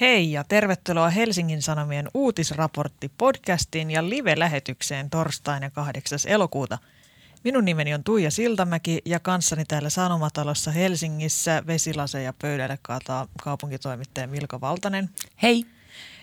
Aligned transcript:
Hei 0.00 0.32
ja 0.32 0.44
tervetuloa 0.44 1.10
Helsingin 1.10 1.62
Sanomien 1.62 2.08
uutisraportti 2.14 3.10
podcastiin 3.18 3.90
ja 3.90 4.08
live-lähetykseen 4.08 5.10
torstaina 5.10 5.70
8. 5.70 6.18
elokuuta. 6.26 6.78
Minun 7.44 7.64
nimeni 7.64 7.94
on 7.94 8.04
Tuija 8.04 8.30
Siltamäki 8.30 9.02
ja 9.04 9.20
kanssani 9.20 9.64
täällä 9.64 9.90
Sanomatalossa 9.90 10.70
Helsingissä 10.70 11.62
vesilaseja 11.66 12.32
pöydälle 12.32 12.78
kaataa 12.82 13.28
kaupunkitoimittaja 13.44 14.28
Milka 14.28 14.60
Valtanen. 14.60 15.10
Hei. 15.42 15.64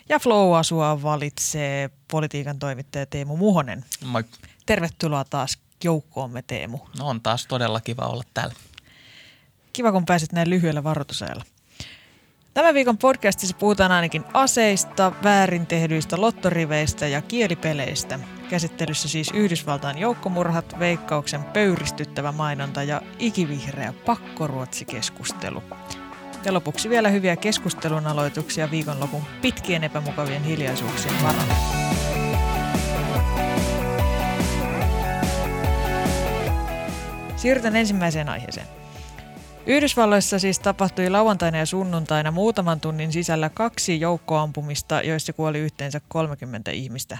Ja 0.08 0.18
Flow-asua 0.18 1.02
valitsee 1.02 1.90
politiikan 2.10 2.58
toimittaja 2.58 3.06
Teemu 3.06 3.36
Muhonen. 3.36 3.84
Moi. 4.04 4.24
Tervetuloa 4.66 5.24
taas 5.24 5.58
joukkoomme 5.84 6.42
Teemu. 6.42 6.78
No 6.98 7.08
on 7.08 7.20
taas 7.20 7.46
todella 7.46 7.80
kiva 7.80 8.06
olla 8.06 8.24
täällä. 8.34 8.54
Kiva 9.72 9.92
kun 9.92 10.06
pääsit 10.06 10.32
näin 10.32 10.50
lyhyellä 10.50 10.84
varoitusajalla. 10.84 11.44
Tämän 12.56 12.74
viikon 12.74 12.98
podcastissa 12.98 13.56
puhutaan 13.60 13.92
ainakin 13.92 14.24
aseista, 14.34 15.12
väärin 15.24 15.66
tehdyistä 15.66 16.20
lottoriveistä 16.20 17.06
ja 17.06 17.22
kielipeleistä. 17.22 18.18
Käsittelyssä 18.50 19.08
siis 19.08 19.30
Yhdysvaltain 19.34 19.98
joukkomurhat, 19.98 20.78
veikkauksen 20.78 21.44
pöyristyttävä 21.44 22.32
mainonta 22.32 22.82
ja 22.82 23.02
ikivihreä 23.18 23.94
pakkoruotsikeskustelu. 24.06 25.62
Ja 26.44 26.52
lopuksi 26.52 26.90
vielä 26.90 27.08
hyviä 27.08 27.36
keskustelun 27.36 28.06
aloituksia 28.06 28.70
viikonlopun 28.70 29.22
pitkien 29.42 29.84
epämukavien 29.84 30.44
hiljaisuuksien 30.44 31.14
varana. 31.22 31.54
Siirrytään 37.36 37.76
ensimmäiseen 37.76 38.28
aiheeseen. 38.28 38.85
Yhdysvalloissa 39.66 40.38
siis 40.38 40.58
tapahtui 40.58 41.10
lauantaina 41.10 41.58
ja 41.58 41.66
sunnuntaina 41.66 42.30
muutaman 42.30 42.80
tunnin 42.80 43.12
sisällä 43.12 43.48
kaksi 43.48 44.00
joukkoampumista, 44.00 45.02
joissa 45.02 45.32
kuoli 45.32 45.58
yhteensä 45.58 46.00
30 46.08 46.70
ihmistä. 46.70 47.18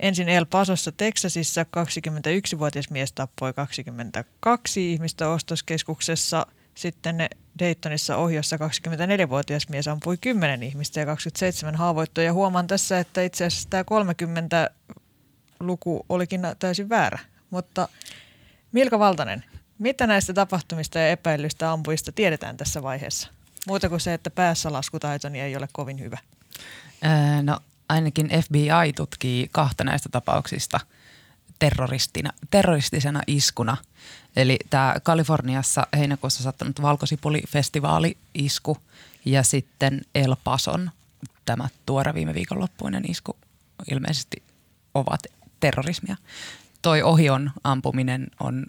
Ensin 0.00 0.28
El 0.28 0.46
Pasossa 0.46 0.92
Teksasissa 0.92 1.62
21-vuotias 1.62 2.90
mies 2.90 3.12
tappoi 3.12 3.52
22 3.52 4.92
ihmistä 4.92 5.28
ostoskeskuksessa. 5.28 6.46
Sitten 6.74 7.28
Daytonissa 7.58 8.16
ohjossa 8.16 8.56
24-vuotias 8.56 9.68
mies 9.68 9.88
ampui 9.88 10.16
10 10.16 10.62
ihmistä 10.62 11.00
ja 11.00 11.06
27 11.06 11.76
haavoittui. 11.76 12.24
Ja 12.24 12.32
huomaan 12.32 12.66
tässä, 12.66 12.98
että 12.98 13.22
itse 13.22 13.44
asiassa 13.44 13.70
tämä 13.70 13.84
30 13.84 14.70
luku 15.60 16.06
olikin 16.08 16.40
täysin 16.58 16.88
väärä. 16.88 17.18
Mutta 17.50 17.88
Milka 18.72 18.98
Valtanen, 18.98 19.44
mitä 19.80 20.06
näistä 20.06 20.32
tapahtumista 20.32 20.98
ja 20.98 21.10
epäilystä 21.10 21.72
ampujista 21.72 22.12
tiedetään 22.12 22.56
tässä 22.56 22.82
vaiheessa? 22.82 23.28
Muuta 23.66 23.88
kuin 23.88 24.00
se, 24.00 24.14
että 24.14 24.30
päässä 24.30 24.72
laskutaitoni 24.72 25.40
ei 25.40 25.56
ole 25.56 25.68
kovin 25.72 26.00
hyvä. 26.00 26.18
Öö, 27.04 27.42
no 27.42 27.60
ainakin 27.88 28.30
FBI 28.44 28.92
tutkii 28.96 29.48
kahta 29.52 29.84
näistä 29.84 30.08
tapauksista 30.12 30.80
terroristina, 31.58 32.30
terroristisena 32.50 33.20
iskuna. 33.26 33.76
Eli 34.36 34.58
tämä 34.70 34.94
Kaliforniassa 35.02 35.86
heinäkuussa 35.96 36.42
sattunut 36.42 36.82
valkosipulifestivaali-isku 36.82 38.78
ja 39.24 39.42
sitten 39.42 40.00
El 40.14 40.36
Pason 40.44 40.90
tämä 41.44 41.68
tuore 41.86 42.14
viime 42.14 42.34
viikonloppuinen 42.34 43.10
isku 43.10 43.36
ilmeisesti 43.90 44.42
ovat 44.94 45.20
terrorismia 45.60 46.16
toi 46.82 47.02
ohion 47.02 47.50
ampuminen 47.64 48.26
on 48.40 48.66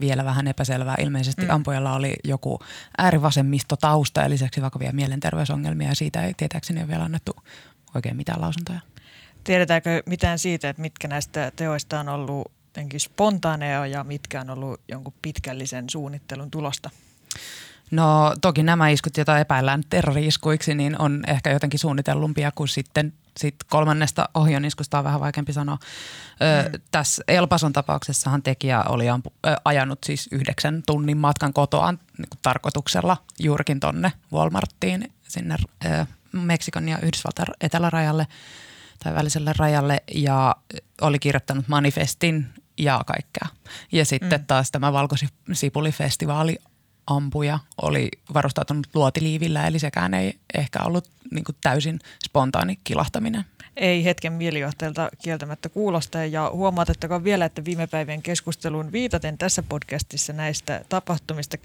vielä 0.00 0.24
vähän 0.24 0.46
epäselvää. 0.46 0.94
Ilmeisesti 0.98 1.42
mm. 1.42 1.50
ampujalla 1.50 1.94
oli 1.94 2.14
joku 2.24 2.58
äärivasemmisto 2.98 3.76
tausta 3.76 4.20
ja 4.20 4.30
lisäksi 4.30 4.62
vakavia 4.62 4.92
mielenterveysongelmia 4.92 5.88
ja 5.88 5.94
siitä 5.94 6.22
ei 6.22 6.34
tietääkseni 6.36 6.80
ole 6.80 6.88
vielä 6.88 7.04
annettu 7.04 7.32
oikein 7.94 8.16
mitään 8.16 8.40
lausuntoja. 8.40 8.80
Tiedetäänkö 9.44 10.02
mitään 10.06 10.38
siitä, 10.38 10.68
että 10.68 10.82
mitkä 10.82 11.08
näistä 11.08 11.52
teoista 11.56 12.00
on 12.00 12.08
ollut 12.08 12.52
spontaaneja 12.98 13.86
ja 13.86 14.04
mitkä 14.04 14.40
on 14.40 14.50
ollut 14.50 14.80
jonkun 14.88 15.14
pitkällisen 15.22 15.90
suunnittelun 15.90 16.50
tulosta? 16.50 16.90
No 17.90 18.34
toki 18.40 18.62
nämä 18.62 18.88
iskut, 18.88 19.16
joita 19.16 19.38
epäillään 19.38 19.82
terrori-iskuiksi, 19.90 20.74
niin 20.74 21.00
on 21.00 21.22
ehkä 21.26 21.50
jotenkin 21.50 21.80
suunnitellumpia 21.80 22.52
kuin 22.54 22.68
sitten 22.68 23.12
sit 23.38 23.54
kolmannesta 23.70 24.28
ohjoniskusta 24.34 24.98
on 24.98 25.04
vähän 25.04 25.20
vaikeampi 25.20 25.52
sanoa. 25.52 25.78
Ö, 26.42 26.68
mm. 26.68 26.80
Tässä 26.90 27.22
Elpason 27.28 27.72
tapauksessahan 27.72 28.42
tekijä 28.42 28.82
oli 28.82 29.08
ampu, 29.08 29.32
ö, 29.46 29.56
ajanut 29.64 29.98
siis 30.04 30.28
yhdeksän 30.32 30.82
tunnin 30.86 31.18
matkan 31.18 31.52
kotoaan 31.52 31.98
niin 32.18 32.28
tarkoituksella 32.42 33.16
juurikin 33.38 33.80
tonne 33.80 34.12
Walmarttiin 34.32 35.12
sinne 35.28 35.56
ö, 35.84 36.06
Meksikon 36.32 36.88
ja 36.88 36.98
Yhdysvaltain 36.98 37.48
etelärajalle 37.60 38.26
tai 39.04 39.14
väliselle 39.14 39.52
rajalle 39.58 40.02
ja 40.14 40.56
oli 41.00 41.18
kirjoittanut 41.18 41.68
manifestin 41.68 42.46
ja 42.78 43.00
kaikkea. 43.06 43.48
Ja 43.92 44.04
sitten 44.04 44.40
mm. 44.40 44.46
taas 44.46 44.70
tämä 44.70 44.92
valkosipulifestivaali 44.92 46.58
ampuja 47.06 47.58
oli 47.82 48.08
varustautunut 48.34 48.86
luotiliivillä, 48.94 49.66
eli 49.66 49.78
sekään 49.78 50.14
ei 50.14 50.34
ehkä 50.54 50.78
ollut 50.82 51.10
niin 51.30 51.44
kuin 51.44 51.56
täysin 51.60 51.98
spontaani 52.24 52.78
kilahtaminen. 52.84 53.44
Ei 53.76 54.04
hetken 54.04 54.32
mielijohteelta 54.32 55.10
kieltämättä 55.22 55.68
kuulosta 55.68 56.24
ja 56.24 56.50
huomautettakoon 56.54 57.24
vielä, 57.24 57.44
että 57.44 57.64
viime 57.64 57.86
päivien 57.86 58.22
keskusteluun 58.22 58.92
viitaten 58.92 59.38
tässä 59.38 59.62
podcastissa 59.62 60.32
näistä 60.32 60.84
tapahtumista 60.88 61.56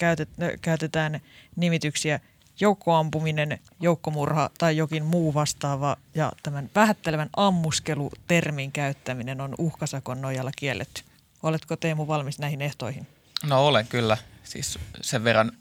käytetään 0.62 1.20
nimityksiä 1.56 2.20
joukkoampuminen, 2.60 3.60
joukkomurha 3.80 4.50
tai 4.58 4.78
jokin 4.78 5.06
muu 5.06 5.34
vastaava 5.34 5.98
ja 6.16 6.32
tämän 6.44 6.70
vähättelevän 6.76 7.30
ammuskelutermin 7.38 8.72
käyttäminen 8.72 9.42
on 9.42 9.56
uhkasakon 9.58 10.22
nojalla 10.22 10.52
kielletty. 10.56 11.02
Oletko 11.44 11.76
Teemu 11.76 12.08
valmis 12.08 12.40
näihin 12.40 12.62
ehtoihin? 12.62 13.08
No 13.44 13.68
olen 13.68 13.88
kyllä 13.88 14.18
siis 14.44 14.80
sen 15.02 15.24
verran 15.24 15.52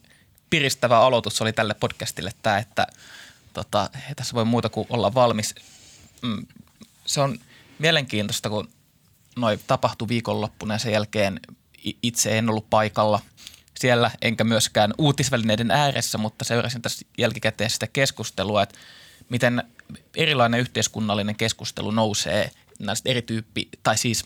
piristävä 0.50 0.98
aloitus 0.98 1.42
oli 1.42 1.52
tälle 1.52 1.74
podcastille 1.74 2.32
tämä, 2.42 2.58
että 2.58 2.86
tota, 3.52 3.90
ei 4.08 4.14
tässä 4.14 4.34
voi 4.34 4.44
muuta 4.44 4.68
kuin 4.68 4.86
olla 4.90 5.14
valmis. 5.14 5.54
Mm, 6.22 6.46
se 7.06 7.20
on 7.20 7.38
mielenkiintoista, 7.78 8.50
kun 8.50 8.68
noin 9.36 9.60
tapahtui 9.66 10.08
viikonloppuna 10.08 10.74
ja 10.74 10.78
sen 10.78 10.92
jälkeen 10.92 11.40
itse 12.02 12.38
en 12.38 12.50
ollut 12.50 12.70
paikalla 12.70 13.20
siellä, 13.78 14.10
enkä 14.22 14.44
myöskään 14.44 14.94
uutisvälineiden 14.98 15.70
ääressä, 15.70 16.18
mutta 16.18 16.44
seurasin 16.44 16.82
tässä 16.82 17.06
jälkikäteen 17.18 17.70
sitä 17.70 17.86
keskustelua, 17.86 18.62
että 18.62 18.78
miten 19.28 19.62
erilainen 20.16 20.60
yhteiskunnallinen 20.60 21.36
keskustelu 21.36 21.90
nousee 21.90 22.50
näistä 22.78 23.10
eri 23.10 23.22
tyyppi, 23.22 23.68
tai 23.82 23.98
siis 23.98 24.24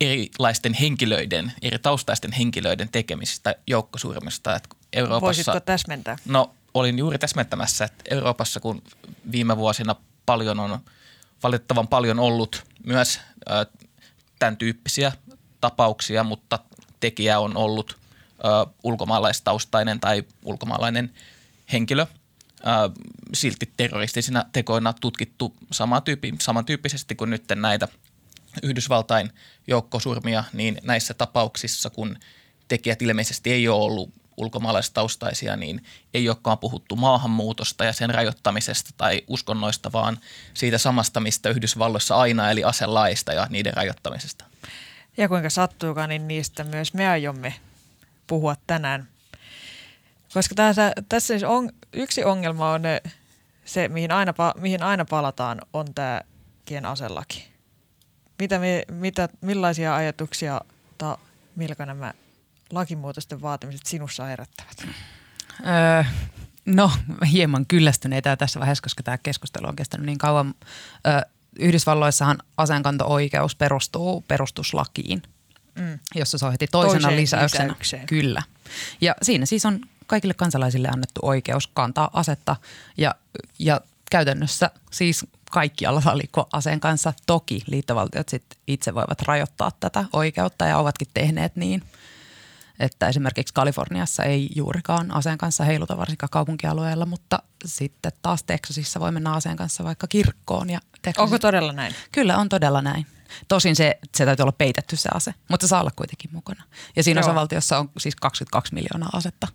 erilaisten 0.00 0.74
henkilöiden, 0.74 1.52
eri 1.62 1.78
taustaisten 1.78 2.32
henkilöiden 2.32 2.88
tekemisistä 2.92 3.54
joukkosurmista. 3.66 4.56
Että 4.56 4.68
Euroopassa, 4.92 5.26
Voisitko 5.26 5.60
täsmentää? 5.60 6.16
No 6.24 6.54
olin 6.74 6.98
juuri 6.98 7.18
täsmentämässä, 7.18 7.84
että 7.84 8.04
Euroopassa 8.10 8.60
kun 8.60 8.82
viime 9.32 9.56
vuosina 9.56 9.96
paljon 10.26 10.60
on, 10.60 10.78
valitettavan 11.42 11.88
paljon 11.88 12.18
ollut 12.18 12.64
myös 12.86 13.20
ö, 13.50 13.66
tämän 14.38 14.56
tyyppisiä 14.56 15.12
tapauksia, 15.60 16.24
mutta 16.24 16.58
tekijä 17.00 17.38
on 17.38 17.56
ollut 17.56 17.98
ö, 18.38 18.70
ulkomaalaistaustainen 18.82 20.00
tai 20.00 20.24
ulkomaalainen 20.44 21.14
henkilö. 21.72 22.02
Ö, 22.02 23.00
silti 23.34 23.72
terroristisina 23.76 24.44
tekoina 24.52 24.92
tutkittu 25.00 25.56
samantyyppisesti 26.40 27.14
kuin 27.14 27.30
nyt 27.30 27.44
näitä– 27.54 27.88
Yhdysvaltain 28.62 29.32
joukkosurmia, 29.66 30.44
niin 30.52 30.78
näissä 30.82 31.14
tapauksissa, 31.14 31.90
kun 31.90 32.16
tekijät 32.68 33.02
ilmeisesti 33.02 33.52
ei 33.52 33.68
ole 33.68 33.84
ollut 33.84 34.10
ulkomaalaistaustaisia, 34.36 35.56
niin 35.56 35.84
ei 36.14 36.28
olekaan 36.28 36.58
puhuttu 36.58 36.96
maahanmuutosta 36.96 37.84
ja 37.84 37.92
sen 37.92 38.10
rajoittamisesta 38.10 38.90
tai 38.96 39.22
uskonnoista, 39.28 39.92
vaan 39.92 40.18
siitä 40.54 40.78
samasta, 40.78 41.20
mistä 41.20 41.48
Yhdysvalloissa 41.48 42.16
aina, 42.16 42.50
eli 42.50 42.64
aselaista 42.64 43.32
ja 43.32 43.46
niiden 43.50 43.74
rajoittamisesta. 43.74 44.44
Ja 45.16 45.28
kuinka 45.28 45.50
sattuukaan, 45.50 46.08
niin 46.08 46.28
niistä 46.28 46.64
myös 46.64 46.94
me 46.94 47.08
aiomme 47.08 47.54
puhua 48.26 48.56
tänään. 48.66 49.08
Koska 50.34 50.54
tässä, 50.54 50.92
tässä 51.08 51.26
siis 51.26 51.42
on, 51.42 51.70
yksi 51.92 52.24
ongelma 52.24 52.70
on 52.70 52.82
se, 53.64 53.88
mihin 53.88 54.12
aina, 54.12 54.34
mihin 54.60 54.82
aina 54.82 55.04
palataan, 55.04 55.60
on 55.72 55.94
tämä 55.94 56.20
aselaki. 56.86 57.49
Mitä, 58.40 58.58
me, 58.58 58.82
mitä, 58.90 59.28
millaisia 59.40 59.96
ajatuksia 59.96 60.60
ta, 60.98 61.18
Milka 61.56 61.86
nämä 61.86 62.12
lakimuutosten 62.70 63.42
vaatimiset 63.42 63.86
sinussa 63.86 64.24
herättävät? 64.24 64.86
Öö, 65.66 66.04
no 66.66 66.92
hieman 67.32 67.66
kyllästyneitä 67.66 68.36
tässä 68.36 68.60
vaiheessa, 68.60 68.82
koska 68.82 69.02
tämä 69.02 69.18
keskustelu 69.18 69.66
on 69.66 69.76
kestänyt 69.76 70.06
niin 70.06 70.18
kauan. 70.18 70.54
Öö, 71.06 71.20
Yhdysvalloissahan 71.58 72.38
aseenkanto-oikeus 72.56 73.56
perustuu 73.56 74.24
perustuslakiin, 74.28 75.22
mm. 75.74 75.98
jossa 76.14 76.38
se 76.38 76.46
on 76.46 76.52
heti 76.52 76.66
toisena 76.66 77.00
Toiseen 77.00 77.16
lisäyksenä. 77.16 77.64
Lisäykseen. 77.64 78.06
Kyllä. 78.06 78.42
Ja 79.00 79.14
siinä 79.22 79.46
siis 79.46 79.66
on 79.66 79.80
kaikille 80.06 80.34
kansalaisille 80.34 80.88
annettu 80.88 81.20
oikeus 81.22 81.66
kantaa 81.66 82.10
asetta 82.12 82.56
ja, 82.96 83.14
ja 83.58 83.80
käytännössä 84.10 84.70
siis 84.90 85.26
kaikkialla 85.50 86.00
saa 86.00 86.18
liikkua 86.18 86.46
aseen 86.52 86.80
kanssa. 86.80 87.12
Toki 87.26 87.62
liittovaltiot 87.66 88.28
sit 88.28 88.44
itse 88.66 88.94
voivat 88.94 89.22
rajoittaa 89.22 89.70
tätä 89.80 90.04
oikeutta 90.12 90.64
ja 90.64 90.78
ovatkin 90.78 91.08
tehneet 91.14 91.56
niin. 91.56 91.82
Että 92.78 93.08
esimerkiksi 93.08 93.54
Kaliforniassa 93.54 94.24
ei 94.24 94.48
juurikaan 94.56 95.10
aseen 95.10 95.38
kanssa 95.38 95.64
heiluta 95.64 95.96
varsinkaan 95.96 96.30
kaupunkialueella, 96.30 97.06
mutta 97.06 97.38
sitten 97.64 98.12
taas 98.22 98.42
Teksasissa 98.42 99.00
voi 99.00 99.12
mennä 99.12 99.32
aseen 99.32 99.56
kanssa 99.56 99.84
vaikka 99.84 100.06
kirkkoon. 100.06 100.70
Ja 100.70 100.80
Teksasissa... 101.02 101.22
Onko 101.22 101.38
todella 101.38 101.72
näin? 101.72 101.94
Kyllä 102.12 102.38
on 102.38 102.48
todella 102.48 102.82
näin. 102.82 103.06
Tosin 103.48 103.76
se, 103.76 103.98
se 104.16 104.24
täytyy 104.24 104.42
olla 104.42 104.52
peitetty 104.52 104.96
se 104.96 105.08
ase, 105.14 105.34
mutta 105.48 105.66
se 105.66 105.68
saa 105.68 105.80
olla 105.80 105.90
kuitenkin 105.96 106.30
mukana. 106.32 106.64
Ja 106.96 107.02
siinä 107.02 107.20
Joo. 107.20 107.26
osavaltiossa 107.26 107.78
on 107.78 107.90
siis 107.98 108.16
22 108.16 108.74
miljoonaa 108.74 109.10
asetta 109.12 109.48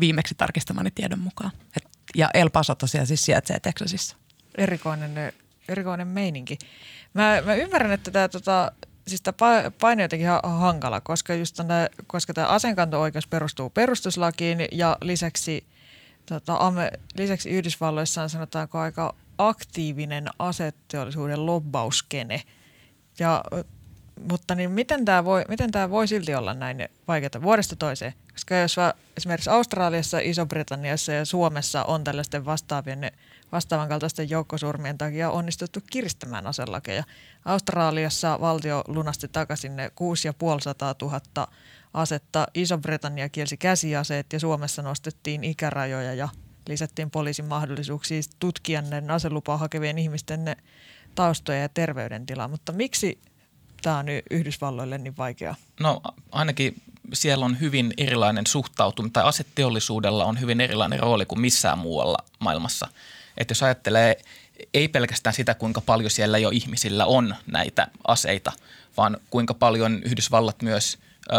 viimeksi 0.00 0.34
tarkistamani 0.34 0.90
tiedon 0.90 1.18
mukaan. 1.18 1.50
Et, 1.76 1.93
ja 2.14 2.30
El 2.34 2.50
Paso 2.50 2.74
tosiaan 2.74 3.06
siis 3.06 3.22
sijaitsee 3.22 3.60
Texasissa. 3.60 4.16
Erikoinen, 4.58 5.32
erikoinen 5.68 6.08
meininki. 6.08 6.58
Mä, 7.14 7.42
mä 7.44 7.54
ymmärrän, 7.54 7.92
että 7.92 8.10
tämä 8.10 8.28
tota, 8.28 8.72
siis 9.06 9.22
paine 9.80 10.02
on 10.02 10.04
jotenkin 10.04 10.28
hankala, 10.42 11.00
koska, 11.00 11.34
just 11.34 11.56
tämä, 11.56 11.88
koska 12.06 12.34
tämä 12.34 12.46
asenkanto-oikeus 12.46 13.26
perustuu 13.26 13.70
perustuslakiin 13.70 14.68
ja 14.72 14.96
lisäksi, 15.02 15.66
tota, 16.26 16.58
lisäksi 17.18 17.50
Yhdysvalloissa 17.50 18.22
on 18.22 18.30
sanotaanko 18.30 18.78
aika 18.78 19.14
aktiivinen 19.38 20.28
aseteollisuuden 20.38 21.46
lobbauskene– 21.46 22.42
ja, 23.18 23.44
mutta 24.30 24.54
niin 24.54 24.70
miten 24.70 25.04
tämä 25.04 25.24
voi, 25.24 25.44
miten 25.48 25.70
tämä 25.70 25.90
voi 25.90 26.08
silti 26.08 26.34
olla 26.34 26.54
näin 26.54 26.88
vaikeaa 27.08 27.42
vuodesta 27.42 27.76
toiseen? 27.76 28.14
Koska 28.32 28.54
jos 28.54 28.76
esimerkiksi 29.16 29.50
Australiassa, 29.50 30.18
Iso-Britanniassa 30.18 31.12
ja 31.12 31.24
Suomessa 31.24 31.84
on 31.84 32.04
tällaisten 32.04 32.44
vastaavien, 32.44 33.12
vastaavan 33.52 33.88
kaltaisten 33.88 34.30
joukkosurmien 34.30 34.98
takia 34.98 35.30
onnistuttu 35.30 35.80
kiristämään 35.90 36.46
aselakeja. 36.46 37.04
Australiassa 37.44 38.40
valtio 38.40 38.84
lunasti 38.88 39.28
takaisin 39.28 39.76
ne 39.76 39.90
6500 39.94 40.94
000 41.02 41.48
asetta. 41.94 42.46
Iso-Britannia 42.54 43.28
kielsi 43.28 43.56
käsiaseet 43.56 44.32
ja 44.32 44.40
Suomessa 44.40 44.82
nostettiin 44.82 45.44
ikärajoja 45.44 46.14
ja 46.14 46.28
lisättiin 46.68 47.10
poliisin 47.10 47.44
mahdollisuuksia 47.44 48.20
tutkia 48.38 48.82
ne 48.82 49.12
aselupaa 49.12 49.56
hakevien 49.56 49.98
ihmisten 49.98 50.56
taustoja 51.14 51.58
ja 51.58 51.68
terveydentilaa, 51.68 52.48
mutta 52.48 52.72
miksi 52.72 53.18
tämä 53.84 53.98
on 53.98 54.06
Yhdysvalloille 54.30 54.98
niin 54.98 55.16
vaikeaa? 55.16 55.56
No 55.80 56.02
ainakin 56.32 56.82
siellä 57.12 57.44
on 57.44 57.60
hyvin 57.60 57.94
erilainen 57.96 58.46
suhtautuminen, 58.46 59.12
tai 59.12 59.24
aseteollisuudella 59.24 60.24
on 60.24 60.40
hyvin 60.40 60.60
erilainen 60.60 61.00
rooli 61.00 61.26
kuin 61.26 61.40
missään 61.40 61.78
muualla 61.78 62.18
maailmassa. 62.38 62.88
Että 63.38 63.52
jos 63.52 63.62
ajattelee 63.62 64.16
ei 64.74 64.88
pelkästään 64.88 65.34
sitä, 65.34 65.54
kuinka 65.54 65.80
paljon 65.80 66.10
siellä 66.10 66.38
jo 66.38 66.50
ihmisillä 66.50 67.06
on 67.06 67.34
näitä 67.46 67.88
aseita, 68.06 68.52
vaan 68.96 69.16
kuinka 69.30 69.54
paljon 69.54 70.02
Yhdysvallat 70.02 70.62
myös 70.62 70.98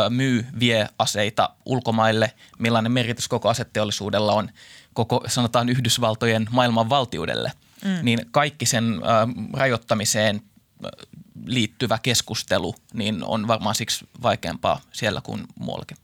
myy, 0.10 0.46
vie 0.60 0.88
aseita 1.00 1.50
ulkomaille, 1.66 2.32
millainen 2.60 2.92
merkitys 2.92 3.28
koko 3.28 3.50
aseteollisuudella 3.50 4.34
on 4.34 4.50
koko 4.94 5.24
sanotaan 5.28 5.70
Yhdysvaltojen 5.70 6.48
maailman 6.52 6.90
valtiudelle– 6.90 7.52
mm. 7.86 8.00
niin 8.02 8.20
kaikki 8.32 8.66
sen 8.66 8.84
äh, 8.84 9.52
rajoittamiseen 9.54 10.42
liittyvä 11.46 12.00
keskustelu 12.04 12.76
niin 12.94 13.24
on 13.24 13.48
varmaan 13.48 13.76
siksi 13.76 14.08
vaikeampaa 14.22 14.82
siellä 14.92 15.22
kuin 15.22 15.44
muuallakin. 15.60 15.98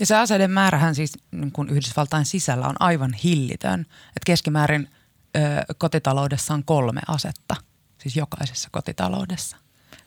Ja 0.00 0.06
se 0.06 0.16
aseiden 0.16 0.50
määrähän 0.50 0.94
siis 0.94 1.12
niin 1.30 1.52
kuin 1.52 1.68
Yhdysvaltain 1.68 2.24
sisällä 2.24 2.66
on 2.66 2.76
aivan 2.80 3.12
hillitön. 3.12 3.80
Että 3.80 4.26
keskimäärin 4.26 4.90
ö, 5.36 5.40
kotitaloudessa 5.78 6.54
on 6.54 6.64
kolme 6.64 7.00
asetta, 7.08 7.56
siis 7.98 8.16
jokaisessa 8.16 8.68
kotitaloudessa. 8.72 9.56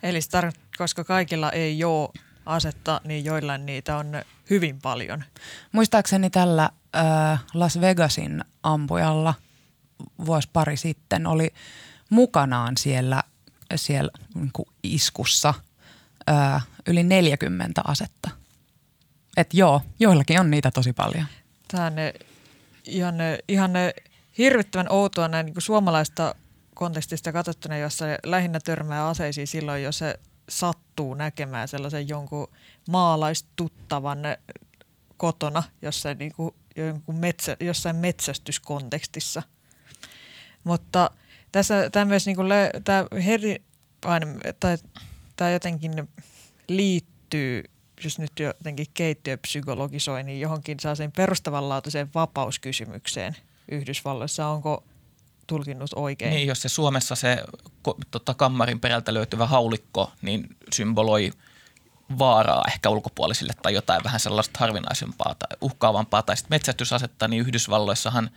Eli 0.03 0.19
tar- 0.19 0.59
koska 0.77 1.03
kaikilla 1.03 1.51
ei 1.51 1.83
ole 1.83 2.09
asetta, 2.45 3.01
niin 3.03 3.25
joillain 3.25 3.65
niitä 3.65 3.97
on 3.97 4.07
hyvin 4.49 4.81
paljon. 4.81 5.23
Muistaakseni 5.71 6.29
tällä 6.29 6.69
ö, 6.95 6.99
Las 7.53 7.81
Vegasin 7.81 8.43
ampujalla– 8.63 9.33
vuosi 10.25 10.49
pari 10.53 10.77
sitten 10.77 11.27
oli 11.27 11.53
mukanaan 12.09 12.77
siellä, 12.77 13.23
siellä 13.75 14.11
niin 14.35 14.49
kuin 14.53 14.69
iskussa 14.83 15.53
ää, 16.27 16.61
yli 16.87 17.03
40 17.03 17.81
asetta. 17.87 18.29
Et 19.37 19.53
joo, 19.53 19.81
joillakin 19.99 20.39
on 20.39 20.51
niitä 20.51 20.71
tosi 20.71 20.93
paljon. 20.93 21.25
Tämä 21.67 21.85
on 21.85 21.93
ihan, 22.85 23.15
ihan 23.47 23.71
hirvittävän 24.37 24.91
outoa 24.91 25.27
näin 25.27 25.45
niin 25.45 25.53
kuin 25.53 25.63
suomalaista 25.63 26.35
kontekstista 26.75 27.31
katsottuna, 27.31 27.77
jossa 27.77 28.05
lähinnä 28.25 28.59
törmää 28.59 29.07
aseisiin 29.07 29.47
silloin, 29.47 29.83
jos 29.83 29.97
se 29.97 30.19
sattuu 30.49 31.13
näkemään 31.13 31.67
sellaisen 31.67 32.07
jonkun 32.07 32.47
maalaistuttavan 32.89 34.19
kotona 35.17 35.63
jossain, 35.81 36.17
niin 36.17 36.33
kuin, 36.33 36.55
jonkun 36.75 37.15
metsä, 37.15 37.57
jossain 37.59 37.95
metsästyskontekstissa– 37.95 39.43
mutta 40.67 41.11
tässä 41.51 41.89
tämä 41.89 42.05
myös 42.05 42.25
niin 42.25 42.35
kuin, 42.35 42.49
tämä 42.83 43.05
heri, 43.25 43.63
tai 44.59 44.77
tämä 45.35 45.51
jotenkin 45.51 46.09
liittyy, 46.67 47.63
jos 48.03 48.19
nyt 48.19 48.31
jotenkin 48.39 48.85
keittiöpsykologisoinnin 48.93 50.39
johonkin 50.39 50.79
sellaiseen 50.79 51.11
perustavanlaatuiseen 51.11 52.09
vapauskysymykseen 52.15 53.35
Yhdysvalloissa. 53.71 54.47
Onko 54.47 54.83
tulkinnut 55.47 55.91
oikein? 55.95 56.31
Niin, 56.31 56.47
jos 56.47 56.61
se 56.61 56.69
Suomessa 56.69 57.15
se 57.15 57.43
tota, 58.11 58.33
kammarin 58.33 58.79
perältä 58.79 59.13
löytyvä 59.13 59.45
haulikko, 59.45 60.11
niin 60.21 60.55
symboloi 60.73 61.31
vaaraa 62.19 62.63
ehkä 62.67 62.89
ulkopuolisille 62.89 63.53
tai 63.61 63.73
jotain 63.73 64.03
vähän 64.03 64.19
sellaista 64.19 64.59
harvinaisempaa 64.59 65.35
tai 65.35 65.57
uhkaavampaa. 65.61 66.23
Tai 66.23 66.37
sitten 66.37 66.55
metsästysasetta, 66.55 67.27
niin 67.27 67.41
Yhdysvalloissahan 67.41 68.29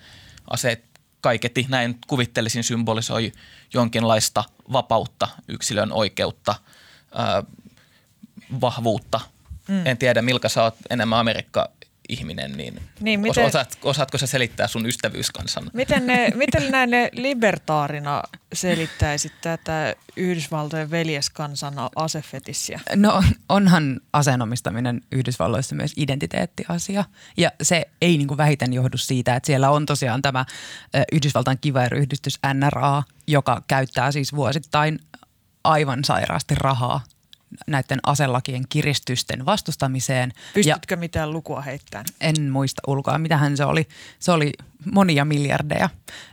aseet 0.50 0.84
kaiketi, 1.20 1.67
näin 1.69 1.99
kuvittelisin, 2.06 2.64
symbolisoi 2.64 3.32
jonkinlaista 3.75 4.44
vapautta, 4.72 5.28
yksilön 5.49 5.93
oikeutta, 5.93 6.55
ää, 7.14 7.43
vahvuutta. 8.61 9.20
Mm. 9.69 9.87
En 9.87 9.99
tiedä, 9.99 10.22
Milka, 10.22 10.49
sä 10.49 10.62
oot 10.62 10.75
enemmän 10.90 11.19
Amerikka 11.19 11.69
ihminen, 12.10 12.52
niin, 12.52 12.82
niin 13.00 13.20
miten, 13.20 13.44
osaat, 13.44 13.78
osaatko 13.82 14.18
sä 14.18 14.26
selittää 14.26 14.66
sun 14.66 14.86
ystävyyskansan? 14.86 15.70
Miten, 15.72 16.06
ne, 16.06 16.32
miten 16.34 16.70
näin 16.70 16.90
ne 16.90 17.10
libertaarina 17.12 18.22
selittäisit 18.52 19.32
tätä 19.40 19.94
Yhdysvaltojen 20.16 20.90
veljeskansan 20.90 21.75
asefetissiä? 21.96 22.80
No 22.96 23.23
onhan 23.49 24.00
aseenomistaminen 24.12 25.00
Yhdysvalloissa 25.12 25.75
myös 25.75 25.92
identiteettiasia 25.96 27.04
ja 27.37 27.50
se 27.62 27.85
ei 28.00 28.18
niin 28.18 28.28
kuin 28.28 28.38
vähiten 28.38 28.73
johdu 28.73 28.96
siitä, 28.96 29.37
että 29.37 29.46
siellä 29.46 29.70
on 29.70 29.87
tosiaan 29.87 30.23
tämä 30.23 30.44
Yhdysvaltain 31.12 31.58
kivääriyhdistys 31.61 32.38
NRA, 32.54 33.02
joka 33.26 33.62
käyttää 33.68 34.12
siis 34.12 34.37
vuosittain 34.37 34.99
aivan 35.64 36.04
sairaasti 36.04 36.54
rahaa 36.54 37.00
näiden 37.66 37.99
aselakien 38.02 38.64
kiristysten 38.69 39.47
vastustamiseen. 39.47 40.33
Pystytkö 40.54 40.95
ja 40.95 40.97
mitään 40.97 41.33
lukua 41.33 41.61
heittämään? 41.61 42.07
En 42.21 42.50
muista 42.50 42.83
ulkoa, 42.87 43.19
mitähän 43.19 43.57
se 43.57 43.64
oli. 43.64 43.88
Se 44.19 44.33
oli 44.33 44.52
monia 44.92 45.25
miljardeja 45.25 45.90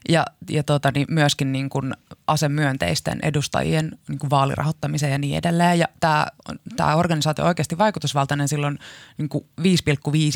ja, 0.09 0.25
ja 0.49 0.63
tota, 0.63 0.91
niin 0.95 1.07
myöskin 1.09 1.51
niin 1.51 1.69
kuin 1.69 1.93
asemyönteisten 2.27 3.19
edustajien 3.23 3.97
niin 4.07 4.19
kuin 4.19 4.29
vaalirahoittamiseen 4.29 5.11
ja 5.11 5.17
niin 5.17 5.37
edelleen. 5.37 5.79
Ja 5.79 5.87
tämä, 5.99 6.27
tämä 6.75 6.95
organisaatio 6.95 7.43
on 7.43 7.47
oikeasti 7.47 7.77
vaikutusvaltainen 7.77 8.47
silloin 8.47 8.79
niin 9.17 9.29
kuin 9.29 9.45
5,5 9.61 9.65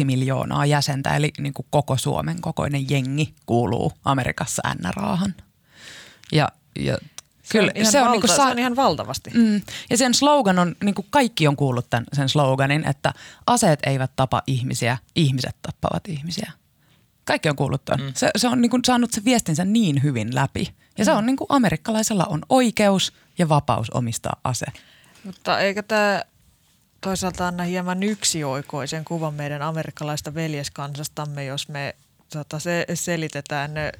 miljoonaa 0.05 0.65
jäsentä, 0.65 1.15
eli 1.15 1.31
niin 1.39 1.53
kuin 1.53 1.65
koko 1.69 1.97
Suomen 1.97 2.41
kokoinen 2.41 2.89
jengi 2.89 3.35
kuuluu 3.45 3.93
Amerikassa 4.05 4.61
NRAhan. 4.83 5.35
Ja, 6.31 6.47
ja 6.79 6.97
Kyllä, 7.51 7.71
se 7.75 7.79
on, 7.79 7.91
se 7.91 7.99
on, 7.99 8.03
valta, 8.03 8.11
niin 8.11 8.21
kuin 8.21 8.29
sa- 8.29 8.35
se 8.35 8.51
on 8.51 8.59
ihan 8.59 8.75
valtavasti. 8.75 9.29
Mm, 9.33 9.61
ja 9.89 9.97
sen 9.97 10.13
slogan 10.13 10.59
on, 10.59 10.75
niin 10.83 10.95
kuin 10.95 11.07
kaikki 11.09 11.47
on 11.47 11.55
kuullut 11.55 11.89
tämän, 11.89 12.05
sen 12.13 12.29
sloganin, 12.29 12.87
että 12.87 13.13
aseet 13.47 13.79
eivät 13.85 14.11
tapa 14.15 14.41
ihmisiä, 14.47 14.97
ihmiset 15.15 15.55
tappavat 15.61 16.07
ihmisiä. 16.07 16.51
Kaikki 17.25 17.49
on 17.49 17.55
kuullut 17.55 17.85
tämän. 17.85 18.05
Mm. 18.05 18.13
Se, 18.15 18.31
se 18.37 18.47
on 18.47 18.61
niin 18.61 18.69
kuin 18.69 18.85
saanut 18.85 19.11
se 19.11 19.25
viestinsä 19.25 19.65
niin 19.65 20.03
hyvin 20.03 20.35
läpi. 20.35 20.73
Ja 20.97 21.03
mm. 21.03 21.05
se 21.05 21.11
on 21.11 21.25
niin 21.25 21.37
kuin 21.37 21.47
amerikkalaisella 21.49 22.25
on 22.25 22.41
oikeus 22.49 23.13
ja 23.37 23.49
vapaus 23.49 23.89
omistaa 23.89 24.39
ase. 24.43 24.65
Mutta 25.23 25.59
eikö 25.59 25.83
tämä 25.83 26.23
toisaalta 27.01 27.47
anna 27.47 27.63
hieman 27.63 28.03
yksioikoisen 28.03 29.05
kuvan 29.05 29.33
meidän 29.33 29.61
amerikkalaista 29.61 30.33
veljeskansastamme, 30.33 31.45
jos 31.45 31.69
me 31.69 31.95
tota, 32.33 32.59
se, 32.59 32.85
selitetään 32.93 33.73
ne 33.73 33.91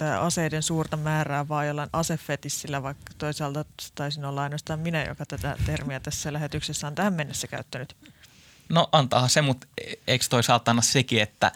tätä 0.00 0.20
aseiden 0.20 0.62
suurta 0.62 0.96
määrää 0.96 1.48
vaan 1.48 1.66
jollain 1.66 1.90
asefetissillä, 1.92 2.82
vaikka 2.82 3.12
toisaalta 3.18 3.64
taisin 3.94 4.24
olla 4.24 4.42
ainoastaan 4.42 4.80
minä, 4.80 5.04
joka 5.04 5.26
tätä 5.26 5.56
termiä 5.66 6.00
tässä 6.00 6.32
lähetyksessä 6.32 6.86
on 6.86 6.94
tähän 6.94 7.14
mennessä 7.14 7.46
käyttänyt. 7.46 7.96
No 8.68 8.88
antaahan 8.92 9.30
se, 9.30 9.42
mutta 9.42 9.66
eikö 10.06 10.24
toisaalta 10.30 10.70
anna 10.70 10.82
sekin, 10.82 11.22
että 11.22 11.52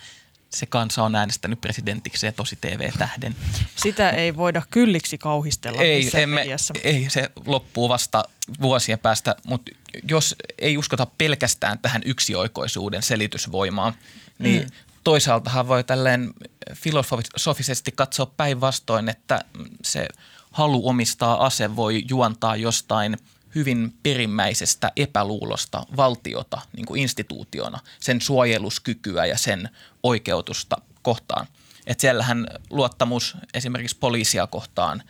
se 0.51 0.67
kansa 0.67 1.03
on 1.03 1.15
äänestänyt 1.15 1.61
presidentiksi 1.61 2.27
ja 2.27 2.33
tosi 2.33 2.59
TV-tähden. 2.61 3.37
Sitä 3.77 4.11
ei 4.11 4.37
voida 4.37 4.63
kylliksi 4.71 5.19
kauhistella 5.19 5.83
ei, 5.83 6.11
emme, 6.15 6.35
mediassa. 6.35 6.75
ei, 6.85 7.07
se 7.11 7.31
loppuu 7.47 7.89
vasta 7.89 8.25
vuosien 8.61 8.99
päästä, 8.99 9.37
mutta 9.47 9.73
jos 10.09 10.37
ei 10.59 10.79
uskota 10.79 11.07
pelkästään 11.19 11.79
tähän 11.79 12.03
yksioikoisuuden 12.05 13.03
selitysvoimaan, 13.03 13.95
niin 14.39 14.63
mm. 14.63 14.94
Toisaaltahan 15.05 15.69
voi 15.69 15.85
tälleen 15.85 16.35
filosofisesti 16.75 17.93
katsoa 17.93 18.27
päinvastoin, 18.27 19.09
että 19.09 19.45
se 19.83 20.09
halu 20.51 20.89
omistaa 20.89 21.47
ase 21.47 21.77
voi 21.77 22.03
juontaa 22.09 22.57
jostain– 22.57 23.17
hyvin 23.55 23.95
perimmäisestä 24.03 24.93
epäluulosta 24.97 25.87
valtiota 25.97 26.61
niin 26.77 26.87
kuin 26.87 27.01
instituutiona, 27.01 27.79
sen 28.01 28.21
suojeluskykyä 28.21 29.27
ja 29.27 29.39
sen 29.39 29.71
oikeutusta 30.03 30.77
kohtaan. 31.03 31.47
Että 31.87 32.01
siellähän 32.01 32.47
luottamus 32.71 33.37
esimerkiksi 33.55 33.97
poliisia 34.01 34.47
kohtaan 34.47 35.03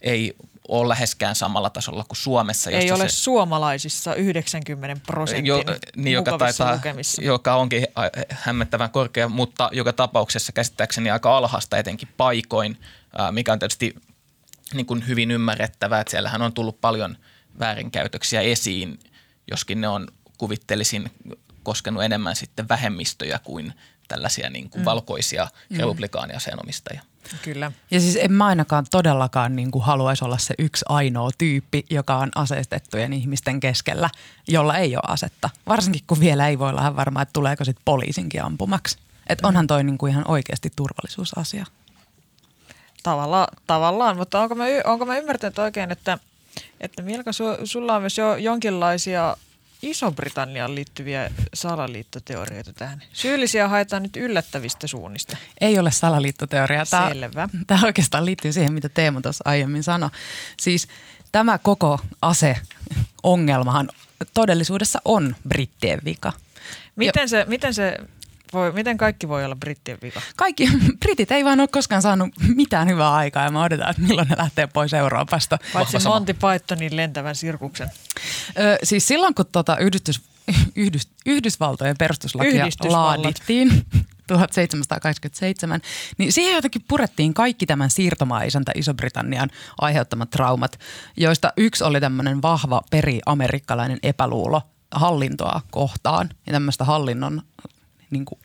ei 0.00 0.36
ole 0.68 0.88
läheskään 0.88 1.34
samalla 1.34 1.70
tasolla 1.70 2.04
kuin 2.08 2.16
Suomessa. 2.16 2.70
Ei 2.70 2.92
ole 2.92 3.08
se, 3.08 3.16
suomalaisissa 3.16 4.14
90 4.14 5.06
prosentin 5.06 5.46
jo, 5.46 5.64
niin, 5.96 6.14
joka, 6.14 6.38
taitaa, 6.38 6.74
lukemissa. 6.74 7.22
joka 7.22 7.54
onkin 7.54 7.86
hämmentävän 8.30 8.90
korkea, 8.90 9.28
mutta 9.28 9.70
joka 9.72 9.92
tapauksessa 9.92 10.52
käsittääkseni 10.52 11.10
aika 11.10 11.36
alhaista 11.36 11.78
etenkin 11.78 12.08
paikoin, 12.16 12.78
mikä 13.30 13.52
on 13.52 13.58
tietysti 13.58 13.94
niin 14.74 14.86
kuin 14.86 15.06
hyvin 15.08 15.30
ymmärrettävää, 15.30 16.00
että 16.00 16.10
siellähän 16.10 16.42
on 16.42 16.52
tullut 16.52 16.80
paljon– 16.80 17.16
väärinkäytöksiä 17.58 18.40
esiin, 18.40 18.98
joskin 19.50 19.80
ne 19.80 19.88
on 19.88 20.08
kuvittelisin 20.38 21.10
koskenut 21.62 22.02
enemmän 22.02 22.36
sitten 22.36 22.68
vähemmistöjä 22.68 23.40
kuin 23.44 23.74
tällaisia 24.08 24.50
niin 24.50 24.70
kuin 24.70 24.82
mm. 24.82 24.84
valkoisia 24.84 25.48
mm. 25.70 25.76
republikaaniaseenomistajia. 25.78 27.02
Kyllä. 27.42 27.72
Ja 27.90 28.00
siis 28.00 28.16
en 28.16 28.32
mä 28.32 28.46
ainakaan 28.46 28.86
todellakaan 28.90 29.56
niin 29.56 29.70
kuin 29.70 29.84
haluaisi 29.84 30.24
olla 30.24 30.38
se 30.38 30.54
yksi 30.58 30.84
ainoa 30.88 31.30
tyyppi, 31.38 31.84
joka 31.90 32.16
on 32.16 32.30
aseistettujen 32.34 33.12
ihmisten 33.12 33.60
keskellä, 33.60 34.10
jolla 34.48 34.76
ei 34.76 34.96
ole 34.96 35.04
asetta. 35.06 35.50
Varsinkin 35.68 36.02
kun 36.06 36.20
vielä 36.20 36.48
ei 36.48 36.58
voi 36.58 36.70
olla 36.70 36.96
varma, 36.96 37.22
että 37.22 37.32
tuleeko 37.32 37.64
sitten 37.64 37.82
poliisinkin 37.84 38.42
ampumaksi. 38.42 38.98
Että 39.26 39.48
onhan 39.48 39.66
toi 39.66 39.84
niin 39.84 39.98
kuin 39.98 40.12
ihan 40.12 40.28
oikeasti 40.28 40.72
turvallisuusasia. 40.76 41.66
Tavalla, 43.02 43.48
tavallaan, 43.66 44.16
mutta 44.16 44.40
onko 44.40 44.54
mä, 44.54 44.64
onko 44.84 45.06
mä 45.06 45.18
ymmärtänyt 45.18 45.58
oikein, 45.58 45.90
että– 45.90 46.18
että 46.80 47.02
Milka, 47.02 47.32
su, 47.32 47.44
sulla 47.64 47.94
on 47.94 48.02
myös 48.02 48.18
jo 48.18 48.36
jonkinlaisia 48.36 49.36
Iso-Britanniaan 49.82 50.74
liittyviä 50.74 51.30
salaliittoteorioita 51.54 52.72
tähän. 52.72 53.02
Syyllisiä 53.12 53.68
haetaan 53.68 54.02
nyt 54.02 54.16
yllättävistä 54.16 54.86
suunnista. 54.86 55.36
Ei 55.60 55.78
ole 55.78 55.90
salaliittoteoria. 55.90 56.86
Tämä, 56.86 57.08
Selvä. 57.08 57.48
Tämä 57.66 57.80
oikeastaan 57.84 58.26
liittyy 58.26 58.52
siihen, 58.52 58.72
mitä 58.72 58.88
Teemu 58.88 59.20
tuossa 59.20 59.44
aiemmin 59.46 59.82
sanoi. 59.82 60.10
Siis 60.60 60.88
tämä 61.32 61.58
koko 61.58 62.00
ase-ongelmahan 62.22 63.88
todellisuudessa 64.34 65.00
on 65.04 65.36
brittien 65.48 66.00
vika. 66.04 66.32
Miten 66.96 67.28
se, 67.28 67.44
miten 67.48 67.74
se 67.74 67.96
voi, 68.52 68.72
miten 68.72 68.96
kaikki 68.96 69.28
voi 69.28 69.44
olla 69.44 69.56
brittien 69.56 69.98
vika? 70.02 70.20
Kaikki, 70.36 70.68
britit 71.04 71.32
ei 71.32 71.44
vaan 71.44 71.60
ole 71.60 71.68
koskaan 71.68 72.02
saanut 72.02 72.28
mitään 72.54 72.88
hyvää 72.88 73.14
aikaa 73.14 73.44
ja 73.44 73.50
me 73.50 73.58
odotetaan, 73.58 73.90
että 73.90 74.02
milloin 74.02 74.28
ne 74.28 74.36
lähtee 74.38 74.66
pois 74.66 74.94
Euroopasta. 74.94 75.58
Paitsi 75.72 75.98
Monty 76.04 76.34
Pythonin 76.34 76.96
lentävän 76.96 77.36
sirkuksen. 77.36 77.90
Ö, 78.58 78.78
siis 78.82 79.08
silloin 79.08 79.34
kun 79.34 79.46
tuota 79.52 79.76
yhdistys, 79.76 80.20
yhdys, 80.76 81.08
Yhdysvaltojen 81.26 81.96
perustuslakia 81.98 82.66
laadittiin 82.84 83.70
1787, 84.26 85.80
niin 86.18 86.32
siihen 86.32 86.54
jotenkin 86.54 86.84
purettiin 86.88 87.34
kaikki 87.34 87.66
tämän 87.66 87.90
siirtomaa-isäntä 87.90 88.72
Iso-Britannian 88.74 89.50
aiheuttamat 89.80 90.30
traumat, 90.30 90.78
joista 91.16 91.52
yksi 91.56 91.84
oli 91.84 92.00
tämmöinen 92.00 92.42
vahva 92.42 92.82
peri-amerikkalainen 92.90 93.98
epäluulo 94.02 94.62
hallintoa 94.94 95.60
kohtaan 95.70 96.28
ja 96.46 96.52
tämmöistä 96.52 96.84
hallinnon 96.84 97.42
niin 98.12 98.24
kuin 98.24 98.40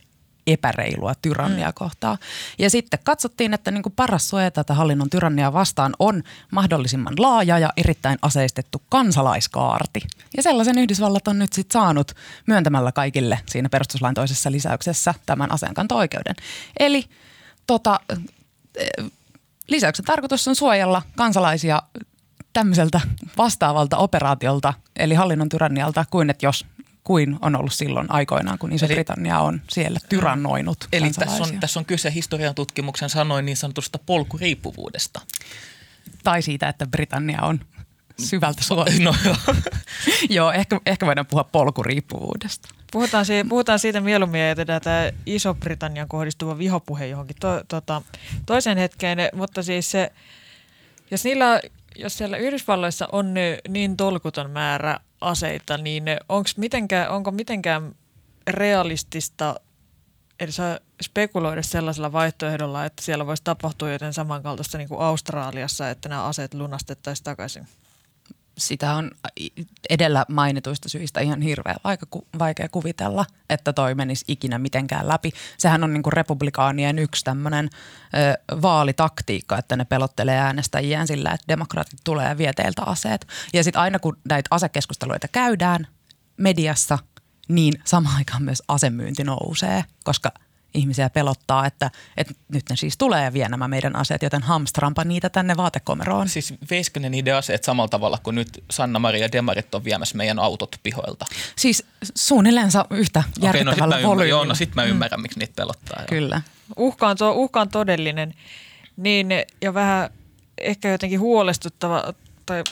epäreilua 0.47 1.15
tyrannia 1.15 1.67
mm. 1.67 1.73
kohtaa. 1.75 2.17
Ja 2.59 2.69
sitten 2.69 2.99
katsottiin, 3.03 3.53
että 3.53 3.71
niin 3.71 3.83
kuin 3.83 3.93
paras 3.95 4.29
suoja 4.29 4.51
tätä 4.51 4.73
hallinnon 4.73 5.09
tyrannia 5.09 5.53
vastaan 5.53 5.93
on 5.99 6.23
mahdollisimman 6.51 7.13
laaja 7.17 7.59
ja 7.59 7.69
erittäin 7.77 8.17
aseistettu 8.21 8.81
kansalaiskaarti. 8.89 9.99
Ja 10.37 10.43
sellaisen 10.43 10.77
Yhdysvallat 10.77 11.27
on 11.27 11.39
nyt 11.39 11.53
sitten 11.53 11.73
saanut 11.73 12.11
myöntämällä 12.45 12.91
kaikille 12.91 13.39
siinä 13.45 13.69
perustuslain 13.69 14.15
toisessa 14.15 14.51
lisäyksessä 14.51 15.13
tämän 15.25 15.51
aseenkanto-oikeuden. 15.51 16.35
Eli 16.79 17.05
tota, 17.67 17.99
lisäyksen 19.67 20.05
tarkoitus 20.05 20.47
on 20.47 20.55
suojella 20.55 21.01
kansalaisia 21.15 21.81
tämmöiseltä 22.53 23.01
vastaavalta 23.37 23.97
operaatiolta, 23.97 24.73
eli 24.95 25.13
hallinnon 25.13 25.49
tyrannialta, 25.49 26.05
kuin 26.11 26.29
että 26.29 26.45
jos 26.45 26.65
kuin 27.07 27.37
on 27.41 27.55
ollut 27.55 27.73
silloin 27.73 28.11
aikoinaan, 28.11 28.59
kun 28.59 28.71
Iso-Britannia 28.71 29.39
on 29.39 29.61
siellä 29.69 29.99
tyrannoinut 30.09 30.87
Eli 30.91 31.11
tässä 31.11 31.43
on, 31.43 31.59
tässä 31.59 31.79
on 31.79 31.85
kyse 31.85 32.13
historian 32.13 32.55
tutkimuksen 32.55 33.09
sanoin 33.09 33.45
niin 33.45 33.57
sanotusta 33.57 33.99
polkuriippuvuudesta. 34.05 35.21
Tai 36.23 36.41
siitä, 36.41 36.69
että 36.69 36.87
Britannia 36.87 37.41
on 37.41 37.59
syvältä 38.19 38.63
suosta. 38.63 39.03
No, 39.03 39.15
joo. 39.25 39.35
joo, 40.37 40.51
ehkä, 40.51 40.79
ehkä 40.85 41.05
voidaan 41.05 41.25
puhua 41.25 41.43
polkuriippuvuudesta. 41.43 42.69
Puhutaan, 42.91 43.25
siitä, 43.25 43.49
puhutaan 43.49 43.79
siitä 43.79 44.01
mieluummin 44.01 44.41
ja 44.41 44.47
jätetään 44.47 44.81
tämä 44.81 45.11
Iso-Britannian 45.25 46.07
kohdistuva 46.07 46.57
vihopuhe 46.57 47.07
johonkin 47.07 47.35
to, 47.39 47.61
tota, 47.67 48.01
toiseen 48.45 48.77
hetkeen, 48.77 49.17
mutta 49.33 49.63
siis 49.63 49.91
se, 49.91 50.11
jos, 51.11 51.23
niillä, 51.23 51.61
jos 51.95 52.17
siellä 52.17 52.37
Yhdysvalloissa 52.37 53.07
on 53.11 53.33
niin 53.67 53.97
tolkuton 53.97 54.51
määrä 54.51 54.99
aseita, 55.21 55.77
niin 55.77 56.03
onko 56.29 56.49
mitenkään, 56.57 57.09
onko 57.09 57.31
mitenkään 57.31 57.95
realistista 58.47 59.55
eli 60.39 60.51
spekuloida 61.01 61.63
sellaisella 61.63 62.11
vaihtoehdolla, 62.11 62.85
että 62.85 63.03
siellä 63.03 63.25
voisi 63.25 63.43
tapahtua 63.43 63.91
joten 63.91 64.13
samankaltaista 64.13 64.77
niin 64.77 64.87
kuin 64.87 65.01
Australiassa, 65.01 65.89
että 65.89 66.09
nämä 66.09 66.23
aseet 66.23 66.53
lunastettaisiin 66.53 67.23
takaisin? 67.23 67.67
Sitä 68.57 68.93
on 68.93 69.11
edellä 69.89 70.25
mainituista 70.29 70.89
syistä 70.89 71.19
ihan 71.19 71.41
hirveän 71.41 71.77
vaikea 72.39 72.69
kuvitella, 72.69 73.25
että 73.49 73.73
toi 73.73 73.95
menisi 73.95 74.25
ikinä 74.27 74.59
mitenkään 74.59 75.07
läpi. 75.07 75.31
Sehän 75.57 75.83
on 75.83 75.93
niinku 75.93 76.09
republikaanien 76.09 76.99
yksi 76.99 77.25
tämmöinen 77.25 77.69
vaalitaktiikka, 78.61 79.57
että 79.57 79.75
ne 79.75 79.85
pelottelee 79.85 80.37
äänestäjiään 80.37 81.07
sillä, 81.07 81.31
että 81.31 81.47
demokraatit 81.47 81.99
tulee 82.03 82.27
ja 82.29 82.37
vie 82.37 82.53
teiltä 82.53 82.83
aseet. 82.83 83.27
Ja 83.53 83.63
sitten 83.63 83.81
aina 83.81 83.99
kun 83.99 84.17
näitä 84.29 84.47
asekeskusteluita 84.51 85.27
käydään 85.27 85.87
mediassa, 86.37 86.99
niin 87.47 87.73
samaan 87.83 88.17
aikaan 88.17 88.43
myös 88.43 88.63
asemyynti 88.67 89.23
nousee, 89.23 89.83
koska– 90.03 90.31
ihmisiä 90.77 91.09
pelottaa, 91.09 91.65
että, 91.65 91.91
että 92.17 92.33
nyt 92.53 92.63
ne 92.69 92.75
siis 92.75 92.97
tulee 92.97 93.23
ja 93.23 93.33
vie 93.33 93.49
nämä 93.49 93.67
meidän 93.67 93.95
aseet, 93.95 94.21
joten 94.23 94.43
hamstrampa 94.43 95.03
niitä 95.03 95.29
tänne 95.29 95.57
vaatekomeroon. 95.57 96.29
Siis 96.29 96.53
veisikö 96.69 96.99
ne 96.99 97.09
niiden 97.09 97.35
aseet 97.35 97.63
samalla 97.63 97.89
tavalla 97.89 98.17
kuin 98.23 98.35
nyt 98.35 98.63
Sanna-Maria 98.71 99.31
Demarit 99.31 99.75
on 99.75 99.83
viemässä 99.83 100.17
meidän 100.17 100.39
autot 100.39 100.75
pihoilta? 100.83 101.25
Siis 101.55 101.83
suunnilleen 102.15 102.69
yhtä 102.89 103.23
järkyttävällä 103.41 103.95
okay, 103.95 104.01
no 104.01 104.09
volyymilla. 104.09 104.37
Joo, 104.37 104.45
no 104.45 104.55
sit 104.55 104.75
mä 104.75 104.83
ymmärrän, 104.83 105.19
mm. 105.19 105.21
miksi 105.21 105.39
niitä 105.39 105.53
pelottaa. 105.55 106.03
Kyllä. 106.09 106.41
Uhka 106.77 107.07
on, 107.07 107.17
uhka 107.35 107.61
on 107.61 107.69
todellinen 107.69 108.33
niin, 108.97 109.27
ja 109.61 109.73
vähän 109.73 110.09
ehkä 110.57 110.89
jotenkin 110.89 111.19
huolestuttava 111.19 112.13
tai 112.45 112.63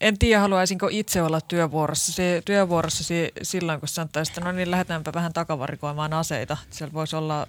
en 0.00 0.18
tiedä, 0.18 0.40
haluaisinko 0.40 0.88
itse 0.90 1.22
olla 1.22 1.40
työvuorossa, 1.40 2.12
se, 2.12 2.42
työvuorossa 2.44 3.04
si, 3.04 3.32
silloin, 3.42 3.80
kun 3.80 3.88
sanottaisiin, 3.88 4.32
että 4.32 4.40
no 4.40 4.52
niin, 4.52 4.70
lähdetäänpä 4.70 5.12
vähän 5.14 5.32
takavarikoimaan 5.32 6.12
aseita. 6.12 6.56
Siellä 6.70 6.92
voisi 6.92 7.16
olla 7.16 7.46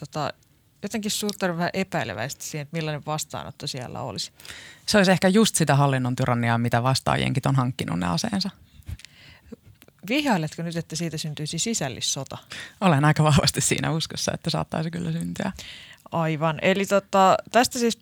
tota, 0.00 0.32
jotenkin 0.82 1.10
suhtaudun 1.10 1.58
vähän 1.58 1.70
epäileväisesti 1.72 2.44
siihen, 2.44 2.62
että 2.62 2.76
millainen 2.76 3.02
vastaanotto 3.06 3.66
siellä 3.66 4.00
olisi. 4.00 4.32
Se 4.86 4.98
olisi 4.98 5.12
ehkä 5.12 5.28
just 5.28 5.56
sitä 5.56 5.76
hallinnon 5.76 6.16
tyranniaa, 6.16 6.58
mitä 6.58 6.82
vastaajienkin 6.82 7.48
on 7.48 7.56
hankkinut 7.56 7.98
ne 7.98 8.06
aseensa. 8.06 8.50
Vihailetko 10.08 10.62
nyt, 10.62 10.76
että 10.76 10.96
siitä 10.96 11.18
syntyisi 11.18 11.58
sisällissota? 11.58 12.38
Olen 12.80 13.04
aika 13.04 13.24
vahvasti 13.24 13.60
siinä 13.60 13.92
uskossa, 13.92 14.32
että 14.34 14.50
saattaisi 14.50 14.90
kyllä 14.90 15.12
syntyä. 15.12 15.52
Aivan. 16.12 16.58
Eli 16.62 16.86
tota, 16.86 17.36
tästä 17.52 17.78
siis 17.78 17.98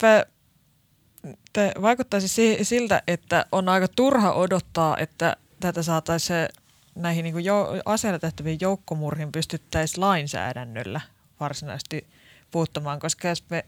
vaikuttaisi 1.82 2.58
siltä, 2.62 3.02
että 3.06 3.46
on 3.52 3.68
aika 3.68 3.88
turha 3.88 4.32
odottaa, 4.32 4.96
että 4.98 5.36
tätä 5.60 5.82
saataisiin 5.82 6.48
näihin 6.94 7.22
niin 7.22 7.44
jo, 7.44 7.68
aseilla 7.84 8.18
tehtäviin 8.18 8.58
joukkomurhin 8.60 9.32
pystyttäisiin 9.32 10.00
lainsäädännöllä 10.00 11.00
varsinaisesti 11.40 12.06
puuttumaan, 12.50 13.00
koska 13.00 13.28
jos, 13.28 13.44
me, 13.50 13.64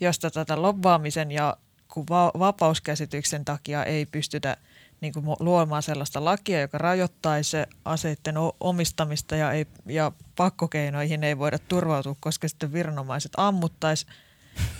jos 0.00 0.18
tätä 0.18 0.62
lobbaamisen 0.62 1.30
ja 1.30 1.56
kun 1.88 2.04
va- 2.10 2.32
vapauskäsityksen 2.38 3.44
takia 3.44 3.84
ei 3.84 4.06
pystytä 4.06 4.56
niin 5.00 5.12
kuin 5.12 5.26
luomaan 5.40 5.82
sellaista 5.82 6.24
lakia, 6.24 6.60
joka 6.60 6.78
rajoittaisi 6.78 7.56
aseiden 7.84 8.34
omistamista 8.60 9.36
ja, 9.36 9.52
ei, 9.52 9.66
ja 9.86 10.12
pakkokeinoihin 10.36 11.24
ei 11.24 11.38
voida 11.38 11.58
turvautua, 11.58 12.16
koska 12.20 12.48
sitten 12.48 12.72
viranomaiset 12.72 13.32
ammuttaisi. 13.36 14.06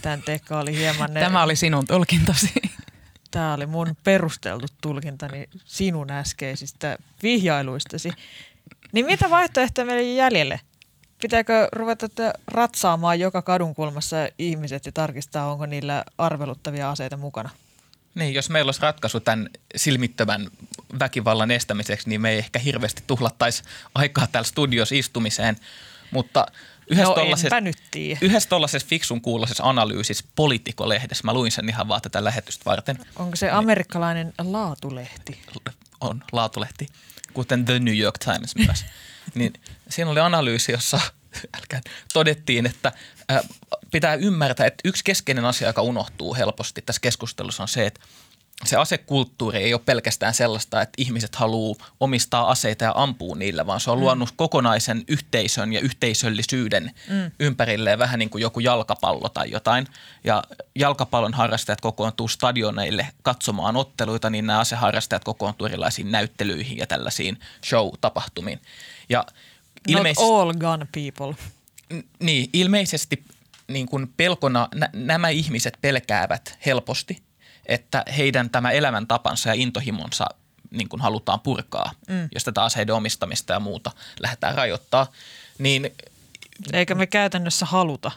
Tämän 0.03 0.23
teka 0.23 0.59
oli 0.59 0.77
hieman... 0.77 1.13
Tämä 1.15 1.43
oli 1.43 1.57
sinun 1.57 1.87
tulkintasi. 1.87 2.53
Tämä 3.31 3.55
oli 3.55 3.67
mun 3.67 3.97
perusteltu 4.05 4.67
tulkintani 4.81 5.49
sinun 5.65 6.11
äskeisistä 6.11 6.99
vihjailuistasi. 7.23 8.13
Niin 8.93 9.07
mitä 9.07 9.31
vaihtoehtoja 9.31 9.85
meillä 9.85 10.11
on 10.11 10.17
jäljelle? 10.17 10.61
Pitääkö 11.23 11.69
ruveta 11.73 12.07
ratsaamaan 12.47 13.21
joka 13.21 13.43
kadunkulmassa 13.43 14.17
ihmiset 14.39 14.87
ja 14.87 14.93
tarkistaa, 14.93 15.53
onko 15.53 15.67
niillä 15.67 16.05
arveluttavia 16.19 16.91
aseita 16.91 17.17
mukana? 17.17 17.51
Niin, 18.15 18.35
jos 18.35 18.51
meillä 18.51 18.69
olisi 18.69 18.83
ratkaisu 18.83 19.21
tämän 19.21 19.51
silmittömän 19.77 20.49
väkivallan 20.99 21.51
estämiseksi, 21.51 22.09
niin 22.09 22.21
me 22.21 22.31
ei 22.31 22.39
ehkä 22.39 22.59
hirveästi 22.59 23.03
tuhlattaisi 23.07 23.63
aikaa 23.95 24.27
täällä 24.27 24.49
studiossa 24.49 24.95
istumiseen. 24.95 25.57
Mutta 26.11 26.47
yhdessä 26.91 27.49
no 27.51 27.61
nyt 27.61 27.79
Yhdessä 28.21 28.49
tuollaisessa 28.49 28.89
fiksun 28.89 29.21
kuuloisessa 29.21 29.65
analyysissä 29.65 30.25
Politico-lehdessä, 30.37 31.25
mä 31.25 31.35
luin 31.35 31.53
sen 31.53 31.69
ihan 31.69 31.89
vaan 31.89 32.03
tätä 32.03 32.25
lähetystä 32.25 32.65
varten. 32.65 32.99
Onko 33.17 33.37
se 33.37 33.51
amerikkalainen 33.51 34.33
laatulehti? 34.39 35.43
On, 36.01 36.25
laatulehti, 36.33 36.87
kuten 37.33 37.65
The 37.65 37.79
New 37.79 37.99
York 37.99 38.19
Times 38.19 38.57
myös. 38.57 38.85
niin 39.35 39.53
siinä 39.89 40.11
oli 40.11 40.21
analyysi, 40.21 40.73
jossa 40.73 41.01
älkää, 41.59 41.81
todettiin, 42.13 42.67
että 42.67 42.93
pitää 43.91 44.15
ymmärtää, 44.15 44.67
että 44.67 44.89
yksi 44.89 45.05
keskeinen 45.05 45.45
asia, 45.45 45.69
joka 45.69 45.83
unohtuu 45.83 46.35
helposti 46.35 46.83
tässä 46.83 47.01
keskustelussa 47.01 47.63
on 47.63 47.69
se, 47.69 47.87
että 47.87 48.01
se 48.65 48.77
asekulttuuri 48.77 49.59
ei 49.59 49.75
ole 49.75 49.83
pelkästään 49.85 50.35
sellaista, 50.35 50.83
että 50.83 50.95
ihmiset 50.99 51.35
haluaa 51.35 51.87
omistaa 52.01 52.51
aseita 52.51 52.85
ja 52.85 52.93
ampuu 52.97 53.35
niillä, 53.35 53.67
vaan 53.67 53.81
se 53.81 53.91
on 53.91 53.99
mm. 53.99 54.01
luonut 54.01 54.29
kokonaisen 54.37 55.05
yhteisön 55.09 55.73
ja 55.73 55.81
yhteisöllisyyden 55.81 56.91
mm. 57.09 57.31
ympärilleen 57.41 57.99
vähän 57.99 58.19
niin 58.19 58.31
kuin 58.31 58.43
joku 58.43 58.61
jalkapallo 58.61 59.29
tai 59.29 59.51
jotain. 59.51 59.87
Ja 60.25 60.43
jalkapallon 60.75 61.35
harrastajat 61.35 61.81
kokoontuu 61.81 62.29
stadioneille 62.29 63.09
katsomaan 63.23 63.77
otteluita, 63.77 64.31
niin 64.31 64.47
nämä 64.47 64.59
aseharrastajat 64.59 65.25
kokoontuu 65.25 65.67
erilaisiin 65.67 66.13
näyttelyihin 66.13 66.79
ja 66.79 66.87
tällaisiin 66.87 67.41
show-tapahtumiin. 67.65 68.61
Ja 69.09 69.25
Not 69.89 70.07
all 70.19 70.53
gun 70.53 70.89
people. 70.93 71.35
Niin, 72.19 72.51
ilmeisesti 72.53 73.25
niin 73.69 73.87
kuin 73.87 74.13
pelkona 74.17 74.69
nä- 74.75 74.91
nämä 74.93 75.29
ihmiset 75.29 75.79
pelkäävät 75.81 76.59
helposti, 76.67 77.23
että 77.71 78.05
heidän 78.17 78.51
tämä 78.51 78.71
elämäntapansa 78.71 79.49
ja 79.49 79.55
intohimonsa 79.55 80.27
niin 80.71 80.89
kuin 80.89 81.03
halutaan 81.03 81.41
purkaa, 81.41 81.93
mm. 82.09 82.29
jos 82.35 82.45
tätä 82.45 82.63
aseiden 82.63 82.95
omistamista 82.95 83.53
ja 83.53 83.61
muuta 83.61 83.91
lähdetään 84.21 84.55
rajoittaa. 84.55 85.07
Niin, 85.59 85.91
Eikä 86.73 86.95
me 86.95 87.07
käytännössä 87.07 87.67
haluta. 87.67 88.11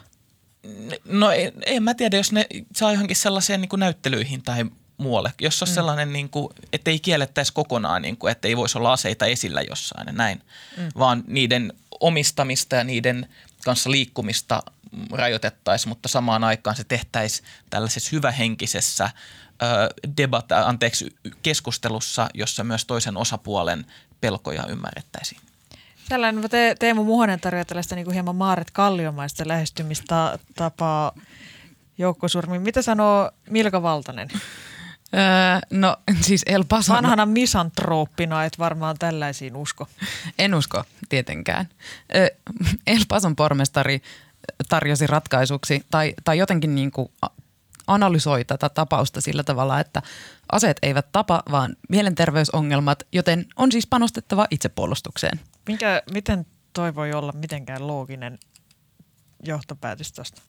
No 1.04 1.30
en, 1.30 1.52
en 1.66 1.82
mä 1.82 1.94
tiedä, 1.94 2.16
jos 2.16 2.32
ne 2.32 2.46
saa 2.76 2.92
johonkin 2.92 3.16
sellaiseen 3.16 3.60
niin 3.60 3.68
kuin 3.68 3.80
näyttelyihin 3.80 4.42
tai 4.42 4.64
muualle. 4.96 5.32
Jos 5.40 5.62
on 5.62 5.68
mm. 5.68 5.74
sellainen, 5.74 6.12
niin 6.12 6.28
kuin, 6.28 6.48
että 6.72 6.90
ei 6.90 6.98
kiellettäisi 6.98 7.52
kokonaan, 7.52 8.02
niin 8.02 8.16
kuin, 8.16 8.32
että 8.32 8.48
ei 8.48 8.56
voisi 8.56 8.78
olla 8.78 8.92
aseita 8.92 9.26
esillä 9.26 9.62
jossain 9.62 10.06
ja 10.06 10.12
näin, 10.12 10.42
mm. 10.76 10.88
vaan 10.98 11.24
niiden 11.26 11.72
omistamista 12.00 12.76
ja 12.76 12.84
niiden 12.84 13.28
kanssa 13.64 13.90
liikkumista 13.90 14.62
rajoitettaisiin, 15.12 15.88
mutta 15.88 16.08
samaan 16.08 16.44
aikaan 16.44 16.76
se 16.76 16.84
tehtäisiin 16.84 17.48
tällaisessa 17.70 18.10
hyvähenkisessä 18.12 19.10
debat, 20.16 20.52
anteeksi, 20.52 21.16
keskustelussa, 21.42 22.28
jossa 22.34 22.64
myös 22.64 22.84
toisen 22.84 23.16
osapuolen 23.16 23.86
pelkoja 24.20 24.66
ymmärrettäisiin. 24.68 25.40
Tällainen 26.08 26.50
te, 26.50 26.76
Teemu 26.78 27.04
Muhonen 27.04 27.40
tarjoaa 27.40 27.64
tällaista 27.64 27.94
niin 27.94 28.04
kuin 28.04 28.14
hieman 28.14 28.36
Maaret 28.36 28.70
Kalliomaista 28.70 29.44
lähestymistapaa 29.46 31.12
joukkosurmiin. 31.98 32.62
Mitä 32.62 32.82
sanoo 32.82 33.30
Milka 33.50 33.82
Valtanen? 33.82 34.28
Öö, 35.14 35.20
no 35.70 35.96
siis 36.20 36.42
El 36.46 36.64
Paso... 36.68 36.92
Vanhana 36.92 37.26
misantrooppina 37.26 38.44
et 38.44 38.58
varmaan 38.58 38.98
tällaisiin 38.98 39.56
usko. 39.56 39.88
En 40.38 40.54
usko 40.54 40.84
tietenkään. 41.08 41.68
Öö, 42.14 42.28
El 42.86 43.04
Pason 43.08 43.36
pormestari 43.36 44.02
tarjosi 44.68 45.06
ratkaisuksi 45.06 45.86
tai, 45.90 46.14
tai 46.24 46.38
jotenkin 46.38 46.74
niin 46.74 46.90
kuin 46.90 47.08
analysoi 47.86 48.44
tätä 48.44 48.68
tapausta 48.68 49.20
sillä 49.20 49.42
tavalla, 49.42 49.80
että 49.80 50.02
aseet 50.52 50.76
eivät 50.82 51.06
tapa, 51.12 51.42
vaan 51.50 51.76
mielenterveysongelmat, 51.88 53.02
joten 53.12 53.46
on 53.56 53.72
siis 53.72 53.86
panostettava 53.86 54.46
itsepuolustukseen. 54.50 55.40
Minkä, 55.68 56.02
miten 56.12 56.46
toi 56.72 56.94
voi 56.94 57.12
olla 57.12 57.32
mitenkään 57.32 57.86
looginen 57.86 58.38
johtopäätös 59.44 60.12
tuosta? 60.12 60.42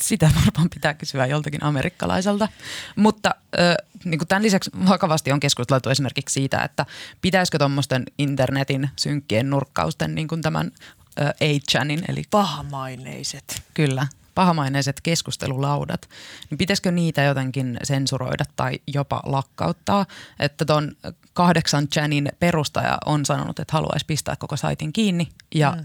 sitä 0.00 0.30
varmaan 0.34 0.70
pitää 0.74 0.94
kysyä 0.94 1.26
joltakin 1.26 1.62
amerikkalaiselta. 1.62 2.48
Mutta 2.96 3.34
äh, 3.60 3.76
niin 4.04 4.20
tämän 4.28 4.42
lisäksi 4.42 4.70
vakavasti 4.88 5.32
on 5.32 5.40
keskusteltu 5.40 5.90
esimerkiksi 5.90 6.32
siitä, 6.32 6.62
että 6.62 6.86
pitäisikö 7.22 7.58
tuommoisten 7.58 8.04
internetin 8.18 8.90
synkkien 8.96 9.50
nurkkausten 9.50 10.14
niin 10.14 10.28
kuin 10.28 10.42
tämän 10.42 10.70
8chanin, 11.16 12.04
eli 12.08 12.22
pahamaineiset. 12.30 13.62
Kyllä, 13.74 14.06
pahamaineiset 14.34 15.00
keskustelulaudat, 15.00 16.08
niin 16.50 16.58
pitäisikö 16.58 16.90
niitä 16.90 17.22
jotenkin 17.22 17.78
sensuroida 17.82 18.44
tai 18.56 18.78
jopa 18.86 19.22
lakkauttaa? 19.24 20.06
Että 20.40 20.64
tuon 20.64 20.96
kahdeksan 21.32 21.88
chanin 21.88 22.32
perustaja 22.38 22.98
on 23.06 23.26
sanonut, 23.26 23.58
että 23.58 23.72
haluaisi 23.72 24.06
pistää 24.06 24.36
koko 24.36 24.56
saitin 24.56 24.92
kiinni 24.92 25.28
ja 25.54 25.70
mm 25.70 25.84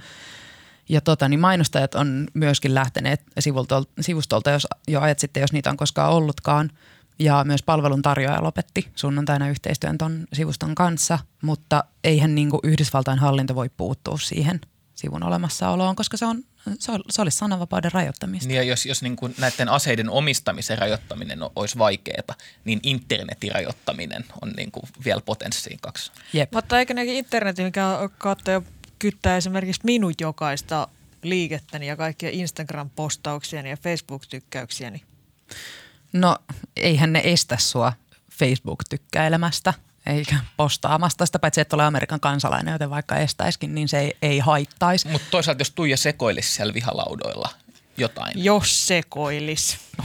ja 0.92 1.02
tota, 1.02 1.30
niin 1.30 1.40
mainostajat 1.40 1.96
on 1.96 2.28
myöskin 2.34 2.76
lähteneet 2.76 3.22
sivustolta, 4.02 4.52
jos 4.52 4.68
jo 4.88 5.02
ajat 5.02 5.20
sitten, 5.20 5.42
jos 5.42 5.54
niitä 5.54 5.70
on 5.70 5.78
koskaan 5.78 6.12
ollutkaan. 6.12 6.70
Ja 7.20 7.44
myös 7.44 7.64
palvelun 7.64 8.02
tarjoaja 8.02 8.44
lopetti 8.44 8.88
sunnuntaina 8.96 9.50
yhteistyön 9.50 9.98
ton 9.98 10.28
sivuston 10.34 10.76
kanssa, 10.76 11.20
mutta 11.42 11.84
eihän 12.04 12.36
niin 12.36 12.50
kuin 12.50 12.60
Yhdysvaltain 12.64 13.20
hallinto 13.20 13.56
voi 13.56 13.70
puuttua 13.70 14.18
siihen 14.18 14.62
sivun 15.02 15.24
olemassaoloon, 15.24 15.96
koska 15.96 16.18
se, 16.18 16.26
on, 16.26 16.44
se, 16.80 16.92
on, 16.92 17.02
se 17.10 17.22
olisi 17.22 17.38
sananvapauden 17.38 17.92
rajoittamista. 17.92 18.48
Niin 18.48 18.56
ja 18.56 18.64
jos, 18.64 18.86
jos 18.86 19.02
niin 19.02 19.16
kuin 19.16 19.36
näiden 19.38 19.70
aseiden 19.70 20.10
omistamisen 20.10 20.78
rajoittaminen 20.78 21.40
olisi 21.56 21.78
vaikeaa, 21.78 22.36
niin 22.66 22.80
internetin 22.84 23.52
rajoittaminen 23.52 24.26
on 24.42 24.50
niin 24.58 24.72
kuin 24.72 24.84
vielä 25.06 25.22
potenssiin 25.22 25.80
kaksi. 25.82 26.12
Jep. 26.34 26.52
Mutta 26.54 26.80
eikö 26.80 26.94
ne 26.94 27.04
internetin, 27.04 27.66
mikä 27.66 28.10
kautta 28.18 28.52
jo 28.52 28.64
kyttää 29.00 29.38
esimerkiksi 29.38 29.82
minut 29.84 30.22
jokaista 30.22 30.88
liikettäni 31.24 31.88
ja 31.88 31.96
kaikkia 31.96 32.30
Instagram-postauksiani 32.30 33.70
ja 33.70 33.78
Facebook-tykkäyksiäni? 33.78 35.04
No 36.14 36.38
eihän 36.76 37.14
ne 37.14 37.22
estä 37.24 37.58
sua 37.58 37.94
Facebook-tykkäilemästä 38.32 39.74
eikä 40.06 40.36
postaamasta 40.58 41.26
sitä, 41.26 41.40
paitsi 41.40 41.62
että 41.62 41.76
ole 41.76 41.84
Amerikan 41.84 42.20
kansalainen, 42.20 42.72
joten 42.72 42.90
vaikka 42.90 43.16
estäiskin, 43.16 43.76
niin 43.76 43.88
se 43.88 44.00
ei, 44.00 44.18
ei 44.22 44.40
haittaisi. 44.40 45.08
Mutta 45.08 45.28
toisaalta 45.32 45.62
jos 45.62 45.72
Tuija 45.72 45.98
sekoilisi 45.98 46.52
siellä 46.52 46.74
vihalaudoilla 46.74 47.50
jotain. 47.98 48.44
Jos 48.44 48.88
sekoilis. 48.88 49.78
No, 49.98 50.04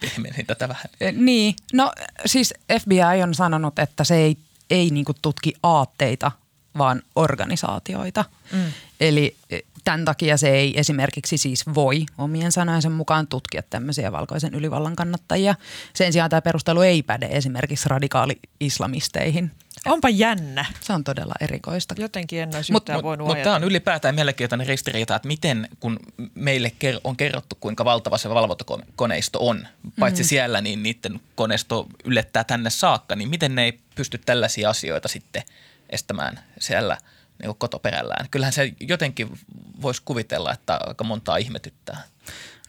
pehmenin 0.00 0.46
tätä 0.46 0.68
vähän. 0.68 0.84
E, 1.00 1.12
niin, 1.12 1.54
no 1.72 1.92
siis 2.26 2.54
FBI 2.80 3.22
on 3.22 3.34
sanonut, 3.34 3.78
että 3.78 4.04
se 4.04 4.14
ei, 4.14 4.36
ei 4.70 4.90
niinku 4.90 5.14
tutki 5.22 5.52
aatteita, 5.62 6.32
vaan 6.78 7.02
organisaatioita. 7.16 8.24
Mm. 8.52 8.72
Eli 9.00 9.36
e, 9.50 9.58
tämän 9.84 10.04
takia 10.04 10.36
se 10.36 10.48
ei 10.48 10.80
esimerkiksi 10.80 11.38
siis 11.38 11.66
voi 11.74 12.06
omien 12.18 12.52
sanojensa 12.52 12.90
mukaan 12.90 13.26
tutkia 13.26 13.62
tämmöisiä 13.62 14.12
valkoisen 14.12 14.54
ylivallan 14.54 14.96
kannattajia. 14.96 15.54
Sen 15.94 16.12
sijaan 16.12 16.30
tämä 16.30 16.42
perustelu 16.42 16.80
ei 16.80 17.02
päde 17.02 17.28
esimerkiksi 17.30 17.88
radikaali-islamisteihin. 17.88 19.50
Onpa 19.86 20.08
jännä. 20.08 20.64
Se 20.80 20.92
on 20.92 21.04
todella 21.04 21.34
erikoista. 21.40 21.94
Jotenkin 21.98 22.40
en 22.40 22.54
olisi 22.54 22.72
mut, 22.72 22.88
mut, 22.92 23.02
voinut 23.02 23.26
Mutta 23.26 23.44
tämä 23.44 23.56
on 23.56 23.64
ylipäätään 23.64 24.14
mielenkiintoinen 24.14 24.66
ristiriita, 24.66 25.16
että 25.16 25.28
miten 25.28 25.68
kun 25.80 25.98
meille 26.34 26.72
on 27.04 27.16
kerrottu, 27.16 27.56
kuinka 27.60 27.84
valtava 27.84 28.18
se 28.18 28.30
valvontakoneisto 28.30 29.38
on, 29.46 29.66
paitsi 30.00 30.22
mm. 30.22 30.26
siellä, 30.26 30.60
niin 30.60 30.82
niiden 30.82 31.20
koneisto 31.34 31.86
ylettää 32.04 32.44
tänne 32.44 32.70
saakka, 32.70 33.16
niin 33.16 33.28
miten 33.28 33.54
ne 33.54 33.64
ei 33.64 33.80
pysty 33.94 34.18
tällaisia 34.18 34.70
asioita 34.70 35.08
sitten– 35.08 35.42
estämään 35.90 36.40
siellä 36.58 36.98
niin 37.42 37.54
kotoperällään. 37.58 38.26
Kyllähän 38.30 38.52
se 38.52 38.72
jotenkin 38.80 39.38
voisi 39.82 40.02
kuvitella, 40.04 40.52
että 40.52 40.78
aika 40.86 41.04
montaa 41.04 41.36
ihmetyttää. 41.36 42.02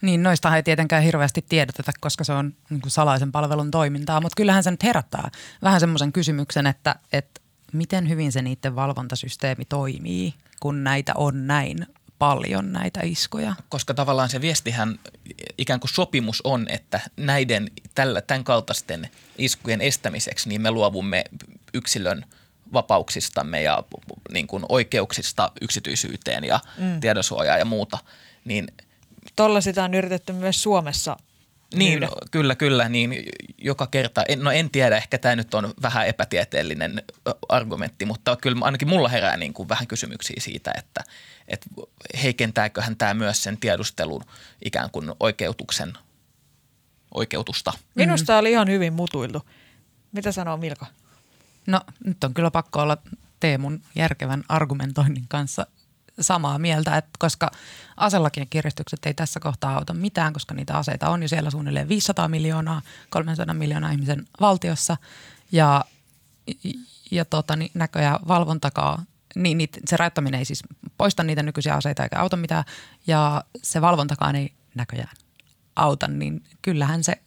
Niin, 0.02 0.22
noista 0.22 0.56
ei 0.56 0.62
tietenkään 0.62 1.02
hirveästi 1.02 1.44
tiedoteta, 1.48 1.92
koska 2.00 2.24
se 2.24 2.32
on 2.32 2.54
niin 2.70 2.80
kuin 2.80 2.90
salaisen 2.90 3.32
palvelun 3.32 3.70
toimintaa, 3.70 4.20
mutta 4.20 4.36
kyllähän 4.36 4.64
se 4.64 4.70
nyt 4.70 4.82
herättää 4.82 5.30
vähän 5.62 5.80
semmoisen 5.80 6.12
kysymyksen, 6.12 6.66
että, 6.66 6.96
että 7.12 7.40
miten 7.72 8.08
hyvin 8.08 8.32
se 8.32 8.42
niiden 8.42 8.76
valvontasysteemi 8.76 9.64
toimii, 9.64 10.34
kun 10.60 10.84
näitä 10.84 11.12
on 11.16 11.46
näin 11.46 11.86
paljon 12.18 12.72
näitä 12.72 13.00
iskuja. 13.02 13.54
Koska 13.68 13.94
tavallaan 13.94 14.28
se 14.28 14.40
viestihän, 14.40 14.98
ikään 15.58 15.80
kuin 15.80 15.90
sopimus 15.90 16.40
on, 16.44 16.66
että 16.68 17.00
näiden 17.16 17.70
tällä, 17.94 18.20
tämän 18.20 18.44
kaltaisten 18.44 19.08
iskujen 19.38 19.80
estämiseksi 19.80 20.48
niin 20.48 20.60
me 20.60 20.70
luovumme 20.70 21.24
yksilön 21.74 22.24
vapauksistamme 22.72 23.62
ja 23.62 23.84
niin 24.32 24.46
kuin 24.46 24.64
oikeuksista 24.68 25.52
yksityisyyteen 25.60 26.44
ja 26.44 26.60
mm. 26.78 27.00
tiedonsuojaa 27.00 27.58
ja 27.58 27.64
muuta. 27.64 27.98
Niin, 28.44 28.68
Tolla 29.36 29.60
sitä 29.60 29.84
on 29.84 29.94
yritetty 29.94 30.32
myös 30.32 30.62
Suomessa 30.62 31.16
niin, 31.74 32.00
no, 32.00 32.08
kyllä, 32.30 32.54
kyllä. 32.54 32.88
Niin 32.88 33.24
joka 33.58 33.86
kerta, 33.86 34.22
en, 34.28 34.40
no 34.40 34.50
en 34.50 34.70
tiedä, 34.70 34.96
ehkä 34.96 35.18
tämä 35.18 35.36
nyt 35.36 35.54
on 35.54 35.74
vähän 35.82 36.06
epätieteellinen 36.06 37.02
argumentti, 37.48 38.04
mutta 38.04 38.36
kyllä 38.36 38.64
ainakin 38.64 38.88
mulla 38.88 39.08
herää 39.08 39.36
niin 39.36 39.52
kuin 39.52 39.68
vähän 39.68 39.86
kysymyksiä 39.86 40.36
siitä, 40.38 40.72
että, 40.78 41.04
että 41.48 41.66
heikentääköhän 42.22 42.96
tämä 42.96 43.14
myös 43.14 43.42
sen 43.42 43.56
tiedustelun 43.56 44.24
ikään 44.64 44.90
kuin 44.90 45.12
oikeutuksen 45.20 45.92
oikeutusta. 47.14 47.72
Minusta 47.94 48.32
mm-hmm. 48.32 48.40
oli 48.40 48.50
ihan 48.50 48.68
hyvin 48.68 48.92
mutuiltu. 48.92 49.42
Mitä 50.12 50.32
sanoo 50.32 50.56
Milka? 50.56 50.86
No 51.66 51.80
nyt 52.04 52.24
on 52.24 52.34
kyllä 52.34 52.50
pakko 52.50 52.82
olla 52.82 52.98
Teemun 53.40 53.80
järkevän 53.94 54.44
argumentoinnin 54.48 55.24
kanssa 55.28 55.66
samaa 56.20 56.58
mieltä, 56.58 56.96
että 56.96 57.10
koska 57.18 57.50
aselakien 57.96 58.48
kiristykset 58.48 59.06
ei 59.06 59.14
tässä 59.14 59.40
kohtaa 59.40 59.74
auta 59.74 59.94
mitään, 59.94 60.32
koska 60.32 60.54
niitä 60.54 60.74
aseita 60.74 61.10
on 61.10 61.22
jo 61.22 61.28
siellä 61.28 61.50
suunnilleen 61.50 61.88
500 61.88 62.28
miljoonaa, 62.28 62.82
300 63.10 63.54
miljoonaa 63.54 63.90
ihmisen 63.90 64.26
valtiossa. 64.40 64.96
Ja, 65.52 65.84
ja 67.10 67.24
tota, 67.24 67.56
niin 67.56 67.70
näköjään 67.74 68.18
valvontakaa 68.28 69.04
niin, 69.36 69.58
niin 69.58 69.68
se 69.86 69.96
rajoittaminen 69.96 70.38
ei 70.38 70.44
siis 70.44 70.62
poista 70.98 71.22
niitä 71.22 71.42
nykyisiä 71.42 71.74
aseita 71.74 72.02
eikä 72.02 72.18
auta 72.18 72.36
mitään 72.36 72.64
ja 73.06 73.44
se 73.62 73.80
valvontakaan 73.80 74.36
ei 74.36 74.52
näköjään 74.74 75.16
auta, 75.76 76.08
niin 76.08 76.44
kyllähän 76.62 77.04
se 77.04 77.22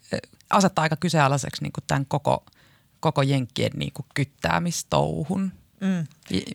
asettaa 0.50 0.84
aika 0.84 0.96
kyseenalaiseksi 0.96 1.64
niin 1.64 1.72
kuin 1.72 1.84
tämän 1.88 2.06
koko, 2.06 2.46
koko 3.00 3.22
jenkkien 3.22 3.72
niin 3.76 3.92
kuin 3.94 4.06
kyttäämistouhun. 4.14 5.52
Mm. 5.82 6.08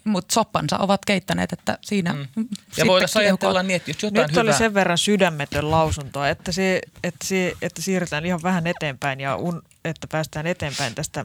Mutta 0.04 0.34
soppansa 0.34 0.78
ovat 0.78 1.04
keittäneet, 1.04 1.52
että 1.52 1.78
siinä 1.80 2.12
mm. 2.12 2.48
Ja 2.76 2.86
voitaisiin 2.86 3.24
ajatella 3.24 3.62
niin, 3.62 3.76
että 3.76 3.90
jos 3.90 4.02
jotain 4.02 4.22
Nyt 4.22 4.30
hyvää... 4.30 4.42
oli 4.42 4.52
sen 4.52 4.74
verran 4.74 4.98
sydämetön 4.98 5.70
lausunto, 5.70 6.24
että, 6.24 6.52
se, 6.52 6.80
että, 7.04 7.26
se, 7.26 7.52
että 7.62 7.82
siirrytään 7.82 8.26
ihan 8.26 8.42
vähän 8.42 8.66
eteenpäin 8.66 9.20
ja 9.20 9.36
un, 9.36 9.62
että 9.84 10.06
päästään 10.06 10.46
eteenpäin 10.46 10.94
tästä, 10.94 11.24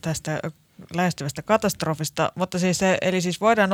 tästä 0.00 0.40
lähestyvästä 0.94 1.42
katastrofista. 1.42 2.32
Mutta 2.34 2.58
siis 2.58 2.78
se, 2.78 2.98
eli 3.00 3.20
siis 3.20 3.40
voidaan 3.40 3.70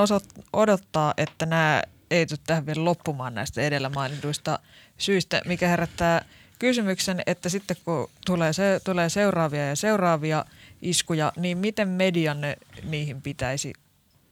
odottaa, 0.53 1.15
että 1.17 1.47
nämä 1.47 1.83
ei 2.11 2.27
tule 2.27 2.39
tähän 2.47 2.67
vielä 2.67 2.85
loppumaan 2.85 3.35
näistä 3.35 3.61
edellä 3.61 3.89
mainituista 3.89 4.59
syistä, 4.99 5.43
mikä 5.47 5.69
herättää 5.69 6.25
kysymyksen, 6.59 7.23
että 7.27 7.49
sitten 7.49 7.77
kun 7.85 8.11
tulee, 8.27 8.53
se, 8.53 8.81
tulee 8.85 9.09
seuraavia 9.09 9.67
ja 9.67 9.77
seuraavia– 9.77 10.45
iskuja, 10.83 11.33
niin 11.37 11.59
miten 11.59 11.89
median 11.89 12.39
niihin 12.83 13.23
pitäisi 13.23 13.73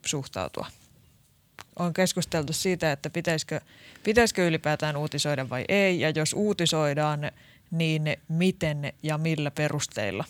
suhtautua? 0.06 0.66
On 1.78 1.94
keskusteltu 1.94 2.52
siitä, 2.52 2.92
että 2.92 3.10
pitäisikö, 3.10 3.60
pitäisikö 4.04 4.46
ylipäätään 4.46 4.96
uutisoida 4.96 5.50
vai 5.50 5.64
ei, 5.68 6.00
ja 6.00 6.10
jos 6.10 6.32
uutisoidaan, 6.32 7.32
niin 7.70 8.16
miten 8.28 8.92
ja 9.02 9.18
millä 9.18 9.50
perusteilla? 9.50 10.24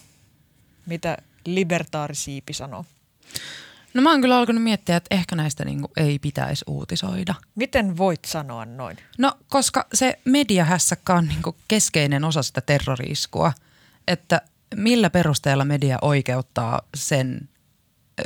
Mitä 0.86 1.16
libertaarisiipi 1.46 2.52
sanoo? 2.52 2.84
No 3.94 4.02
mä 4.02 4.10
oon 4.10 4.20
kyllä 4.20 4.36
alkanut 4.38 4.62
miettiä, 4.62 4.96
että 4.96 5.14
ehkä 5.14 5.36
näistä 5.36 5.64
niinku 5.64 5.90
ei 5.96 6.18
pitäisi 6.18 6.64
uutisoida. 6.68 7.34
Miten 7.54 7.96
voit 7.96 8.24
sanoa 8.24 8.64
noin? 8.64 8.96
No 9.18 9.32
koska 9.48 9.86
se 9.94 10.18
mediahässäkkä 10.24 11.14
on 11.14 11.28
niinku 11.28 11.56
keskeinen 11.68 12.24
osa 12.24 12.42
sitä 12.42 12.60
terroriiskua. 12.60 13.52
Että 14.08 14.40
millä 14.74 15.10
perusteella 15.10 15.64
media 15.64 15.98
oikeuttaa 16.02 16.82
sen 16.96 17.48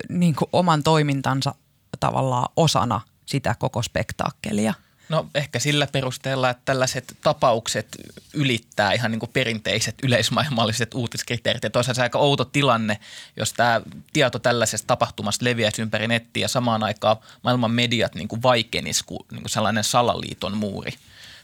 niin 0.08 0.34
kuin 0.34 0.48
oman 0.52 0.82
toimintansa 0.82 1.54
tavallaan 2.00 2.48
osana 2.56 3.00
sitä 3.26 3.54
koko 3.58 3.82
spektaakkelia? 3.82 4.74
No 5.08 5.26
ehkä 5.34 5.58
sillä 5.58 5.86
perusteella, 5.86 6.50
että 6.50 6.62
tällaiset 6.64 7.16
tapaukset 7.22 7.88
ylittää 8.34 8.92
ihan 8.92 9.10
niin 9.10 9.20
kuin 9.20 9.30
perinteiset 9.32 9.94
yleismaailmalliset 10.02 10.94
uutiskriteerit. 10.94 11.62
Ja 11.62 11.70
toisaalta 11.70 11.96
se 11.96 12.02
aika 12.02 12.18
outo 12.18 12.44
tilanne, 12.44 12.98
jos 13.36 13.52
tämä 13.52 13.80
tieto 14.12 14.38
tällaisesta 14.38 14.86
tapahtumasta 14.86 15.44
leviäisi 15.44 15.82
ympäri 15.82 16.08
nettiä 16.08 16.44
ja 16.44 16.48
samaan 16.48 16.82
aikaan 16.82 17.16
maailman 17.42 17.70
mediat 17.70 18.14
niin 18.14 18.28
kuin 18.28 18.42
vaikenis 18.42 19.02
kuin, 19.02 19.20
niin 19.30 19.42
kuin 19.42 19.50
sellainen 19.50 19.84
salaliiton 19.84 20.56
muuri. 20.56 20.92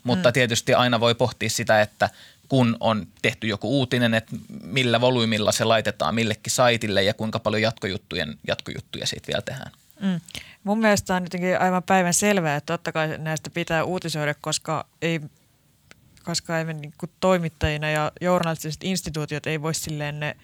Mutta 0.02 0.28
mm. 0.28 0.32
tietysti 0.32 0.74
aina 0.74 1.00
voi 1.00 1.14
pohtia 1.14 1.50
sitä, 1.50 1.80
että– 1.80 2.10
kun 2.48 2.76
on 2.80 3.06
tehty 3.22 3.46
joku 3.46 3.78
uutinen, 3.78 4.14
että 4.14 4.36
millä 4.62 5.00
volyymilla 5.00 5.52
se 5.52 5.64
laitetaan 5.64 6.14
millekin 6.14 6.52
saitille 6.52 7.02
ja 7.02 7.14
kuinka 7.14 7.38
paljon 7.38 7.62
jatkojuttujen, 7.62 8.38
jatkojuttuja 8.48 9.06
siitä 9.06 9.26
vielä 9.26 9.42
tehdään. 9.42 9.72
Mm. 10.04 10.20
Mun 10.64 10.78
mielestä 10.78 11.14
on 11.14 11.22
jotenkin 11.22 11.60
aivan 11.60 11.82
päivän 11.82 12.14
selvää, 12.14 12.56
että 12.56 12.72
totta 12.72 12.92
kai 12.92 13.18
näistä 13.18 13.50
pitää 13.50 13.84
uutisoida, 13.84 14.34
koska 14.34 14.86
ei 15.02 15.20
koska 16.24 16.58
ei 16.58 16.64
niin 16.64 16.94
kuin 16.98 17.10
toimittajina 17.20 17.90
ja 17.90 18.12
journalistiset 18.20 18.84
instituutiot 18.84 19.46
ei 19.46 19.62
voi 19.62 19.74
silleen 19.74 20.20
ne 20.20 20.36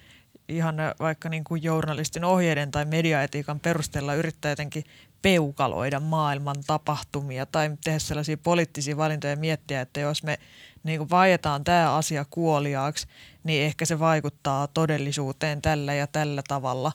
ihan 0.48 0.76
vaikka 1.00 1.28
niin 1.28 1.44
kuin 1.44 1.62
journalistin 1.62 2.24
ohjeiden 2.24 2.70
tai 2.70 2.84
mediaetiikan 2.84 3.60
perusteella 3.60 4.14
yrittää 4.14 4.52
jotenkin 4.52 4.84
peukaloida 5.22 6.00
maailman 6.00 6.56
tapahtumia 6.66 7.46
tai 7.46 7.70
tehdä 7.84 7.98
sellaisia 7.98 8.36
poliittisia 8.36 8.96
valintoja 8.96 9.30
ja 9.30 9.36
miettiä, 9.36 9.80
että 9.80 10.00
jos 10.00 10.22
me 10.22 10.38
niin 10.82 10.98
kuin 10.98 11.10
vaietaan 11.10 11.64
tämä 11.64 11.96
asia 11.96 12.24
kuoliaaksi, 12.30 13.06
niin 13.44 13.62
ehkä 13.62 13.84
se 13.84 13.98
vaikuttaa 13.98 14.66
todellisuuteen 14.66 15.62
tällä 15.62 15.94
ja 15.94 16.06
tällä 16.06 16.42
tavalla. 16.48 16.92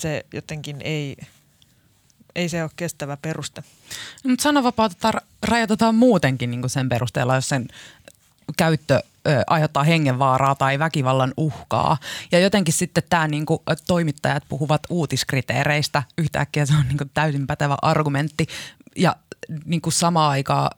Se 0.00 0.26
jotenkin 0.32 0.76
ei, 0.80 1.16
ei 2.36 2.48
se 2.48 2.62
ole 2.62 2.70
kestävä 2.76 3.16
peruste. 3.16 3.62
No, 4.24 4.30
mutta 4.30 4.42
sananvapautta 4.42 5.12
rajoitetaan 5.42 5.94
muutenkin 5.94 6.50
niin 6.50 6.60
kuin 6.60 6.70
sen 6.70 6.88
perusteella, 6.88 7.34
jos 7.34 7.48
sen 7.48 7.68
käyttö 8.56 9.02
ö, 9.28 9.42
aiheuttaa 9.46 9.84
hengenvaaraa 9.84 10.54
tai 10.54 10.78
väkivallan 10.78 11.34
uhkaa. 11.36 11.96
Ja 12.32 12.38
jotenkin 12.38 12.74
sitten 12.74 13.02
tämä 13.10 13.28
niin 13.28 13.46
kuin, 13.46 13.60
toimittajat 13.86 14.44
puhuvat 14.48 14.82
uutiskriteereistä. 14.88 16.02
Yhtäkkiä 16.18 16.66
se 16.66 16.74
on 16.74 16.88
niin 16.88 16.98
kuin, 16.98 17.10
täysin 17.14 17.46
pätevä 17.46 17.76
argumentti. 17.82 18.46
Ja 18.96 19.16
niin 19.64 19.80
kuin 19.80 19.92
samaan 19.92 20.30
aikaan 20.30 20.70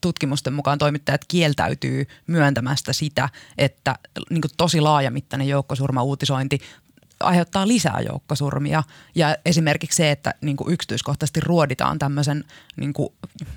tutkimusten 0.00 0.52
mukaan 0.52 0.78
toimittajat 0.78 1.24
kieltäytyy 1.28 2.06
myöntämästä 2.26 2.92
sitä, 2.92 3.28
että 3.58 3.98
niin 4.30 4.40
tosi 4.56 4.80
laajamittainen 4.80 5.48
joukkosurma-uutisointi 5.48 6.58
aiheuttaa 7.20 7.68
lisää 7.68 8.00
joukkosurmia. 8.00 8.82
Ja 9.14 9.36
esimerkiksi 9.46 9.96
se, 9.96 10.10
että 10.10 10.34
niin 10.40 10.56
kuin 10.56 10.72
yksityiskohtaisesti 10.72 11.40
ruoditaan 11.40 11.98
tämmöisen 11.98 12.44
niin 12.76 12.92
kuin 12.92 13.08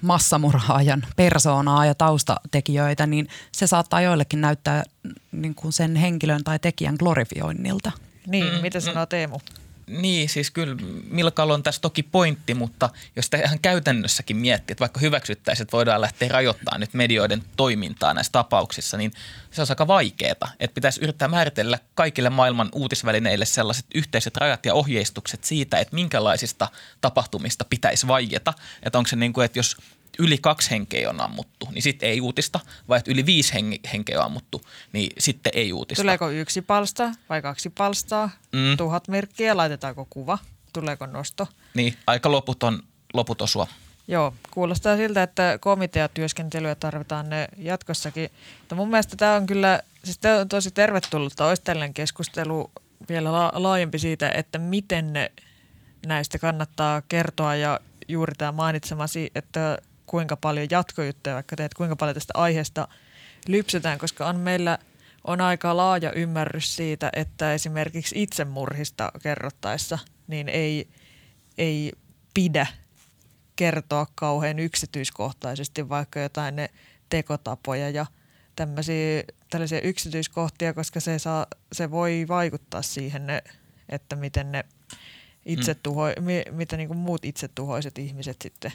massamurhaajan 0.01 1.05
persoonaa 1.15 1.85
ja 1.85 1.95
taustatekijöitä, 1.95 3.07
niin 3.07 3.27
se 3.51 3.67
saattaa 3.67 4.01
joillekin 4.01 4.41
näyttää 4.41 4.83
niin 5.31 5.55
kuin 5.55 5.73
sen 5.73 5.95
henkilön 5.95 6.43
tai 6.43 6.59
tekijän 6.59 6.95
glorifioinnilta. 6.99 7.91
Niin, 8.27 8.53
mm, 8.53 8.61
mitä 8.61 8.79
sanoo 8.79 9.05
Teemu? 9.05 9.39
Niin, 9.87 10.29
siis 10.29 10.51
kyllä 10.51 10.75
Milkalla 11.09 11.53
on 11.53 11.63
tässä 11.63 11.81
toki 11.81 12.03
pointti, 12.03 12.53
mutta 12.53 12.89
jos 13.15 13.25
sitä 13.25 13.37
ihan 13.37 13.59
käytännössäkin 13.59 14.37
miettii, 14.37 14.73
että 14.73 14.79
vaikka 14.79 14.99
hyväksyttäisiin, 14.99 15.63
että 15.63 15.77
voidaan 15.77 16.01
lähteä 16.01 16.29
rajoittamaan 16.29 16.79
nyt 16.79 16.93
medioiden 16.93 17.43
toimintaa 17.57 18.13
näissä 18.13 18.31
tapauksissa, 18.31 18.97
niin 18.97 19.11
se 19.51 19.61
on 19.61 19.67
aika 19.69 19.87
vaikeaa. 19.87 20.51
Että 20.59 20.75
pitäisi 20.75 21.01
yrittää 21.03 21.27
määritellä 21.27 21.79
kaikille 21.95 22.29
maailman 22.29 22.69
uutisvälineille 22.73 23.45
sellaiset 23.45 23.85
yhteiset 23.95 24.37
rajat 24.37 24.65
ja 24.65 24.73
ohjeistukset 24.73 25.43
siitä, 25.43 25.77
että 25.77 25.95
minkälaisista 25.95 26.67
tapahtumista 27.01 27.65
pitäisi 27.69 28.07
vaieta. 28.07 28.53
Että 28.83 28.97
onko 28.97 29.07
se 29.07 29.15
niin 29.15 29.33
kuin, 29.33 29.45
että 29.45 29.59
jos 29.59 29.77
yli 30.19 30.37
kaksi 30.37 30.71
henkeä 30.71 31.09
on 31.09 31.21
ammuttu, 31.21 31.67
niin 31.71 31.81
sitten 31.81 32.09
ei 32.09 32.21
uutista, 32.21 32.59
vai 32.89 32.97
että 32.97 33.11
yli 33.11 33.25
viisi 33.25 33.53
henkeä 33.93 34.19
on 34.19 34.25
ammuttu, 34.25 34.61
niin 34.93 35.11
sitten 35.17 35.51
ei 35.55 35.73
uutista. 35.73 36.01
Tuleeko 36.01 36.29
yksi 36.29 36.61
palsta 36.61 37.11
vai 37.29 37.41
kaksi 37.41 37.69
palstaa, 37.69 38.29
mm. 38.51 38.77
tuhat 38.77 39.07
merkkiä, 39.07 39.57
laitetaanko 39.57 40.07
kuva, 40.09 40.37
tuleeko 40.73 41.05
nosto? 41.05 41.47
Niin, 41.73 41.97
aika 42.07 42.31
loputon, 42.31 42.83
loputon 43.13 43.47
sua. 43.47 43.67
Joo, 44.07 44.33
kuulostaa 44.51 44.97
siltä, 44.97 45.23
että 45.23 45.57
komiteatyöskentelyä 45.61 46.75
tarvitaan 46.75 47.29
ne 47.29 47.47
jatkossakin. 47.57 48.29
Mutta 48.59 48.75
mun 48.75 48.89
mielestä 48.89 49.17
tämä 49.17 49.35
on 49.35 49.45
kyllä, 49.45 49.81
siis 50.03 50.17
tämä 50.17 50.37
on 50.37 50.49
tosi 50.49 50.71
tervetullutta, 50.71 51.47
olisi 51.47 51.61
tällainen 51.61 51.93
keskustelu 51.93 52.71
vielä 53.09 53.31
la- 53.31 53.51
laajempi 53.55 53.99
siitä, 53.99 54.29
että 54.29 54.59
miten 54.59 55.13
ne 55.13 55.31
näistä 56.05 56.39
kannattaa 56.39 57.01
kertoa 57.01 57.55
ja 57.55 57.79
juuri 58.07 58.33
tämä 58.37 58.51
mainitsemasi, 58.51 59.31
että 59.35 59.77
kuinka 60.07 60.37
paljon 60.37 60.67
jatkojuttuja 60.71 61.35
vaikka 61.35 61.55
teet, 61.55 61.73
kuinka 61.73 61.95
paljon 61.95 62.13
tästä 62.13 62.33
aiheesta 62.35 62.87
lypsetään, 63.47 63.99
koska 63.99 64.27
on 64.27 64.39
meillä 64.39 64.79
on 65.23 65.41
aika 65.41 65.77
laaja 65.77 66.11
ymmärrys 66.11 66.75
siitä, 66.75 67.09
että 67.13 67.53
esimerkiksi 67.53 68.23
itsemurhista 68.23 69.11
kerrottaessa 69.23 69.99
niin 70.27 70.49
ei, 70.49 70.89
ei 71.57 71.91
pidä 72.33 72.67
kertoa 73.55 74.07
kauhean 74.15 74.59
yksityiskohtaisesti 74.59 75.89
vaikka 75.89 76.19
jotain 76.19 76.55
ne 76.55 76.69
tekotapoja 77.09 77.89
ja 77.89 78.05
tämmöisiä 78.55 79.23
tällaisia 79.49 79.81
yksityiskohtia, 79.81 80.73
koska 80.73 80.99
se, 80.99 81.19
saa, 81.19 81.47
se 81.71 81.91
voi 81.91 82.25
vaikuttaa 82.27 82.81
siihen, 82.81 83.27
ne, 83.27 83.43
että 83.89 84.15
miten 84.15 84.51
ne 84.51 84.65
itse 85.45 85.73
mm. 85.73 85.79
tuho, 85.83 86.03
mi, 86.19 86.43
mitä 86.51 86.77
niin 86.77 86.97
muut 86.97 87.25
itsetuhoiset 87.25 87.97
ihmiset 87.97 88.37
sitten 88.41 88.71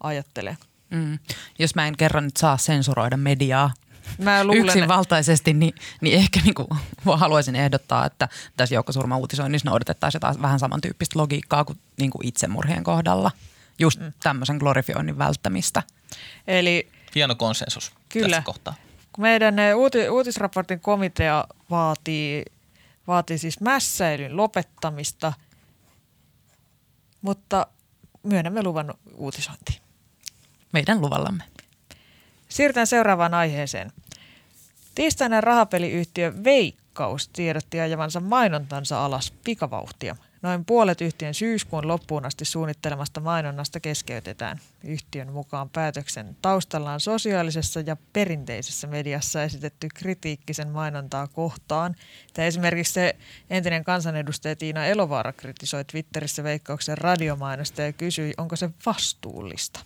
ajattelee. 0.00 0.56
Mm. 0.90 1.18
Jos 1.58 1.74
mä 1.74 1.86
en 1.86 1.96
kerran 1.96 2.24
nyt 2.24 2.36
saa 2.36 2.56
sensuroida 2.56 3.16
mediaa 3.16 3.70
Mä 4.18 4.44
luulen, 4.44 4.64
yksinvaltaisesti, 4.64 5.52
niin, 5.52 5.74
niin 6.00 6.18
ehkä 6.18 6.40
niin 6.40 6.54
kuin 6.54 6.68
haluaisin 7.20 7.56
ehdottaa, 7.56 8.06
että 8.06 8.28
tässä 8.56 8.74
joukkosurma-uutisoinnissa 8.74 9.70
noudatettaisiin 9.70 10.16
jotain 10.16 10.42
vähän 10.42 10.58
samantyyppistä 10.58 11.18
logiikkaa 11.18 11.64
kuin, 11.64 11.78
niin 11.98 12.10
kuin 12.10 12.26
itsemurhien 12.26 12.84
kohdalla. 12.84 13.30
Just 13.78 14.00
mm. 14.00 14.12
tämmöisen 14.22 14.56
glorifioinnin 14.56 15.18
välttämistä. 15.18 15.82
Eli 16.46 16.88
Hieno 17.14 17.34
konsensus 17.34 17.92
Kyllä. 18.08 18.28
tässä 18.28 18.42
kohtaa. 18.42 18.74
kun 19.12 19.22
meidän 19.22 19.58
eh, 19.58 19.76
uuti, 19.76 20.08
uutisraportin 20.08 20.80
komitea 20.80 21.44
vaatii, 21.70 22.44
vaatii 23.06 23.38
siis 23.38 23.60
mässäilyn 23.60 24.36
lopettamista, 24.36 25.32
mutta 27.22 27.66
myönnämme 28.22 28.62
luvan 28.62 28.94
uutisointiin. 29.14 29.83
Meidän 30.74 31.00
luvallamme. 31.00 31.44
Siirrytään 32.48 32.86
seuraavaan 32.86 33.34
aiheeseen. 33.34 33.92
Tiistaina 34.94 35.40
rahapeliyhtiö 35.40 36.32
Veikkaus 36.44 37.28
tiedotti 37.28 37.80
ajavansa 37.80 38.20
mainontansa 38.20 39.04
alas 39.04 39.32
pikavauhtia. 39.44 40.16
Noin 40.42 40.64
puolet 40.64 41.00
yhtiön 41.00 41.34
syyskuun 41.34 41.88
loppuun 41.88 42.26
asti 42.26 42.44
suunnittelemasta 42.44 43.20
mainonnasta 43.20 43.80
keskeytetään. 43.80 44.60
Yhtiön 44.84 45.32
mukaan 45.32 45.70
päätöksen 45.70 46.36
taustalla 46.42 46.92
on 46.92 47.00
sosiaalisessa 47.00 47.80
ja 47.80 47.96
perinteisessä 48.12 48.86
mediassa 48.86 49.42
esitetty 49.42 49.88
kritiikkisen 49.94 50.68
mainontaa 50.68 51.26
kohtaan. 51.26 51.94
Tämä 52.32 52.46
esimerkiksi 52.46 52.92
se 52.92 53.16
entinen 53.50 53.84
kansanedustaja 53.84 54.56
Tiina 54.56 54.86
Elovaara 54.86 55.32
kritisoi 55.32 55.84
Twitterissä 55.84 56.44
Veikkauksen 56.44 56.98
radiomainosta 56.98 57.82
ja 57.82 57.92
kysyi, 57.92 58.34
onko 58.38 58.56
se 58.56 58.70
vastuullista. 58.86 59.80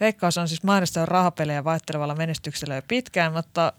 Veikkaus 0.00 0.38
on 0.38 0.48
siis 0.48 0.62
mainostanut 0.62 1.08
rahapelejä 1.08 1.64
vaihtelevalla 1.64 2.14
menestyksellä 2.14 2.74
jo 2.74 2.82
pitkään, 2.88 3.32
mutta 3.32 3.72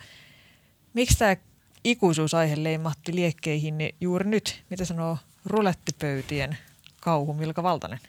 miksi 0.93 1.17
tämä 1.17 1.35
ikuisuusaihe 1.83 2.63
leimahti 2.63 3.15
liekkeihin 3.15 3.77
niin 3.77 3.95
juuri 4.01 4.29
nyt? 4.29 4.63
Mitä 4.69 4.85
sanoo 4.85 5.17
rulettipöytien 5.45 6.57
kauhu 7.01 7.33
Milka 7.33 7.63
Valtanen? 7.63 7.99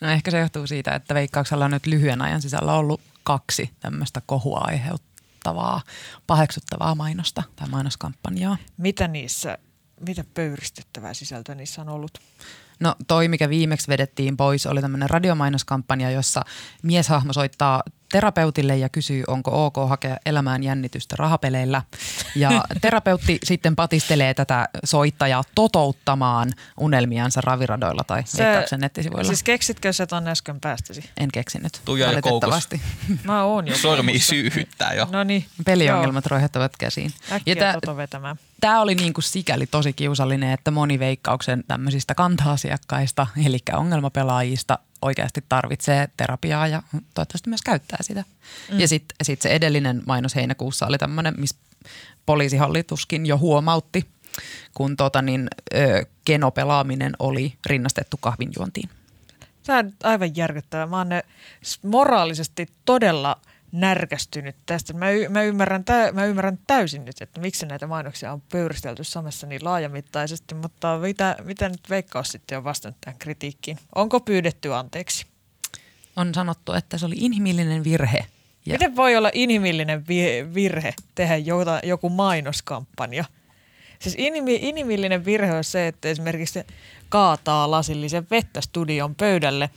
No 0.00 0.10
ehkä 0.10 0.30
se 0.30 0.38
johtuu 0.38 0.66
siitä, 0.66 0.94
että 0.94 1.14
Veikkauksella 1.14 1.64
on 1.64 1.70
nyt 1.70 1.86
lyhyen 1.86 2.22
ajan 2.22 2.42
sisällä 2.42 2.74
ollut 2.74 3.00
kaksi 3.24 3.70
tämmöistä 3.80 4.22
kohua 4.26 4.60
aiheuttavaa, 4.64 5.82
paheksuttavaa 6.26 6.94
mainosta 6.94 7.42
tai 7.56 7.68
mainoskampanjaa. 7.68 8.56
Mitä 8.76 9.08
niissä, 9.08 9.58
mitä 10.00 10.24
pöyristyttävää 10.34 11.14
sisältöä 11.14 11.54
niissä 11.54 11.82
on 11.82 11.88
ollut? 11.88 12.18
No 12.80 12.94
toi, 13.06 13.28
mikä 13.28 13.48
viimeksi 13.48 13.88
vedettiin 13.88 14.36
pois, 14.36 14.66
oli 14.66 14.80
tämmöinen 14.80 15.10
radiomainoskampanja, 15.10 16.10
jossa 16.10 16.42
mieshahmo 16.82 17.32
soittaa 17.32 17.82
terapeutille 18.12 18.76
ja 18.76 18.88
kysyy, 18.88 19.24
onko 19.26 19.66
ok 19.66 19.74
hakea 19.88 20.16
elämään 20.26 20.62
jännitystä 20.62 21.16
rahapeleillä. 21.18 21.82
Ja 22.36 22.50
terapeutti 22.80 23.38
sitten 23.44 23.76
patistelee 23.76 24.34
tätä 24.34 24.68
soittajaa 24.84 25.44
totouttamaan 25.54 26.52
unelmiansa 26.80 27.40
raviradoilla 27.40 28.04
tai 28.06 28.22
Se- 28.26 28.44
Veikkauksen 28.44 28.80
nettisivuilla. 28.80 29.24
Siis 29.24 29.42
keksitkö 29.42 29.92
sä 29.92 30.06
ton 30.06 30.28
äsken 30.28 30.60
päästäsi? 30.60 31.10
en 31.16 31.28
keksinyt. 31.32 31.80
Tuija 31.84 32.06
jo 32.06 32.12
valitettavasti. 32.12 32.80
Mä 33.24 33.44
oon 33.44 33.68
jo. 33.68 33.76
Sormi 33.76 34.18
syyhyttää 34.18 34.94
jo. 34.94 35.08
No 35.12 35.24
niin. 35.24 35.44
Peliongelmat 35.64 36.26
roihehtavat 36.26 36.76
käsiin. 36.76 37.12
Äkkiä 37.32 37.56
tää- 37.56 37.72
toto 37.72 37.96
vetämään. 37.96 38.36
Tämä 38.60 38.80
oli 38.80 38.94
niin 38.94 39.12
kuin 39.12 39.24
sikäli 39.24 39.66
tosi 39.66 39.92
kiusallinen, 39.92 40.52
että 40.52 40.70
moni 40.70 40.98
veikkauksen 40.98 41.64
tämmöisistä 41.68 42.14
kanta-asiakkaista, 42.14 43.26
eli 43.46 43.58
ongelmapelaajista, 43.72 44.78
oikeasti 45.02 45.44
tarvitsee 45.48 46.08
terapiaa 46.16 46.68
ja 46.68 46.82
toivottavasti 47.14 47.48
myös 47.48 47.62
käyttää 47.62 47.98
sitä. 48.00 48.24
Mm. 48.72 48.80
Ja 48.80 48.88
sitten 48.88 49.16
sit 49.22 49.42
se 49.42 49.48
edellinen 49.48 50.02
mainos 50.06 50.34
heinäkuussa 50.34 50.86
oli 50.86 50.98
tämmöinen, 50.98 51.34
missä 51.38 51.56
poliisihallituskin 52.26 53.26
jo 53.26 53.38
huomautti, 53.38 54.06
kun 54.74 54.96
tota 54.96 55.22
niin, 55.22 55.48
ö, 55.74 56.06
kenopelaaminen 56.24 57.12
oli 57.18 57.54
rinnastettu 57.66 58.16
kahvinjuontiin. 58.16 58.88
Tämä 59.66 59.78
on 59.78 59.92
aivan 60.02 60.36
järkyttävää. 60.36 60.86
Mä 60.86 60.98
oon 60.98 61.08
ne 61.08 61.22
moraalisesti 61.82 62.68
todella 62.84 63.36
närkästynyt 63.74 64.56
tästä. 64.66 64.92
Mä, 64.92 65.10
y- 65.10 65.28
mä, 65.28 65.42
ymmärrän 65.42 65.84
tä- 65.84 66.12
mä 66.12 66.24
ymmärrän 66.24 66.58
täysin 66.66 67.04
nyt, 67.04 67.22
että 67.22 67.40
miksi 67.40 67.66
näitä 67.66 67.86
mainoksia 67.86 68.32
on 68.32 68.42
pöyristelty 68.52 69.04
somessa 69.04 69.46
niin 69.46 69.64
laajamittaisesti, 69.64 70.54
mutta 70.54 70.98
mitä, 70.98 71.36
mitä 71.44 71.68
nyt 71.68 71.90
Veikkaus 71.90 72.28
sitten 72.28 72.58
on 72.58 72.64
vastannut 72.64 73.00
tähän 73.00 73.18
kritiikkiin? 73.18 73.78
Onko 73.94 74.20
pyydetty 74.20 74.74
anteeksi? 74.74 75.26
On 76.16 76.34
sanottu, 76.34 76.72
että 76.72 76.98
se 76.98 77.06
oli 77.06 77.14
inhimillinen 77.18 77.84
virhe. 77.84 78.18
Ja. 78.18 78.24
Ja 78.66 78.72
Miten 78.72 78.96
voi 78.96 79.16
olla 79.16 79.30
inhimillinen 79.34 80.08
vi- 80.08 80.54
virhe 80.54 80.94
tehdä 81.14 81.36
jota, 81.36 81.80
joku 81.82 82.08
mainoskampanja? 82.08 83.24
Siis 84.10 84.16
inhimi- 84.16 84.58
inhimillinen 84.60 85.24
virhe 85.24 85.52
on 85.52 85.64
se, 85.64 85.86
että 85.88 86.08
esimerkiksi 86.08 86.52
se 86.54 86.64
kaataa 87.08 87.70
lasillisen 87.70 88.26
vettä 88.30 88.60
studion 88.60 89.14
pöydälle, 89.14 89.70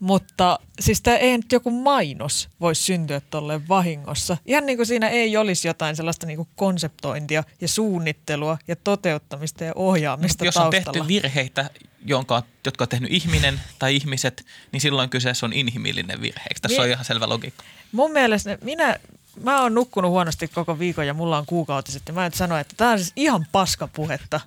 mutta 0.00 0.58
siis 0.80 1.00
tämä 1.00 1.16
ei 1.16 1.36
nyt 1.36 1.52
joku 1.52 1.70
mainos 1.70 2.48
voi 2.60 2.74
syntyä 2.74 3.20
tolleen 3.30 3.68
vahingossa. 3.68 4.36
Ihan 4.46 4.66
niin 4.66 4.78
kuin 4.78 4.86
siinä 4.86 5.08
ei 5.08 5.36
olisi 5.36 5.68
jotain 5.68 5.96
sellaista 5.96 6.26
niin 6.26 6.36
kuin 6.36 6.48
konseptointia 6.56 7.44
ja 7.60 7.68
suunnittelua 7.68 8.58
ja 8.68 8.76
toteuttamista 8.76 9.64
ja 9.64 9.72
ohjaamista 9.74 10.44
Jos 10.44 10.56
on 10.56 10.60
taustalla. 10.70 10.92
tehty 10.92 11.08
virheitä, 11.08 11.70
jonka, 12.06 12.42
jotka 12.66 12.84
on 12.84 12.88
tehnyt 12.88 13.12
ihminen 13.12 13.60
tai 13.78 13.96
ihmiset, 13.96 14.46
niin 14.72 14.80
silloin 14.80 15.10
kyseessä 15.10 15.46
on 15.46 15.52
inhimillinen 15.52 16.20
virhe. 16.22 16.42
Eikö 16.50 16.60
tässä 16.62 16.74
Niin. 16.76 16.80
ole 16.86 16.90
ihan 16.90 17.04
selvä 17.04 17.28
logiikka? 17.28 17.62
Mun 17.92 18.12
mielestä 18.12 18.58
minä, 18.62 18.98
mä 19.42 19.62
oon 19.62 19.74
nukkunut 19.74 20.10
huonosti 20.10 20.48
koko 20.48 20.78
viikon 20.78 21.06
ja 21.06 21.14
mulla 21.14 21.38
on 21.38 21.46
kuukautiset 21.46 22.02
ja 22.06 22.12
mä 22.12 22.24
nyt 22.24 22.34
sanoa, 22.34 22.60
että 22.60 22.74
tää 22.76 22.90
on 22.90 22.98
siis 22.98 23.12
ihan 23.16 23.46
paskapuhetta. 23.52 24.40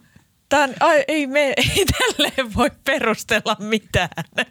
Tää 0.49 0.63
on, 0.63 0.73
ai, 0.79 1.03
ei, 1.07 1.27
me, 1.27 1.41
ei 1.77 1.85
tälleen 1.85 2.53
voi 2.55 2.71
perustella 2.83 3.55
mitään. 3.59 4.09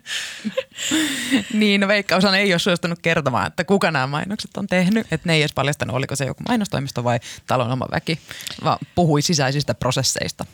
Niin, 1.52 1.80
no 1.80 1.88
Veikkaushan 1.88 2.34
ei 2.34 2.52
ole 2.52 2.58
suostunut 2.58 2.98
kertomaan, 3.02 3.46
että 3.46 3.64
kuka 3.64 3.90
nämä 3.90 4.06
mainokset 4.06 4.56
on 4.56 4.66
tehnyt. 4.66 5.06
Että 5.10 5.28
ne 5.28 5.34
ei 5.34 5.42
edes 5.42 5.52
paljastanut, 5.52 5.96
oliko 5.96 6.16
se 6.16 6.24
joku 6.24 6.42
mainostoimisto 6.48 7.04
vai 7.04 7.20
talon 7.46 7.70
oma 7.70 7.86
väki, 7.90 8.18
vaan 8.64 8.78
puhui 8.94 9.22
sisäisistä 9.22 9.74
prosesseista. 9.74 10.46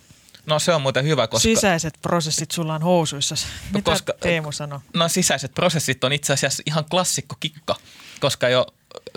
No 0.47 0.59
se 0.59 0.75
on 0.75 0.83
muuten 0.83 1.05
hyvä, 1.05 1.27
koska... 1.27 1.43
Sisäiset 1.43 1.99
prosessit 2.03 2.51
sulla 2.51 2.75
on 2.75 2.83
housuissa. 2.83 3.35
Mitä 3.73 3.91
koska- 3.91 4.13
Teemu 4.21 4.53
sanoi? 4.53 4.79
No 4.95 5.09
sisäiset 5.09 5.55
prosessit 5.55 6.05
on 6.05 6.13
itse 6.13 6.33
asiassa 6.33 6.63
ihan 6.67 6.85
klassikko 6.91 7.37
kikka, 7.41 7.77
koska 8.21 8.49
jo 8.49 8.67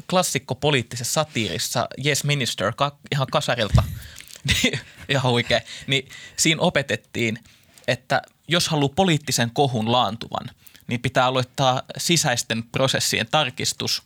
klassikko 0.09 0.55
poliittisessa 0.55 1.13
satiirissa 1.13 1.87
Yes 2.05 2.23
Minister, 2.23 2.73
ka- 2.75 2.97
ihan 3.11 3.27
kasarilta, 3.31 3.83
niin- 4.63 4.79
ihan 5.09 5.31
huikea, 5.31 5.61
niin 5.87 6.09
siinä 6.37 6.61
opetettiin, 6.61 7.39
että 7.87 8.21
jos 8.47 8.67
haluaa 8.67 8.93
poliittisen 8.95 9.51
kohun 9.51 9.91
laantuvan, 9.91 10.49
niin 10.87 10.99
pitää 11.01 11.25
aloittaa 11.25 11.81
sisäisten 11.97 12.63
prosessien 12.63 13.27
tarkistus, 13.31 14.03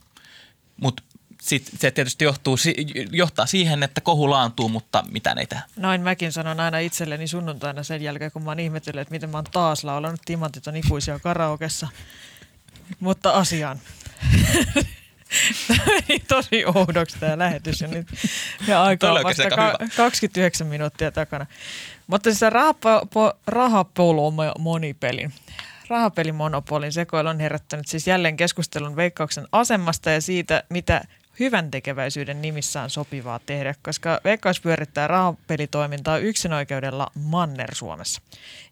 mutta 0.82 1.04
sit 1.42 1.70
se 1.80 1.92
tietysti 1.92 2.26
johtuu, 2.26 2.58
johtaa 3.12 3.46
siihen, 3.46 3.84
että 3.84 4.02
kohu 4.02 4.30
laantuu, 4.30 4.70
mutta 4.70 5.04
mitä 5.12 5.36
ei 5.40 5.46
tehdä. 5.48 5.64
Noin 5.76 6.02
mäkin 6.02 6.32
sanon 6.32 6.60
aina 6.60 6.80
itselleni 6.80 7.28
sunnuntaina 7.28 7.84
sen 7.84 8.02
jälkeen, 8.02 8.32
kun 8.32 8.44
mä 8.44 8.52
oon 8.52 8.60
ihmetellyt, 8.60 9.02
että 9.02 9.12
miten 9.12 9.30
mä 9.30 9.38
oon 9.38 9.46
taas 9.52 9.84
laulanut 9.84 10.22
Timantit 10.26 10.68
on 10.68 10.76
ikuisia 10.76 11.20
karaokessa. 11.20 11.88
Mutta 13.00 13.32
asiaan. 13.32 13.80
Tämä 15.68 15.86
meni 15.86 16.20
tosi 16.20 16.66
oudoksi 16.66 17.18
tämä 17.20 17.38
lähetys 17.38 17.82
ja 17.82 17.88
nyt 17.88 18.08
ja 18.68 18.84
aika 18.84 19.12
on 19.12 19.24
vasta 19.24 19.50
ka- 19.50 19.78
29 19.96 20.68
minuuttia 20.68 21.12
takana. 21.12 21.46
Mutta 22.08 22.30
siis 22.30 22.52
rahapo-. 23.48 24.18
Rahapelimonopolin 25.90 26.92
sekoilu 26.92 27.30
on 27.30 27.40
herättänyt 27.40 27.88
siis 27.88 28.08
jälleen 28.08 28.38
keskustelun 28.38 28.96
veikkauksen 28.96 29.48
asemasta 29.52 30.10
ja 30.10 30.22
siitä, 30.22 30.64
mitä 30.70 31.02
hyvän 31.40 31.72
tekeväisyyden 31.72 32.42
nimissä 32.42 32.82
on 32.82 32.90
sopivaa 32.90 33.40
tehdä, 33.46 33.76
koska 33.82 34.22
Veikkaus 34.24 34.62
pyörittää 34.62 35.08
rahapelitoimintaa 35.08 36.18
yksinoikeudella 36.18 37.12
Manner-Suomessa. 37.16 38.22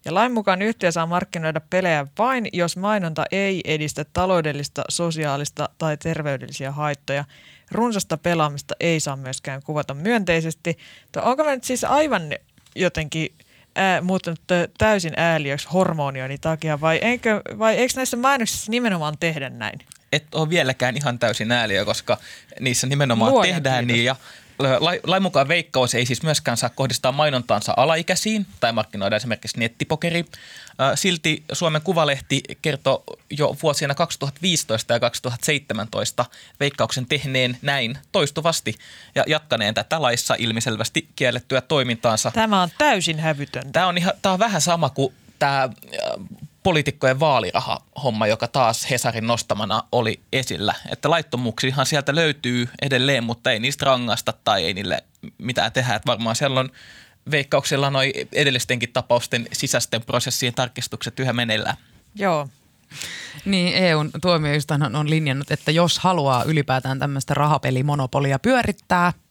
Ja 0.04 0.14
lain 0.14 0.32
mukaan 0.32 0.62
yhtiö 0.62 0.92
saa 0.92 1.06
markkinoida 1.06 1.60
pelejä 1.70 2.06
vain, 2.18 2.48
jos 2.52 2.76
mainonta 2.76 3.24
ei 3.30 3.60
edistä 3.64 4.04
taloudellista, 4.12 4.84
sosiaalista 4.88 5.68
tai 5.78 5.96
terveydellisiä 5.96 6.72
haittoja. 6.72 7.24
Runsasta 7.70 8.16
pelaamista 8.16 8.74
ei 8.80 9.00
saa 9.00 9.16
myöskään 9.16 9.62
kuvata 9.62 9.94
myönteisesti. 9.94 10.78
Onko 11.22 11.44
mä 11.44 11.54
nyt 11.54 11.64
siis 11.64 11.84
aivan 11.84 12.22
jotenkin 12.74 13.34
ää, 13.76 14.00
muuttunut 14.00 14.40
täysin 14.78 15.12
ääliöksi 15.16 15.68
hormonioinnin 15.72 16.40
takia 16.40 16.80
vai, 16.80 16.98
eikö, 17.02 17.40
vai 17.58 17.74
eikö 17.74 17.92
näissä 17.96 18.16
mainoksissa 18.16 18.70
nimenomaan 18.70 19.18
tehdä 19.20 19.50
näin? 19.50 19.78
Et 20.12 20.34
ole 20.34 20.48
vieläkään 20.48 20.96
ihan 20.96 21.18
täysin 21.18 21.52
ääliö, 21.52 21.84
koska 21.84 22.18
niissä 22.60 22.86
nimenomaan 22.86 23.32
Luojan 23.32 23.54
tehdään 23.54 23.86
kiitos. 23.86 23.94
niin 23.94 24.04
ja 24.04 24.16
Lain 24.58 25.00
lai 25.06 25.20
mukaan 25.20 25.48
veikkaus 25.48 25.94
ei 25.94 26.06
siis 26.06 26.22
myöskään 26.22 26.56
saa 26.56 26.70
kohdistaa 26.70 27.12
mainontaansa 27.12 27.74
alaikäisiin 27.76 28.46
tai 28.60 28.72
markkinoida 28.72 29.16
esimerkiksi 29.16 29.58
nettipokeri. 29.58 30.24
Silti 30.94 31.44
Suomen 31.52 31.82
Kuvalehti 31.82 32.42
kertoo 32.62 33.04
jo 33.30 33.56
vuosina 33.62 33.94
2015 33.94 34.92
ja 34.92 35.00
2017 35.00 36.24
veikkauksen 36.60 37.06
tehneen 37.06 37.58
näin 37.62 37.98
toistuvasti 38.12 38.74
ja 39.14 39.24
jatkaneen 39.26 39.74
tätä 39.74 40.02
laissa 40.02 40.34
ilmiselvästi 40.38 41.08
kiellettyä 41.16 41.60
toimintaansa. 41.60 42.30
Tämä 42.30 42.62
on 42.62 42.68
täysin 42.78 43.18
hävytöntä. 43.18 43.70
Tämä 43.72 43.86
on, 43.86 43.98
ihan, 43.98 44.14
tämä 44.22 44.32
on 44.32 44.38
vähän 44.38 44.60
sama 44.60 44.90
kuin 44.90 45.14
tämä 45.38 45.68
poliitikkojen 46.66 47.20
vaaliraha-homma, 47.20 48.26
joka 48.26 48.48
taas 48.48 48.90
Hesarin 48.90 49.26
nostamana 49.26 49.82
oli 49.92 50.20
esillä. 50.32 50.74
Että 50.90 51.10
laittomuuksiahan 51.10 51.86
sieltä 51.86 52.14
löytyy 52.14 52.68
edelleen, 52.82 53.24
mutta 53.24 53.52
ei 53.52 53.60
niistä 53.60 53.86
rangasta 53.86 54.34
tai 54.44 54.64
ei 54.64 54.74
niille 54.74 55.04
mitään 55.38 55.72
tehdä. 55.72 55.94
Että 55.94 56.06
varmaan 56.06 56.36
siellä 56.36 56.60
on 56.60 56.70
veikkauksella 57.30 57.90
noin 57.90 58.12
edellistenkin 58.32 58.92
tapausten 58.92 59.46
sisäisten 59.52 60.02
prosessien 60.02 60.54
tarkistukset 60.54 61.20
yhä 61.20 61.32
meneillään. 61.32 61.76
Joo. 62.14 62.48
Niin, 63.44 63.74
EUn 63.74 64.10
tuomioistuin 64.22 64.96
on 64.96 65.10
linjannut, 65.10 65.50
että 65.50 65.70
jos 65.70 65.98
haluaa 65.98 66.44
ylipäätään 66.44 66.98
tämmöistä 66.98 67.34
rahapelimonopolia 67.34 68.38
pyörittää– 68.38 69.12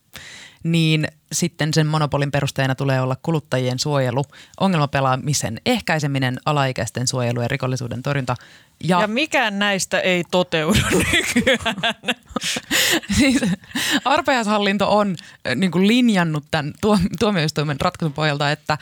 niin 0.65 1.07
sitten 1.31 1.73
sen 1.73 1.87
monopolin 1.87 2.31
perusteena 2.31 2.75
tulee 2.75 3.01
olla 3.01 3.17
kuluttajien 3.21 3.79
suojelu, 3.79 4.25
ongelmapelaamisen 4.59 5.61
ehkäiseminen, 5.65 6.39
alaikäisten 6.45 7.07
suojelu 7.07 7.41
ja 7.41 7.47
rikollisuuden 7.47 8.03
torjunta. 8.03 8.35
Ja, 8.83 9.01
ja 9.01 9.07
mikään 9.07 9.59
näistä 9.59 9.99
ei 9.99 10.23
toteudu 10.31 10.79
nykyään. 11.11 11.95
siis 13.17 13.41
arpajaishallinto 14.05 14.97
on 14.97 15.15
niin 15.55 15.71
kuin 15.71 15.87
linjannut 15.87 16.43
tämän 16.51 16.73
tuomioistuimen 17.19 17.81
ratkaisun 17.81 18.13
pohjalta, 18.13 18.51
että 18.51 18.77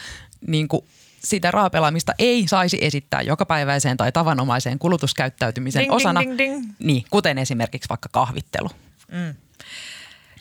niin 0.48 0.67
kuin 0.67 0.86
sitä 1.24 1.52
raapelaamista 1.52 2.13
ei 2.19 2.48
saisi 2.48 2.78
esittää 2.82 3.22
jokapäiväiseen 3.22 3.98
tai 3.98 4.12
tavanomaiseen 4.12 4.80
kulutuskäyttäytymisen 4.80 5.82
ding, 5.82 5.93
osana, 5.93 6.19
ding, 6.19 6.38
ding, 6.38 6.54
ding. 6.54 6.74
Niin, 6.80 7.06
kuten 7.10 7.38
esimerkiksi 7.38 7.89
vaikka 7.89 8.10
kahvittelu. 8.12 8.69
Mm. 9.12 9.36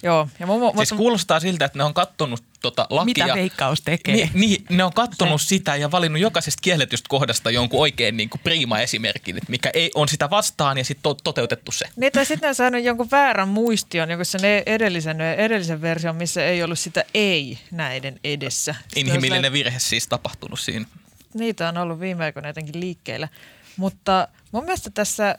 Joo. 0.02 0.28
Ja 0.40 0.46
mun, 0.46 0.72
siis 0.76 0.92
kuulostaa 0.92 1.40
siltä, 1.40 1.64
että 1.64 1.78
ne 1.78 1.84
on 1.84 1.94
kattonut 1.94 2.44
tota 2.62 2.86
lakia. 2.90 3.24
Mitä 3.24 3.34
veikkaus 3.34 3.80
tekee? 3.80 4.14
Niin, 4.14 4.30
niin 4.34 4.64
ne 4.70 4.84
on 4.84 4.92
kattonut 4.92 5.42
Se. 5.42 5.46
sitä 5.46 5.76
ja 5.76 5.90
valinnut 5.90 6.20
jokaisesta 6.20 6.60
kielletystä 6.62 7.08
kohdasta 7.08 7.50
jonkun 7.50 7.80
oikein 7.80 8.16
niin 8.16 8.30
kuin 8.30 8.40
prima 8.44 8.80
esimerkin, 8.80 9.36
että 9.36 9.50
mikä 9.50 9.70
ei, 9.74 9.90
on 9.94 10.08
sitä 10.08 10.30
vastaan 10.30 10.78
ja 10.78 10.84
sitten 10.84 11.02
to, 11.02 11.14
toteutettu 11.14 11.72
se. 11.72 11.84
Niin, 11.96 12.12
tai 12.12 12.26
sitten 12.26 12.46
ne 12.46 12.48
on 12.48 12.54
saanut 12.54 12.84
jonkun 12.84 13.10
väärän 13.10 13.48
muistion, 13.48 14.10
joku 14.10 14.24
sen 14.24 14.40
edellisen, 14.66 15.20
edellisen 15.20 15.82
version, 15.82 16.16
missä 16.16 16.44
ei 16.44 16.62
ollut 16.62 16.78
sitä 16.78 17.04
ei 17.14 17.58
näiden 17.70 18.20
edessä. 18.24 18.74
Inhimillinen 18.96 19.52
virhe 19.52 19.78
siis 19.78 20.08
tapahtunut 20.08 20.60
siinä. 20.60 20.86
Niitä 21.34 21.68
on 21.68 21.76
ollut 21.78 22.00
viime 22.00 22.24
aikoina 22.24 22.48
jotenkin 22.48 22.80
liikkeellä. 22.80 23.28
Mutta 23.76 24.28
mun 24.52 24.64
mielestä 24.64 24.90
tässä 24.90 25.38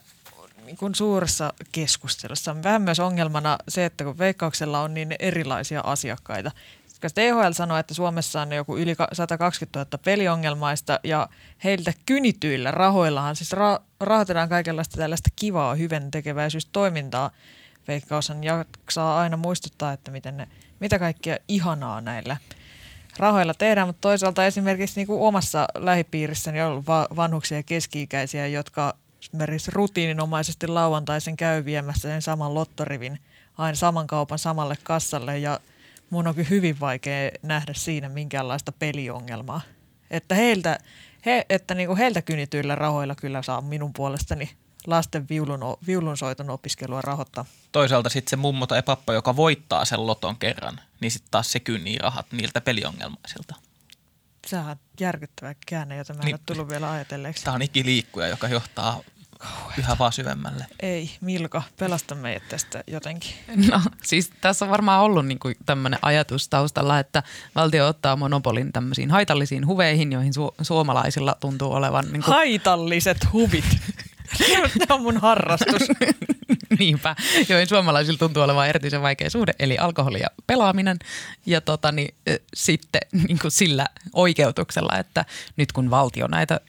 niin 0.65 0.77
kuin 0.77 0.95
suuressa 0.95 1.53
keskustelussa 1.71 2.51
on 2.51 2.63
vähän 2.63 2.81
myös 2.81 2.99
ongelmana 2.99 3.57
se, 3.67 3.85
että 3.85 4.03
kun 4.03 4.17
veikkauksella 4.17 4.81
on 4.81 4.93
niin 4.93 5.15
erilaisia 5.19 5.81
asiakkaita. 5.81 6.51
Koska 6.89 7.09
THL 7.09 7.51
sanoo, 7.51 7.77
että 7.77 7.93
Suomessa 7.93 8.41
on 8.41 8.51
joku 8.51 8.77
yli 8.77 8.95
120 9.13 9.79
000 9.79 10.03
peliongelmaista 10.05 10.99
ja 11.03 11.29
heiltä 11.63 11.93
kynityillä 12.05 12.71
rahoillahan 12.71 13.35
siis 13.35 13.53
ra- 13.53 13.81
rahoitetaan 13.99 14.49
kaikenlaista 14.49 14.97
tällaista 14.97 15.29
kivaa, 15.35 15.75
hyvän 15.75 16.11
tekeväisyystoimintaa. 16.11 17.31
Veikkaushan 17.87 18.43
jaksaa 18.43 19.19
aina 19.19 19.37
muistuttaa, 19.37 19.93
että 19.93 20.11
miten 20.11 20.37
ne, 20.37 20.47
mitä 20.79 20.99
kaikkia 20.99 21.37
ihanaa 21.47 22.01
näillä 22.01 22.37
rahoilla 23.17 23.53
tehdään, 23.53 23.87
mutta 23.87 24.01
toisaalta 24.01 24.45
esimerkiksi 24.45 24.99
niin 24.99 25.07
kuin 25.07 25.21
omassa 25.21 25.67
lähipiirissäni 25.75 26.61
on 26.61 26.71
ollut 26.71 26.85
vanhuksia 27.15 27.57
ja 27.57 27.63
keski-ikäisiä, 27.63 28.47
jotka 28.47 28.95
esimerkiksi 29.33 29.71
rutiininomaisesti 29.71 30.67
lauantaisen 30.67 31.37
käy 31.37 31.65
viemässä 31.65 32.01
sen 32.01 32.21
saman 32.21 32.53
lottorivin 32.53 33.19
aina 33.57 33.75
saman 33.75 34.07
kaupan 34.07 34.39
samalle 34.39 34.77
kassalle 34.83 35.39
ja 35.39 35.59
mun 36.09 36.27
on 36.27 36.35
kyllä 36.35 36.49
hyvin 36.49 36.79
vaikea 36.79 37.31
nähdä 37.41 37.73
siinä 37.73 38.09
minkäänlaista 38.09 38.71
peliongelmaa. 38.71 39.61
Että 40.11 40.35
heiltä, 40.35 40.79
he, 41.25 41.45
että 41.49 41.75
niinku 41.75 41.95
heiltä 41.95 42.21
kynityillä 42.21 42.75
rahoilla 42.75 43.15
kyllä 43.15 43.41
saa 43.41 43.61
minun 43.61 43.93
puolestani 43.93 44.51
lasten 44.87 45.29
viulun, 45.29 45.59
viulunsoiton 45.87 46.49
opiskelua 46.49 47.01
rahoittaa. 47.01 47.45
Toisaalta 47.71 48.09
sitten 48.09 48.29
se 48.29 48.35
mummo 48.35 48.67
tai 48.67 48.83
pappa, 48.83 49.13
joka 49.13 49.35
voittaa 49.35 49.85
sen 49.85 50.07
loton 50.07 50.35
kerran, 50.35 50.79
niin 50.99 51.11
sitten 51.11 51.31
taas 51.31 51.51
se 51.51 51.59
kynnii 51.59 51.97
rahat 51.97 52.25
niiltä 52.31 52.61
peliongelmaisilta. 52.61 53.55
Sehän 54.47 54.69
on 54.69 54.75
järkyttävä 54.99 55.55
käänne, 55.65 55.97
jota 55.97 56.13
mä 56.13 56.19
en 56.19 56.25
niin, 56.25 56.35
ole 56.35 56.41
tullut 56.45 56.69
vielä 56.69 56.91
ajatelleeksi. 56.91 57.43
Tämä 57.43 57.55
on 57.55 57.61
ikiliikkuja, 57.61 58.27
joka 58.27 58.47
johtaa 58.47 58.99
Kauheeta. 59.43 59.81
yhä 59.81 59.95
vaan 59.99 60.13
syvemmälle. 60.13 60.65
Ei, 60.79 61.11
Milka, 61.21 61.63
pelasta 61.79 62.15
meidät 62.15 62.49
tästä 62.49 62.83
jotenkin. 62.87 63.31
No 63.71 63.81
siis 64.03 64.31
tässä 64.41 64.65
on 64.65 64.71
varmaan 64.71 65.01
ollut 65.01 65.25
niin 65.25 65.39
tämmöinen 65.65 65.99
ajatus 66.01 66.49
taustalla, 66.49 66.99
että 66.99 67.23
valtio 67.55 67.87
ottaa 67.87 68.15
monopolin 68.15 68.73
tämmöisiin 68.73 69.11
haitallisiin 69.11 69.67
huveihin, 69.67 70.11
joihin 70.11 70.33
su- 70.33 70.55
suomalaisilla 70.61 71.35
tuntuu 71.39 71.73
olevan... 71.73 72.05
Niin 72.05 72.23
kuin... 72.23 72.35
Haitalliset 72.35 73.33
huvit. 73.33 73.65
ne 74.79 74.85
on 74.89 75.01
mun 75.01 75.17
harrastus. 75.17 75.81
Niinpä, 76.79 77.15
joihin 77.49 77.67
suomalaisilla 77.67 78.17
tuntuu 78.17 78.43
olevan 78.43 78.67
erityisen 78.67 79.01
vaikea 79.01 79.29
suhde, 79.29 79.53
eli 79.59 79.77
alkoholi 79.77 80.19
ja 80.19 80.27
pelaaminen. 80.47 80.97
Ja 81.45 81.61
tota, 81.61 81.91
niin, 81.91 82.15
sitten 82.53 83.01
niin 83.27 83.39
kuin 83.39 83.51
sillä 83.51 83.85
oikeutuksella, 84.13 84.97
että 84.97 85.25
nyt 85.57 85.71
kun 85.71 85.89
valtio 85.89 86.27
näitä 86.27 86.59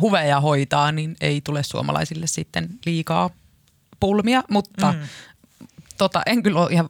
huveja 0.00 0.40
hoitaa, 0.40 0.92
niin 0.92 1.16
ei 1.20 1.40
tule 1.40 1.62
suomalaisille 1.62 2.26
sitten 2.26 2.68
liikaa 2.86 3.30
pulmia, 4.00 4.42
mutta 4.50 4.92
mm. 4.92 4.98
tota, 5.98 6.22
en 6.26 6.42
kyllä 6.42 6.60
ole 6.60 6.72
ihan 6.72 6.88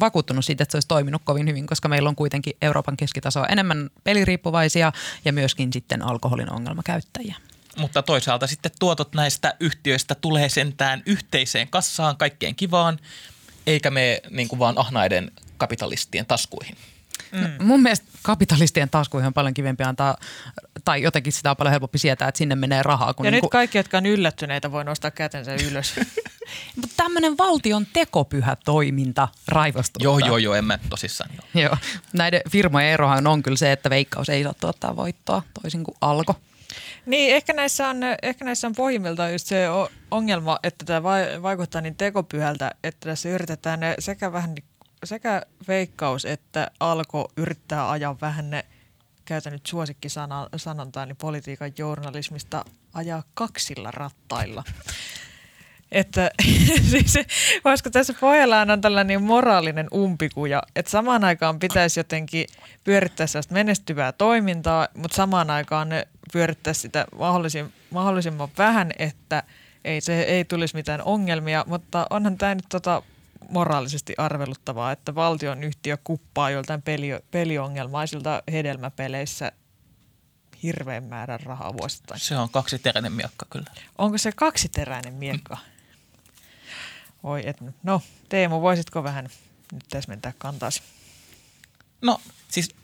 vakuuttunut 0.00 0.44
siitä, 0.44 0.62
että 0.62 0.72
se 0.72 0.76
olisi 0.76 0.88
toiminut 0.88 1.22
kovin 1.24 1.48
hyvin, 1.48 1.66
koska 1.66 1.88
meillä 1.88 2.08
on 2.08 2.16
kuitenkin 2.16 2.56
Euroopan 2.62 2.96
keskitasoa 2.96 3.46
enemmän 3.46 3.90
peliriippuvaisia 4.04 4.92
ja 5.24 5.32
myöskin 5.32 5.72
sitten 5.72 6.02
alkoholin 6.02 6.52
ongelmakäyttäjiä 6.52 7.36
mutta 7.76 8.02
toisaalta 8.02 8.46
sitten 8.46 8.72
tuotot 8.78 9.14
näistä 9.14 9.54
yhtiöistä 9.60 10.14
tulee 10.14 10.48
sentään 10.48 11.02
yhteiseen 11.06 11.68
kassaan 11.68 12.16
kaikkeen 12.16 12.54
kivaan, 12.54 12.98
eikä 13.66 13.90
me 13.90 14.20
niin 14.30 14.48
kuin 14.48 14.58
vaan 14.58 14.78
ahnaiden 14.78 15.30
kapitalistien 15.56 16.26
taskuihin. 16.26 16.76
Mm. 17.32 17.40
No, 17.40 17.48
mun 17.60 17.82
mielestä 17.82 18.06
kapitalistien 18.22 18.90
taskuihin 18.90 19.26
on 19.26 19.34
paljon 19.34 19.54
kivempi 19.54 19.84
antaa, 19.84 20.16
tai 20.84 21.02
jotenkin 21.02 21.32
sitä 21.32 21.50
on 21.50 21.56
paljon 21.56 21.70
helpompi 21.70 21.98
sietää, 21.98 22.28
että 22.28 22.38
sinne 22.38 22.54
menee 22.54 22.82
rahaa. 22.82 23.14
Kun 23.14 23.26
ja 23.26 23.30
niin 23.30 23.42
nyt 23.42 23.50
kaikki, 23.50 23.78
jotka 23.78 23.98
on 23.98 24.06
yllättyneitä, 24.06 24.72
voi 24.72 24.84
nostaa 24.84 25.10
kätensä 25.10 25.54
ylös. 25.54 25.94
Mutta 26.76 26.94
tämmöinen 26.96 27.38
valtion 27.38 27.86
tekopyhä 27.92 28.56
toiminta 28.64 29.28
raivostuttaa. 29.48 30.04
Joo, 30.04 30.18
joo, 30.18 30.36
joo, 30.36 30.54
en 30.54 30.64
mä 30.64 30.78
tosissaan. 30.90 31.30
Joo. 31.54 31.64
joo. 31.64 31.76
Näiden 32.12 32.40
firmojen 32.50 32.90
erohan 32.90 33.26
on 33.26 33.42
kyllä 33.42 33.56
se, 33.56 33.72
että 33.72 33.90
Veikkaus 33.90 34.28
ei 34.28 34.42
saa 34.42 34.54
tuottaa 34.60 34.96
voittoa, 34.96 35.42
toisin 35.62 35.84
kuin 35.84 35.96
Alko. 36.00 36.36
Niin, 37.06 37.34
ehkä 37.34 37.52
näissä 37.52 37.88
on, 37.88 38.00
ehkä 38.22 38.44
näissä 38.44 38.66
on 38.66 38.74
pohjimmiltaan 38.74 39.32
just 39.32 39.46
se 39.46 39.66
ongelma, 40.10 40.58
että 40.62 40.84
tämä 40.84 41.02
vaikuttaa 41.42 41.80
niin 41.80 41.96
tekopyhältä, 41.96 42.70
että 42.84 43.08
tässä 43.08 43.28
yritetään 43.28 43.80
ne 43.80 43.94
sekä 43.98 44.32
vähän 44.32 44.54
sekä 45.04 45.42
veikkaus 45.68 46.24
että 46.24 46.70
alko 46.80 47.32
yrittää 47.36 47.90
ajaa 47.90 48.16
vähän 48.20 48.50
ne, 48.50 48.64
käytän 49.24 49.52
nyt 49.52 49.66
suosikkisanontaa, 49.66 51.06
niin 51.06 51.16
politiikan 51.16 51.72
journalismista 51.78 52.64
ajaa 52.94 53.22
kaksilla 53.34 53.90
rattailla. 53.90 54.64
Että 55.92 56.30
siis, 56.90 57.14
koska 57.62 57.90
tässä 57.90 58.14
pohjalla 58.20 58.60
on 58.60 58.80
tällainen 58.80 59.22
moraalinen 59.22 59.86
umpikuja, 59.94 60.62
että 60.76 60.90
samaan 60.90 61.24
aikaan 61.24 61.58
pitäisi 61.58 62.00
jotenkin 62.00 62.46
pyörittää 62.84 63.26
sellaista 63.26 63.54
menestyvää 63.54 64.12
toimintaa, 64.12 64.88
mutta 64.94 65.16
samaan 65.16 65.50
aikaan 65.50 65.88
pyörittää 66.32 66.72
sitä 66.72 67.06
mahdollisimman, 67.18 67.72
mahdollisimman 67.90 68.48
vähän, 68.58 68.92
että 68.98 69.42
ei, 69.84 70.00
se 70.00 70.22
ei 70.22 70.44
tulisi 70.44 70.76
mitään 70.76 71.02
ongelmia, 71.02 71.64
mutta 71.66 72.06
onhan 72.10 72.38
tämä 72.38 72.54
nyt 72.54 72.66
tota 72.68 73.02
moraalisesti 73.48 74.14
arveluttavaa, 74.18 74.92
että 74.92 75.14
valtion 75.14 75.64
yhtiö 75.64 75.98
kuppaa 76.04 76.50
joltain 76.50 76.82
peli, 76.82 77.08
peliongelmaisilta 77.30 78.42
hedelmäpeleissä 78.52 79.52
hirveän 80.62 81.04
määrän 81.04 81.40
rahaa 81.40 81.72
vuosittain. 81.72 82.20
Se 82.20 82.36
on 82.36 82.50
kaksiteräinen 82.50 83.12
miekka 83.12 83.46
kyllä. 83.50 83.70
Onko 83.98 84.18
se 84.18 84.32
kaksiteräinen 84.32 85.14
miekka? 85.14 85.54
Mm. 85.54 85.70
Oi, 87.22 87.42
et, 87.48 87.56
no 87.82 88.02
Teemu, 88.28 88.60
voisitko 88.60 89.04
vähän 89.04 89.28
nyt 89.72 89.84
täsmentää 89.90 90.32
kantaasi? 90.38 90.82
No 92.02 92.20
siis 92.48 92.74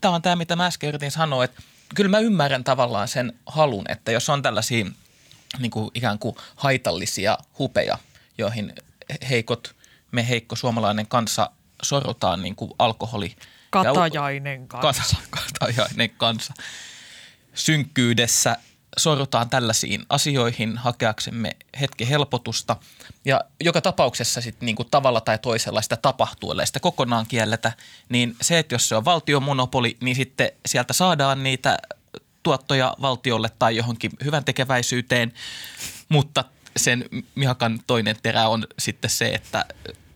tämä 0.00 0.14
on 0.14 0.22
tämä, 0.22 0.36
mitä 0.36 0.56
mä 0.56 0.66
äsken 0.66 0.88
yritin 0.88 1.10
sanoa, 1.10 1.44
että 1.44 1.62
kyllä 1.94 2.10
mä 2.10 2.18
ymmärrän 2.18 2.64
tavallaan 2.64 3.08
sen 3.08 3.32
halun, 3.46 3.84
että 3.88 4.12
jos 4.12 4.28
on 4.28 4.42
tällaisia 4.42 4.86
niin 5.58 5.70
kuin 5.70 5.90
ikään 5.94 6.18
kuin 6.18 6.36
haitallisia 6.56 7.38
hupeja, 7.58 7.98
joihin 8.38 8.72
heikot, 9.30 9.76
me 10.12 10.28
heikko 10.28 10.56
suomalainen 10.56 11.06
kansa 11.06 11.50
sorrutaan 11.82 12.42
niin 12.42 12.56
kuin 12.56 12.70
alkoholi. 12.78 13.36
Katajainen 13.70 14.68
kansa. 14.68 15.16
Katajainen 15.30 16.10
kansa. 16.10 16.54
Synkkyydessä 17.54 18.56
sorrutaan 18.98 19.50
tällaisiin 19.50 20.06
asioihin 20.08 20.78
hakeaksemme 20.78 21.56
hetki 21.80 22.08
helpotusta. 22.08 22.76
Ja 23.24 23.40
joka 23.60 23.80
tapauksessa 23.80 24.40
sitten 24.40 24.66
niin 24.66 24.76
kuin 24.76 24.90
tavalla 24.90 25.20
tai 25.20 25.38
toisella 25.38 25.82
sitä 25.82 25.96
tapahtuu, 25.96 26.50
ellei 26.50 26.66
sitä 26.66 26.80
kokonaan 26.80 27.26
kielletä, 27.26 27.72
niin 28.08 28.36
se, 28.42 28.58
että 28.58 28.74
jos 28.74 28.88
se 28.88 28.96
on 28.96 29.04
valtion 29.04 29.42
monopoli, 29.42 29.96
niin 30.00 30.16
sitten 30.16 30.50
sieltä 30.66 30.92
saadaan 30.92 31.42
niitä 31.42 31.78
tuottoja 32.42 32.96
valtiolle 33.00 33.50
tai 33.58 33.76
johonkin 33.76 34.12
hyvän 34.24 34.44
tekeväisyyteen, 34.44 35.32
mutta 36.08 36.44
sen 36.76 37.04
mihakan 37.34 37.80
toinen 37.86 38.16
terä 38.22 38.48
on 38.48 38.66
sitten 38.78 39.10
se, 39.10 39.28
että 39.28 39.64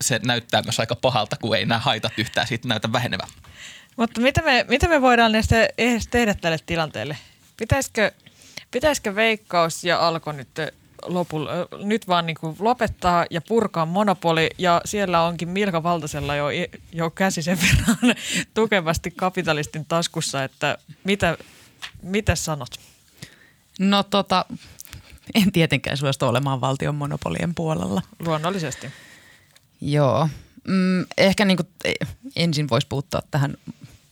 se 0.01 0.21
näyttää 0.25 0.63
myös 0.63 0.81
aika 0.81 0.97
pahalta, 0.97 1.37
kun 1.37 1.57
ei 1.57 1.67
nämä 1.67 1.79
haitat 1.79 2.13
yhtään 2.19 2.47
siitä 2.47 2.69
näytä 2.69 2.93
vähenevän. 2.93 3.29
Mutta 3.97 4.21
mitä 4.21 4.43
me, 4.43 4.65
mitä 4.69 4.89
me 4.89 5.01
voidaan 5.01 5.33
näistä 5.33 5.69
tehdä 6.11 6.35
tälle 6.35 6.59
tilanteelle? 6.67 7.19
Pitäisikö, 7.57 8.13
pitäisikö 8.71 9.15
Veikkaus 9.15 9.85
ja 9.85 10.09
Alko 10.09 10.33
nyt 10.33 10.49
lopulla, 11.03 11.51
nyt 11.85 12.09
vaan 12.09 12.27
niin 12.27 12.37
kuin 12.41 12.57
lopettaa 12.59 13.27
ja 13.31 13.41
purkaa 13.41 13.87
monopoli 13.87 14.51
ja 14.59 14.81
siellä 14.85 15.23
onkin 15.23 15.49
Milka 15.49 15.83
Valtasella 15.83 16.37
jo, 16.37 16.47
jo 16.93 17.11
käsi 17.11 17.43
sen 17.43 17.59
verran 17.63 18.17
tukevasti 18.55 19.11
kapitalistin 19.11 19.85
taskussa, 19.85 20.45
että 20.45 20.79
mitä, 21.05 21.39
mitä 22.03 22.35
sanot? 22.35 22.71
No 23.79 24.03
tota, 24.03 24.45
en 25.35 25.53
tietenkään 25.53 25.97
suostu 25.97 26.27
olemaan 26.27 26.61
valtion 26.61 26.95
monopolien 26.95 27.55
puolella. 27.55 28.03
Luonnollisesti. 28.19 28.87
Joo. 29.81 30.29
Mm, 30.69 31.07
ehkä 31.19 31.45
niin 31.45 31.57
kuin, 31.57 31.69
e, 31.85 31.93
ensin 32.37 32.69
voisi 32.71 32.87
puuttua 32.87 33.21
tähän 33.31 33.57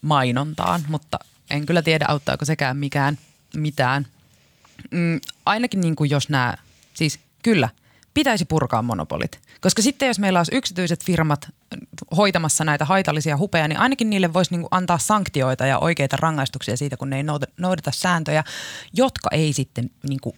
mainontaan, 0.02 0.84
mutta 0.88 1.18
en 1.50 1.66
kyllä 1.66 1.82
tiedä 1.82 2.04
auttaako 2.08 2.44
sekään 2.44 2.76
mikään 2.76 3.18
mitään. 3.56 4.06
Mm, 4.90 5.20
ainakin 5.46 5.80
niin 5.80 5.96
kuin 5.96 6.10
jos 6.10 6.28
nämä, 6.28 6.54
siis 6.94 7.18
kyllä, 7.42 7.68
pitäisi 8.14 8.44
purkaa 8.44 8.82
monopolit. 8.82 9.40
Koska 9.60 9.82
sitten 9.82 10.08
jos 10.08 10.18
meillä 10.18 10.38
olisi 10.38 10.54
yksityiset 10.54 11.04
firmat 11.04 11.48
hoitamassa 12.16 12.64
näitä 12.64 12.84
haitallisia 12.84 13.36
hupeja, 13.36 13.68
niin 13.68 13.78
ainakin 13.78 14.10
niille 14.10 14.32
voisi 14.32 14.56
niin 14.56 14.66
antaa 14.70 14.98
sanktioita 14.98 15.66
ja 15.66 15.78
oikeita 15.78 16.16
rangaistuksia 16.16 16.76
siitä, 16.76 16.96
kun 16.96 17.10
ne 17.10 17.16
ei 17.16 17.24
noudata 17.56 17.90
sääntöjä, 17.94 18.44
jotka 18.92 19.30
ei 19.32 19.52
sitten 19.52 19.90
niin 20.08 20.20
kuin 20.20 20.36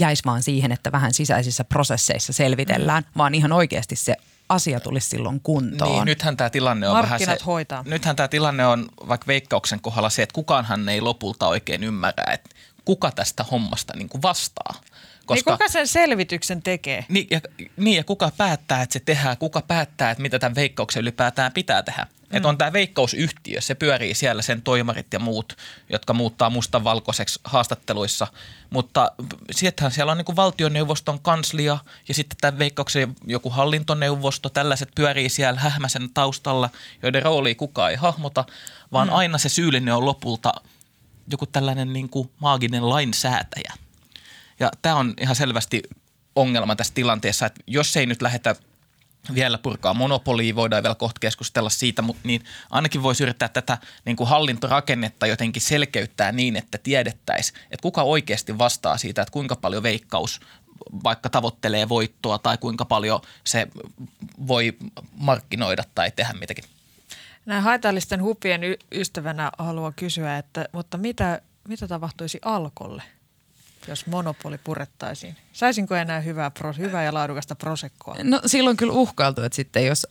jäisi 0.00 0.24
vaan 0.24 0.42
siihen, 0.42 0.72
että 0.72 0.92
vähän 0.92 1.14
sisäisissä 1.14 1.64
prosesseissa 1.64 2.32
selvitellään, 2.32 3.02
mm. 3.02 3.18
vaan 3.18 3.34
ihan 3.34 3.52
oikeasti 3.52 3.96
se 3.96 4.16
asia 4.48 4.80
tulisi 4.80 5.08
silloin 5.08 5.40
kuntoon. 5.40 5.92
Niin, 5.92 6.04
nythän 6.04 6.36
tämä 6.36 6.50
tilanne 6.50 6.88
on 6.88 6.96
Markkinat 6.96 7.20
vähän 7.20 7.38
se, 7.38 7.44
hoitaa. 7.44 7.82
Nythän 7.86 8.16
tämä 8.16 8.28
tilanne 8.28 8.66
on 8.66 8.88
vaikka 9.08 9.26
veikkauksen 9.26 9.80
kohdalla 9.80 10.10
se, 10.10 10.22
että 10.22 10.34
kukaanhan 10.34 10.88
ei 10.88 11.00
lopulta 11.00 11.48
oikein 11.48 11.84
ymmärrä, 11.84 12.32
että 12.32 12.50
kuka 12.88 13.10
tästä 13.10 13.42
hommasta 13.42 13.92
niin 13.96 14.08
kuin 14.08 14.22
vastaa. 14.22 14.80
Koska, 15.26 15.50
niin 15.50 15.58
kuka 15.58 15.68
sen 15.68 15.88
selvityksen 15.88 16.62
tekee? 16.62 17.04
Niin 17.08 17.26
ja, 17.30 17.40
niin 17.76 17.96
ja 17.96 18.04
kuka 18.04 18.32
päättää, 18.36 18.82
että 18.82 18.92
se 18.92 19.00
tehdään, 19.00 19.36
kuka 19.36 19.62
päättää, 19.62 20.10
että 20.10 20.22
mitä 20.22 20.38
tämän 20.38 20.54
veikkauksen 20.54 21.00
ylipäätään 21.00 21.52
pitää 21.52 21.82
tehdä. 21.82 22.02
Mm. 22.02 22.36
Että 22.36 22.48
on 22.48 22.58
tämä 22.58 22.72
veikkausyhtiö, 22.72 23.60
se 23.60 23.74
pyörii 23.74 24.14
siellä 24.14 24.42
sen 24.42 24.62
toimarit 24.62 25.12
ja 25.12 25.18
muut, 25.18 25.56
jotka 25.90 26.14
muuttaa 26.14 26.50
mustan 26.50 26.84
valkoiseksi 26.84 27.40
haastatteluissa. 27.44 28.26
Mutta 28.70 29.12
sittenhän 29.50 29.92
siellä 29.92 30.12
on 30.12 30.18
niin 30.18 30.24
kuin 30.24 30.36
valtioneuvoston 30.36 31.20
kanslia 31.20 31.78
ja 32.08 32.14
sitten 32.14 32.38
tämä 32.40 32.58
veikkauksen 32.58 33.16
joku 33.26 33.50
hallintoneuvosto, 33.50 34.48
tällaiset 34.48 34.88
pyörii 34.94 35.28
siellä 35.28 35.60
hähmäsen 35.60 36.10
taustalla, 36.14 36.70
joiden 37.02 37.22
rooli 37.22 37.54
kukaan 37.54 37.90
ei 37.90 37.96
hahmota, 37.96 38.44
vaan 38.92 39.08
mm. 39.08 39.14
aina 39.14 39.38
se 39.38 39.48
syyllinen 39.48 39.94
on 39.94 40.04
lopulta 40.04 40.52
joku 41.30 41.46
tällainen 41.46 41.92
niin 41.92 42.08
kuin 42.08 42.30
maaginen 42.40 42.88
lainsäätäjä. 42.88 43.72
Ja 44.60 44.70
tämä 44.82 44.96
on 44.96 45.14
ihan 45.20 45.36
selvästi 45.36 45.82
ongelma 46.36 46.76
tässä 46.76 46.94
tilanteessa, 46.94 47.46
että 47.46 47.60
jos 47.66 47.96
ei 47.96 48.06
nyt 48.06 48.22
lähdetä 48.22 48.56
vielä 49.34 49.58
purkaa 49.58 49.94
monopolia, 49.94 50.54
voidaan 50.54 50.82
vielä 50.82 50.94
kohta 50.94 51.18
keskustella 51.20 51.70
siitä, 51.70 52.02
mutta 52.02 52.22
niin 52.24 52.44
ainakin 52.70 53.02
voisi 53.02 53.22
yrittää 53.22 53.48
tätä 53.48 53.78
niin 54.04 54.16
kuin 54.16 54.28
hallintorakennetta 54.28 55.26
jotenkin 55.26 55.62
selkeyttää 55.62 56.32
niin, 56.32 56.56
että 56.56 56.78
tiedettäisiin, 56.78 57.58
että 57.62 57.82
kuka 57.82 58.02
oikeasti 58.02 58.58
vastaa 58.58 58.98
siitä, 58.98 59.22
että 59.22 59.32
kuinka 59.32 59.56
paljon 59.56 59.82
veikkaus 59.82 60.40
vaikka 61.04 61.30
tavoittelee 61.30 61.88
voittoa 61.88 62.38
tai 62.38 62.58
kuinka 62.58 62.84
paljon 62.84 63.20
se 63.44 63.68
voi 64.46 64.76
markkinoida 65.12 65.84
tai 65.94 66.10
tehdä 66.10 66.32
mitäkin. 66.32 66.64
Näin 67.48 67.62
haitallisten 67.62 68.22
hupien 68.22 68.64
y- 68.64 68.78
ystävänä 68.92 69.50
haluan 69.58 69.94
kysyä, 69.94 70.38
että 70.38 70.68
mutta 70.72 70.98
mitä, 70.98 71.42
mitä 71.68 71.88
tapahtuisi 71.88 72.38
alkolle– 72.42 73.02
jos 73.88 74.06
monopoli 74.06 74.58
purettaisiin? 74.58 75.36
Saisinko 75.52 75.94
enää 75.94 76.20
hyvää, 76.20 76.50
hyvää 76.78 77.04
ja 77.04 77.14
laadukasta 77.14 77.54
prosekkoa? 77.54 78.16
No 78.22 78.40
silloin 78.46 78.76
kyllä 78.76 78.92
uhkailtu, 78.92 79.42
että 79.42 79.56
sitten 79.56 79.86
jos, 79.86 80.06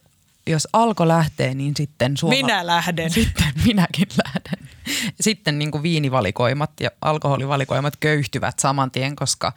jos 0.47 0.67
alko 0.73 1.07
lähtee, 1.07 1.53
niin 1.53 1.73
sitten 1.77 2.17
Suoma... 2.17 2.35
Minä 2.35 2.65
lähden. 2.65 3.09
Sitten 3.09 3.47
minäkin 3.65 4.07
lähden. 4.25 4.66
Sitten 5.21 5.59
niin 5.59 5.71
kuin 5.71 5.83
viinivalikoimat 5.83 6.71
ja 6.79 6.89
alkoholivalikoimat 7.01 7.93
köyhtyvät 7.99 8.59
saman 8.59 8.91
tien, 8.91 9.15
koska 9.15 9.53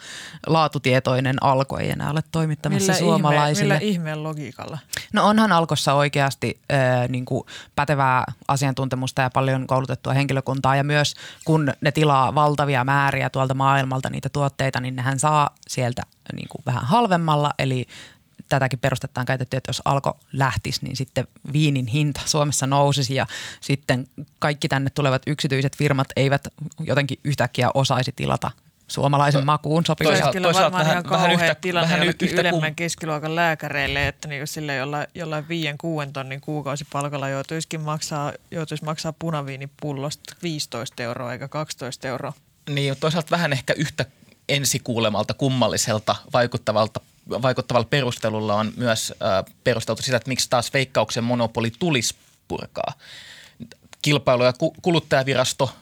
laatutietoinen 0.47 1.43
alko 1.43 1.79
ei 1.79 1.91
enää 1.91 2.11
ole 2.11 2.21
toimittamassa 2.33 2.93
millä 2.93 2.99
suomalaisille. 2.99 3.75
Ihme, 3.75 3.85
millä 3.85 3.93
ihmeen 3.93 4.23
logiikalla? 4.23 4.79
No 5.13 5.29
onhan 5.29 5.53
alkossa 5.53 5.95
oikeasti 5.95 6.61
äh, 6.73 7.09
niin 7.09 7.25
kuin 7.25 7.45
pätevää 7.77 8.25
asiantuntemusta 8.49 9.23
ja 9.23 9.31
paljon 9.31 9.67
koulutettua 9.67 10.13
henkilökuntaa 10.13 10.77
ja 10.77 10.85
myös 10.85 11.15
kun 11.45 11.73
ne 11.81 11.93
tilaa 11.93 12.35
valtavia 12.35 12.85
määriä 12.85 13.31
tuolta 13.31 13.55
maailmalta 13.55 14.11
niitä 14.11 14.29
tuotteita, 14.29 14.81
niin 14.81 14.97
nehän 14.97 15.19
saa 15.19 15.51
sieltä 15.69 16.03
niin 16.33 16.49
kuin 16.49 16.63
vähän 16.67 16.85
halvemmalla, 16.85 17.51
eli 17.59 17.87
tätäkin 18.51 18.79
perustetta 18.79 19.21
on 19.21 19.27
käytetty, 19.27 19.57
että 19.57 19.69
jos 19.69 19.83
alko 19.85 20.19
lähtisi, 20.33 20.85
niin 20.85 20.97
sitten 20.97 21.29
viinin 21.53 21.87
hinta 21.87 22.21
Suomessa 22.25 22.67
nousisi 22.67 23.15
ja 23.15 23.27
sitten 23.61 24.07
kaikki 24.39 24.69
tänne 24.69 24.91
tulevat 24.91 25.23
yksityiset 25.27 25.77
firmat 25.77 26.09
eivät 26.17 26.49
jotenkin 26.81 27.19
yhtäkkiä 27.25 27.71
osaisi 27.75 28.13
tilata 28.17 28.51
suomalaisen 28.91 29.47
makuun 29.47 29.87
sopivia. 29.87 30.11
Toisaalta, 30.11 30.33
kyllä 30.33 30.47
toisaalta 30.47 30.73
varmaan 30.73 30.87
vähän, 30.87 31.05
ihan 31.07 31.11
vähän 31.11 31.31
yhtä, 31.33 31.55
tilanne 31.61 31.95
vähän 31.95 32.09
yhtä, 32.09 32.27
ylemmän 32.27 32.71
kun... 32.71 32.75
keskiluokan 32.75 33.37
lääkäreille, 33.37 34.09
että 34.09 34.29
niin 34.29 34.41
jos 34.41 34.55
sille 34.55 34.75
jollain, 34.75 35.07
jollain 35.15 35.49
viien 35.49 35.79
kuuden 35.79 36.13
tonnin 36.13 36.41
kuukausipalkalla 36.41 37.29
joutuisikin 37.29 37.81
maksaa, 37.81 38.33
joutuisi 38.51 38.85
maksaa 38.85 39.13
punaviinipullosta 39.13 40.35
15 40.43 41.03
euroa 41.03 41.33
eikä 41.33 41.49
12 41.49 42.09
euroa. 42.09 42.33
Niin, 42.71 42.97
toisaalta 43.01 43.31
vähän 43.31 43.53
ehkä 43.53 43.73
yhtä 43.77 44.07
ensikuulemalta 44.49 45.35
kummalliselta 45.35 46.17
vaikuttavalta 46.33 47.01
vaikuttavalla 47.31 47.89
perustelulla 47.91 48.55
on 48.55 48.73
myös 48.77 49.15
äh, 49.23 49.55
perusteltu 49.65 50.03
sitä, 50.03 50.17
että 50.17 50.29
miksi 50.29 50.51
taas 50.51 50.73
veikkauksen 50.73 51.25
monopoli 51.25 51.73
tulisi 51.79 52.15
purkaa. 52.49 52.93
Kilpailu- 54.03 54.45
ja 54.45 54.53
kuluttajavirasto 54.83 55.75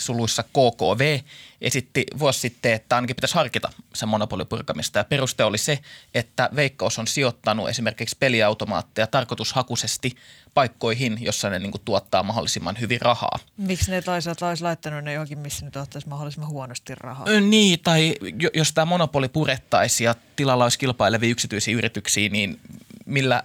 suluissa 0.00 0.42
KKV 0.42 1.20
esitti 1.60 2.06
vuosi 2.18 2.40
sitten, 2.40 2.72
että 2.72 2.96
ainakin 2.96 3.16
pitäisi 3.16 3.34
harkita 3.34 3.72
sen 3.94 4.08
monopolin 4.08 4.46
purkamista. 4.46 4.98
Ja 4.98 5.04
peruste 5.04 5.44
oli 5.44 5.58
se, 5.58 5.78
että 6.14 6.48
Veikkaus 6.56 6.98
on 6.98 7.06
sijoittanut 7.06 7.68
esimerkiksi 7.68 8.16
peliautomaatteja 8.20 9.06
tarkoitushakuisesti 9.06 10.16
paikkoihin, 10.54 11.18
jossa 11.20 11.50
ne 11.50 11.58
niin 11.58 11.70
kuin, 11.72 11.82
tuottaa 11.84 12.22
mahdollisimman 12.22 12.80
hyvin 12.80 13.00
rahaa. 13.00 13.38
Miksi 13.56 13.90
ne 13.90 14.02
toisaalta 14.02 14.48
olisi 14.48 14.62
laittanut 14.62 15.04
ne 15.04 15.12
johonkin, 15.12 15.38
missä 15.38 15.64
ne 15.64 15.70
tuottaisi 15.70 16.08
mahdollisimman 16.08 16.50
huonosti 16.50 16.94
rahaa? 16.94 17.40
Niin, 17.40 17.80
tai 17.80 18.14
jos 18.54 18.72
tämä 18.72 18.84
monopoli 18.84 19.28
purettaisiin 19.28 20.04
ja 20.04 20.14
tilalla 20.36 20.64
olisi 20.64 20.78
kilpailevia 20.78 21.30
yksityisiä 21.30 21.76
yrityksiä, 21.76 22.28
niin 22.28 22.60
millä 23.06 23.42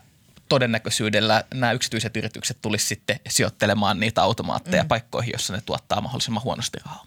todennäköisyydellä 0.49 1.43
nämä 1.53 1.71
yksityiset 1.71 2.17
yritykset 2.17 2.57
tulisi 2.61 2.85
sitten 2.85 3.19
sijoittelemaan 3.29 3.99
niitä 3.99 4.21
automaatteja 4.21 4.83
mm. 4.83 4.87
paikkoihin, 4.87 5.31
jossa 5.33 5.53
ne 5.53 5.61
tuottaa 5.65 6.01
mahdollisimman 6.01 6.43
huonosti 6.43 6.77
rahaa. 6.85 7.05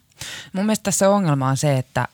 Mun 0.53 0.65
mielestä 0.65 0.83
tässä 0.83 1.11
ongelma 1.11 1.49
on 1.49 1.57
se, 1.57 1.79
että 1.79 2.09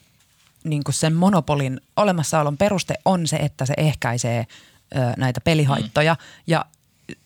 niin 0.64 0.84
kuin 0.84 0.94
sen 0.94 1.14
monopolin 1.14 1.80
olemassaolon 1.96 2.56
peruste 2.56 2.94
on 3.04 3.26
se, 3.26 3.36
että 3.36 3.66
se 3.66 3.74
ehkäisee 3.76 4.46
ö, 4.96 4.98
näitä 5.16 5.40
pelihaittoja. 5.40 6.14
Mm. 6.14 6.20
Ja, 6.46 6.64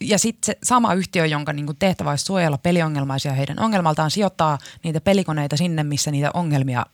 ja 0.00 0.18
sitten 0.18 0.46
se 0.46 0.58
sama 0.62 0.94
yhtiö, 0.94 1.26
jonka 1.26 1.52
niin 1.52 1.66
kuin 1.66 1.76
tehtävä 1.78 2.10
olisi 2.10 2.24
suojella 2.24 2.58
peliongelmaisia 2.58 3.32
heidän 3.32 3.58
ongelmaltaan, 3.58 4.10
sijoittaa 4.10 4.58
niitä 4.82 5.00
pelikoneita 5.00 5.56
sinne, 5.56 5.82
missä 5.82 6.10
niitä 6.10 6.30
ongelmia 6.34 6.86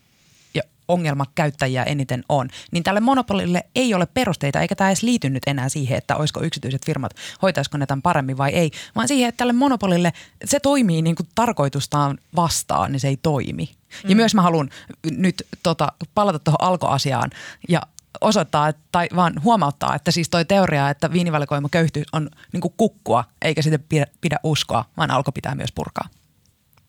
ongelmakäyttäjiä 0.89 1.82
eniten 1.82 2.24
on, 2.28 2.49
niin 2.70 2.85
tälle 2.85 3.01
monopolille 3.01 3.64
ei 3.74 3.95
ole 3.95 4.07
perusteita, 4.07 4.61
eikä 4.61 4.74
tämä 4.74 4.91
edes 4.91 5.03
liity 5.03 5.30
nyt 5.30 5.43
enää 5.47 5.68
siihen, 5.68 5.99
että 5.99 6.16
olisiko 6.16 6.43
yksityiset 6.43 6.87
firmat, 6.87 7.12
hoitaisiko 7.43 7.78
ne 7.78 7.87
tämän 7.87 8.03
paremmin 8.03 8.39
vai 8.39 8.51
ei, 8.51 8.70
vaan 8.97 9.09
siihen, 9.09 9.28
että 9.28 9.39
tälle 9.39 9.53
monopolille 9.53 10.12
se 10.45 10.61
toimii 10.61 11.03
niin 11.03 11.16
kuin 11.16 11.28
tarkoitustaan 11.35 12.18
vastaan, 12.37 12.93
niin 12.93 13.01
se 13.01 13.09
ei 13.09 13.16
toimi. 13.16 13.70
Mm. 14.05 14.11
Ja 14.11 14.16
myös 14.16 14.35
mä 14.35 14.43
haluan 14.43 14.70
nyt 15.11 15.47
tota, 15.62 15.93
palata 16.14 16.39
tuohon 16.39 16.62
alkoasiaan 16.62 17.30
ja 17.68 17.82
osoittaa 18.20 18.72
tai 18.93 19.09
vaan 19.16 19.43
huomauttaa, 19.45 19.95
että 19.95 20.11
siis 20.11 20.28
toi 20.28 20.45
teoria, 20.45 20.91
että 20.91 21.12
viinivalikoima 21.12 21.68
köyhty 21.68 22.03
on 22.12 22.30
niin 22.53 22.61
kuin 22.61 22.74
kukkua, 22.76 23.24
eikä 23.43 23.62
sitä 23.62 23.78
pidä, 23.78 24.07
pidä 24.20 24.37
uskoa, 24.43 24.85
vaan 24.97 25.11
alko 25.11 25.32
pitää 25.32 25.55
myös 25.55 25.72
purkaa. 25.72 26.09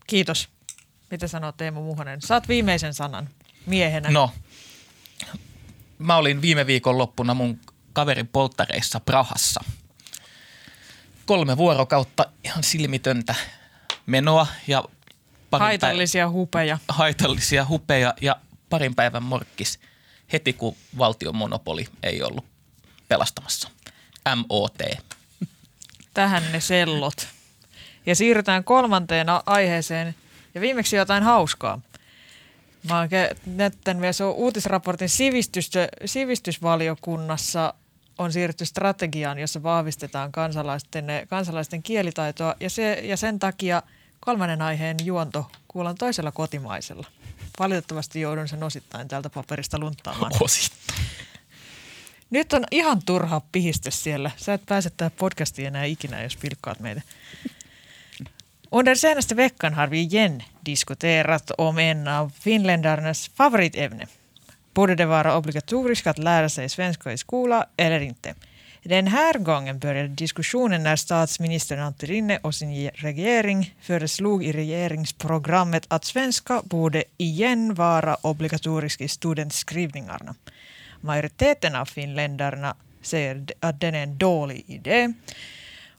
Kiitos. 0.07 0.49
Mitä 1.11 1.27
sanoo 1.27 1.51
Teemu 1.51 1.83
Muhonen? 1.83 2.21
Saat 2.21 2.47
viimeisen 2.47 2.93
sanan 2.93 3.29
miehenä. 3.65 4.09
No, 4.09 4.31
mä 5.97 6.15
olin 6.15 6.41
viime 6.41 6.67
viikon 6.67 6.97
loppuna 6.97 7.33
mun 7.33 7.59
kaverin 7.93 8.27
polttareissa 8.27 8.99
Prahassa. 8.99 9.63
Kolme 11.25 11.57
vuorokautta 11.57 12.25
ihan 12.43 12.63
silmitöntä 12.63 13.35
menoa 14.05 14.47
ja 14.67 14.83
Haitallisia 15.51 16.29
hupeja. 16.29 16.77
haitallisia 16.87 17.65
hupeja 17.65 18.13
ja 18.21 18.35
parin 18.69 18.95
päivän 18.95 19.23
morkkis 19.23 19.79
heti 20.33 20.53
kun 20.53 20.75
valtion 20.97 21.35
monopoli 21.35 21.87
ei 22.03 22.23
ollut 22.23 22.45
pelastamassa. 23.07 23.69
MOT. 24.35 24.77
Tähän 26.13 26.43
ne 26.51 26.59
sellot. 26.59 27.27
Ja 28.05 28.15
siirrytään 28.15 28.63
kolmanteen 28.63 29.27
aiheeseen 29.45 30.15
ja 30.55 30.61
viimeksi 30.61 30.95
jotain 30.95 31.23
hauskaa. 31.23 31.81
Mä 32.89 32.99
oon 32.99 33.07
ke- 33.07 33.37
näyttänyt 33.45 34.01
myös 34.01 34.19
uutisraportin 34.21 35.09
sivistys, 35.09 35.71
sivistysvaliokunnassa 36.05 37.73
on 38.17 38.33
siirrytty 38.33 38.65
strategiaan, 38.65 39.39
jossa 39.39 39.63
vahvistetaan 39.63 40.31
kansalaisten, 40.31 41.05
kansalaisten 41.29 41.83
kielitaitoa 41.83 42.55
ja, 42.59 42.69
se, 42.69 42.93
ja 43.03 43.17
sen 43.17 43.39
takia 43.39 43.83
kolmannen 44.19 44.61
aiheen 44.61 44.97
juonto 45.03 45.51
kuullaan 45.67 45.95
toisella 45.95 46.31
kotimaisella. 46.31 47.07
Valitettavasti 47.59 48.21
joudun 48.21 48.47
sen 48.47 48.63
osittain 48.63 49.07
tältä 49.07 49.29
paperista 49.29 49.79
lunttaamaan. 49.79 50.31
Osittain. 50.39 50.99
Nyt 52.29 52.53
on 52.53 52.63
ihan 52.71 53.01
turha 53.05 53.41
pihistä 53.51 53.91
siellä. 53.91 54.31
Sä 54.37 54.53
et 54.53 54.65
pääse 54.65 54.89
tähän 54.89 55.11
podcastiin 55.11 55.67
enää 55.67 55.83
ikinä, 55.83 56.23
jos 56.23 56.37
pilkkaat 56.37 56.79
meitä. 56.79 57.01
Under 58.75 58.95
senaste 58.95 59.35
veckan 59.35 59.73
har 59.73 59.87
vi 59.87 59.99
igen 59.99 60.43
diskuterat 60.61 61.51
om 61.51 61.77
en 61.77 62.07
av 62.07 62.29
finländarnas 62.39 63.27
favoritämne. 63.27 64.07
Borde 64.73 64.95
det 64.95 65.05
vara 65.05 65.37
obligatoriskt 65.37 66.07
att 66.07 66.17
lära 66.17 66.49
sig 66.49 66.69
svenska 66.69 67.11
i 67.11 67.17
skola 67.17 67.65
eller 67.77 67.99
inte? 67.99 68.33
Den 68.83 69.07
här 69.07 69.33
gången 69.33 69.79
började 69.79 70.07
diskussionen 70.07 70.83
när 70.83 70.95
statsministern 70.95 71.79
Antti 71.79 72.05
Rinne 72.05 72.37
och 72.37 72.55
sin 72.55 72.89
regering 72.89 73.75
föreslog 73.81 74.43
i 74.43 74.51
regeringsprogrammet 74.53 75.85
att 75.87 76.05
svenska 76.05 76.61
borde 76.63 77.03
igen 77.17 77.73
vara 77.73 78.15
obligatorisk 78.15 79.01
i 79.01 79.07
studentskrivningarna. 79.07 80.35
Majoriteten 81.01 81.75
av 81.75 81.85
finländarna 81.85 82.75
säger 83.01 83.45
att 83.59 83.79
den 83.79 83.95
är 83.95 84.03
en 84.03 84.17
dålig 84.17 84.63
idé 84.67 85.13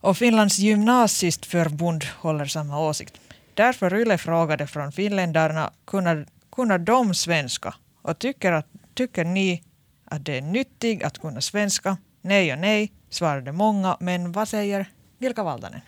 och 0.07 0.17
Finlands 0.17 0.59
gymnasistförbund 0.59 2.05
håller 2.05 2.45
samma 2.47 2.81
åsikt. 2.81 3.21
Därför 3.55 3.95
Yle 3.95 4.19
frågade 4.19 4.67
från 4.67 4.93
finländarna 4.93 5.71
kunna, 5.85 6.25
kunna 6.53 6.79
de 6.79 7.15
svenska 7.15 7.75
och 8.03 8.19
tycker, 8.19 8.53
att, 8.53 8.67
tycker 8.95 9.25
ni 9.25 9.63
att 10.05 10.25
det 10.25 10.39
är 10.39 10.43
nyttigt 10.43 11.05
att 11.05 11.19
kunna 11.19 11.41
svenska? 11.41 11.97
Nej 12.23 12.53
och 12.53 12.59
nej, 12.59 12.93
svarade 13.11 13.53
många, 13.53 13.97
men 14.01 14.33
vad 14.33 14.49
säger 14.49 14.87
Vilka 15.19 15.43
Valtanen? 15.43 15.81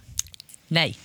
Nej. 0.68 0.98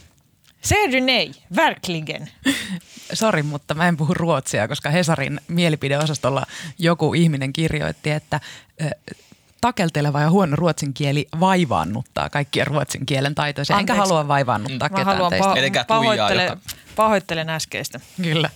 Säger 0.61 0.87
du 0.87 0.99
nej? 1.01 1.33
Verkligen? 1.47 2.27
Sori, 3.13 3.43
mutta 3.43 3.73
mä 3.73 3.87
en 3.87 3.97
puhu 3.97 4.13
ruotsia, 4.13 4.67
koska 4.67 4.89
Hesarin 4.89 5.39
mielipideosastolla 5.47 6.45
joku 6.77 7.13
ihminen 7.13 7.53
kirjoitti, 7.53 8.11
että 8.11 8.39
takelteleva 9.63 10.21
ja 10.21 10.29
huono 10.29 10.55
ruotsin 10.55 10.93
kieli 10.93 11.27
vaivaannuttaa 11.39 12.29
kaikkia 12.29 12.65
ruotsin 12.65 13.05
kielen 13.05 13.35
taitoisia. 13.35 13.79
Enkä 13.79 13.93
halua 13.93 14.27
vaivaannuttaa 14.27 14.89
Mä 14.89 14.97
ketään 14.97 15.17
haluan 15.17 15.29
teistä. 15.29 15.81
pa- 15.81 15.85
pahoittele, 15.87 16.57
pahoittelen 16.95 17.49
äskeistä. 17.49 17.99
Kyllä. 18.21 18.49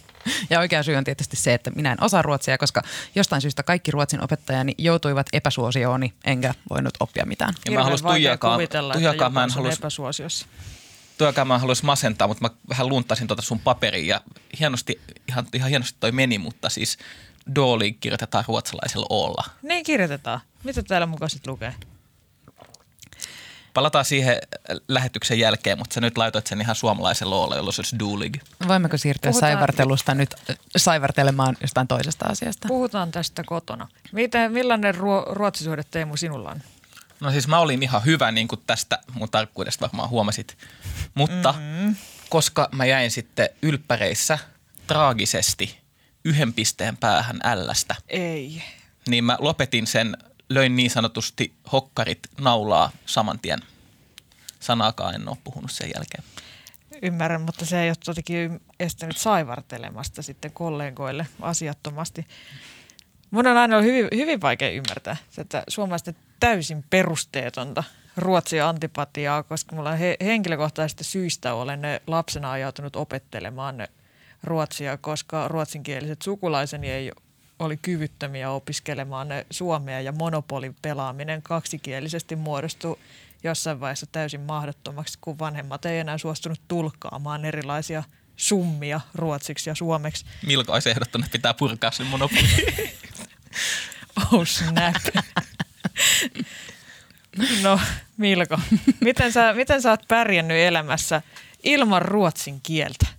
Ja 0.49 0.60
oikea 0.60 0.84
syy 0.84 0.95
on 0.95 1.03
tietysti 1.03 1.36
se, 1.36 1.53
että 1.53 1.72
minä 1.72 1.91
en 1.91 2.03
osaa 2.03 2.22
ruotsia, 2.22 2.58
koska 2.58 2.82
jostain 3.16 3.41
syystä 3.41 3.64
kaikki 3.64 3.91
ruotsin 3.91 4.24
opettajani 4.24 4.74
joutuivat 4.78 5.28
epäsuosiooni, 5.34 6.14
enkä 6.26 6.53
voinut 6.70 6.93
oppia 6.99 7.26
mitään. 7.26 7.53
Ja 7.66 7.72
mä 7.72 7.84
haluaisin 7.84 8.08
Tuijakaan, 8.08 8.60
Tuijakaan 8.93 9.30
joku 9.30 9.34
mä 9.34 9.39
en 9.39 9.43
on 9.43 9.51
sun 9.51 9.64
halus, 9.64 9.78
epäsuosiossa. 9.80 10.45
Tuijakaan 11.18 11.47
mä 11.47 11.60
halus 11.60 11.84
masentaa, 11.84 12.28
mutta 12.28 12.43
mä 12.43 12.49
vähän 12.70 12.89
luntasin 12.89 13.28
tuota 13.28 13.41
sun 13.41 13.60
paperia 13.60 14.16
ja 14.16 14.22
hienosti, 14.60 15.01
ihan, 15.28 15.47
ihan 15.53 15.70
hienosti 15.70 15.97
toi 15.99 16.12
meni, 16.12 16.38
mutta 16.38 16.70
siis 16.70 16.97
Dooli 17.55 17.93
kirjoitetaan 17.93 18.43
ruotsalaisella 18.47 19.05
olla. 19.09 19.43
Niin 19.61 19.83
kirjoitetaan. 19.83 20.39
Mitä 20.63 20.83
täällä 20.83 21.07
mukaan 21.07 21.29
sitten 21.29 21.51
lukee? 21.51 21.73
Palataan 23.73 24.05
siihen 24.05 24.37
lähetyksen 24.87 25.39
jälkeen, 25.39 25.77
mutta 25.77 25.93
sä 25.93 26.01
nyt 26.01 26.17
laitoit 26.17 26.47
sen 26.47 26.61
ihan 26.61 26.75
suomalaisella 26.75 27.35
olla, 27.35 27.55
jolloin 27.55 27.73
se 27.73 27.81
olisi 27.81 27.99
Duolig. 27.99 28.37
Voimmeko 28.67 28.97
siirtyä 28.97 29.31
Puhutaan- 29.31 29.51
saivartelusta 29.51 30.13
nyt 30.15 30.35
ö, 30.49 30.55
saivartelemaan 30.77 31.57
jostain 31.61 31.87
toisesta 31.87 32.25
asiasta? 32.25 32.67
Puhutaan 32.67 33.11
tästä 33.11 33.43
kotona. 33.45 33.87
Miten, 34.11 34.51
millainen 34.51 34.95
ruo- 34.95 35.25
ruotsisuhde 35.33 35.83
Teemu 35.91 36.17
sinulla 36.17 36.49
on? 36.49 36.61
No 37.19 37.31
siis 37.31 37.47
mä 37.47 37.59
olin 37.59 37.83
ihan 37.83 38.05
hyvä, 38.05 38.31
niin 38.31 38.47
kuin 38.47 38.61
tästä 38.67 38.99
mun 39.13 39.29
tarkkuudesta 39.31 39.81
varmaan 39.81 40.09
huomasit. 40.09 40.57
Mutta 41.13 41.51
mm-hmm. 41.51 41.95
koska 42.29 42.69
mä 42.71 42.85
jäin 42.85 43.11
sitten 43.11 43.49
ylppäreissä 43.61 44.39
traagisesti 44.87 45.79
yhden 46.28 46.53
pisteen 46.53 46.97
päähän 46.97 47.39
ällästä, 47.43 47.95
Ei. 48.07 48.63
niin 49.07 49.23
mä 49.23 49.38
lopetin 49.39 49.88
sen, 49.88 50.17
löin 50.49 50.75
niin 50.75 50.89
sanotusti 50.89 51.53
hokkarit 51.71 52.19
naulaa 52.41 52.91
saman 53.05 53.39
tien. 53.39 53.59
Sanaakaan 54.59 55.15
en 55.15 55.30
ole 55.30 55.38
puhunut 55.43 55.71
sen 55.71 55.89
jälkeen. 55.95 56.23
Ymmärrän, 57.01 57.41
mutta 57.41 57.65
se 57.65 57.82
ei 57.84 57.89
ole 57.89 57.95
todellakin 58.05 58.61
estänyt 58.80 59.17
saivartelemasta 59.17 60.21
sitten 60.21 60.51
kollegoille 60.51 61.28
asiattomasti. 61.41 62.28
Mun 63.32 63.47
on 63.47 63.57
aina 63.57 63.78
ollut 63.78 63.91
hyvin, 63.91 64.07
hyvin 64.15 64.41
vaikea 64.41 64.69
ymmärtää, 64.69 65.17
että 65.38 65.63
suomalaisten 65.67 66.15
täysin 66.39 66.84
perusteetonta 66.89 67.84
ruotsia 68.17 68.69
antipatiaa, 68.69 69.43
koska 69.43 69.75
mulla 69.75 69.91
he, 69.91 70.17
henkilökohtaisista 70.21 71.03
syistä 71.03 71.53
olen 71.53 71.82
lapsena 72.07 72.51
ajautunut 72.51 72.95
opettelemaan 72.95 73.88
ruotsia, 74.47 74.97
koska 74.97 75.47
ruotsinkieliset 75.47 76.21
sukulaiseni 76.21 76.89
ei 76.89 77.11
oli 77.59 77.77
kyvyttömiä 77.77 78.51
opiskelemaan 78.51 79.27
ne 79.27 79.45
suomea 79.49 80.01
ja 80.01 80.11
monopolin 80.11 80.75
pelaaminen 80.81 81.41
kaksikielisesti 81.41 82.35
muodostui 82.35 82.97
jossain 83.43 83.79
vaiheessa 83.79 84.05
täysin 84.11 84.41
mahdottomaksi, 84.41 85.17
kun 85.21 85.39
vanhemmat 85.39 85.85
ei 85.85 85.99
enää 85.99 86.17
suostunut 86.17 86.61
tulkkaamaan 86.67 87.45
erilaisia 87.45 88.03
summia 88.35 89.01
ruotsiksi 89.15 89.69
ja 89.69 89.75
suomeksi. 89.75 90.25
Milka 90.45 90.73
olisi 90.73 90.89
ehdottanut, 90.89 91.25
että 91.25 91.37
pitää 91.37 91.53
purkaa 91.53 91.91
sen 91.91 92.05
monopoli. 92.05 92.47
Oh 94.33 94.47
snap. 94.47 95.25
No 97.61 97.79
Milko, 98.17 98.59
miten 98.99 99.31
sä, 99.31 99.53
miten 99.53 99.81
sä 99.81 99.89
oot 99.89 100.07
pärjännyt 100.07 100.57
elämässä 100.57 101.21
ilman 101.63 102.01
ruotsin 102.01 102.61
kieltä? 102.61 103.16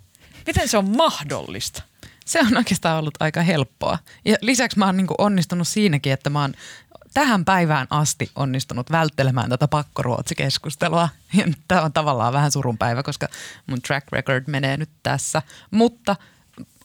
Miten 0.49 0.68
se 0.68 0.78
on 0.78 0.96
mahdollista? 0.96 1.82
Se 2.24 2.40
on 2.40 2.57
oikeastaan 2.57 2.99
ollut 2.99 3.22
aika 3.22 3.42
helppoa. 3.42 3.99
Ja 4.24 4.36
lisäksi 4.40 4.78
mä 4.78 4.86
oon 4.86 4.96
niinku 4.96 5.14
onnistunut 5.18 5.68
siinäkin, 5.68 6.12
että 6.12 6.30
mä 6.30 6.40
oon 6.40 6.55
tähän 7.14 7.44
päivään 7.44 7.86
asti 7.90 8.30
onnistunut 8.36 8.90
välttelemään 8.90 9.51
tätä 9.51 9.68
pakkoruotsikeskustelua. 9.68 11.09
Tämä 11.68 11.82
on 11.82 11.92
tavallaan 11.92 12.32
vähän 12.32 12.51
surunpäivä, 12.51 13.03
koska 13.03 13.28
mun 13.66 13.82
track 13.82 14.12
record 14.12 14.44
menee 14.46 14.76
nyt 14.76 14.90
tässä. 15.03 15.42
Mutta 15.70 16.16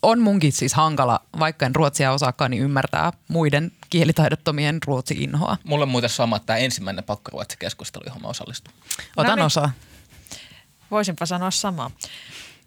on 0.01 0.19
munkin 0.19 0.51
siis 0.51 0.73
hankala, 0.73 1.19
vaikka 1.39 1.65
en 1.65 1.75
ruotsia 1.75 2.11
osaakaan, 2.11 2.51
niin 2.51 2.63
ymmärtää 2.63 3.11
muiden 3.27 3.71
kielitaidottomien 3.89 4.79
ruotsi-inhoa. 4.85 5.57
Mulla 5.63 5.83
on 5.83 5.89
muuten 5.89 6.09
sama 6.09 6.39
tämä 6.39 6.57
ensimmäinen 6.57 7.03
pakkoruotsikeskustelu, 7.03 8.03
johon 8.05 8.21
mä 8.21 8.27
osallistun. 8.27 8.73
Otan 9.17 9.29
No 9.29 9.35
niin. 9.35 9.45
osaa. 9.45 9.71
Voisinpa 10.91 11.25
sanoa 11.25 11.51
samaa. 11.51 11.91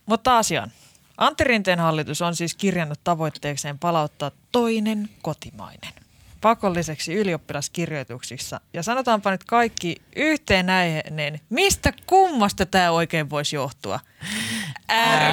Mutta 0.07 0.39
asiaan. 0.39 0.73
Antti 1.19 1.45
Rinteen 1.45 1.79
hallitus 1.79 2.23
on 2.23 2.37
siis 2.37 2.55
kirjannut 2.55 3.01
tavoitteekseen 3.05 3.79
palauttaa 3.79 4.31
toinen 4.53 5.09
kotimainen 5.23 5.93
pakolliseksi 6.41 7.15
ylioppilaskirjoituksissa. 7.15 8.61
Ja 8.73 8.83
sanotaanpa 8.83 9.31
nyt 9.31 9.45
kaikki 9.45 9.97
yhteen 10.17 10.71
ääneen, 10.71 11.41
mistä 11.51 11.93
kummasta 12.07 12.67
tämä 12.67 12.91
oikein 12.91 13.31
voisi 13.31 13.57
johtua? 13.57 14.01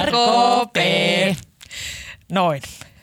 RKP! 0.04 0.76
Noin. 2.32 2.62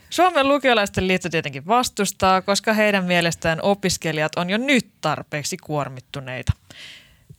Suomen 0.09 0.47
lukiolaisten 0.47 1.07
liitto 1.07 1.29
tietenkin 1.29 1.67
vastustaa, 1.67 2.41
koska 2.41 2.73
heidän 2.73 3.05
mielestään 3.05 3.59
opiskelijat 3.61 4.35
on 4.35 4.49
jo 4.49 4.57
nyt 4.57 4.87
tarpeeksi 5.01 5.57
kuormittuneita. 5.57 6.53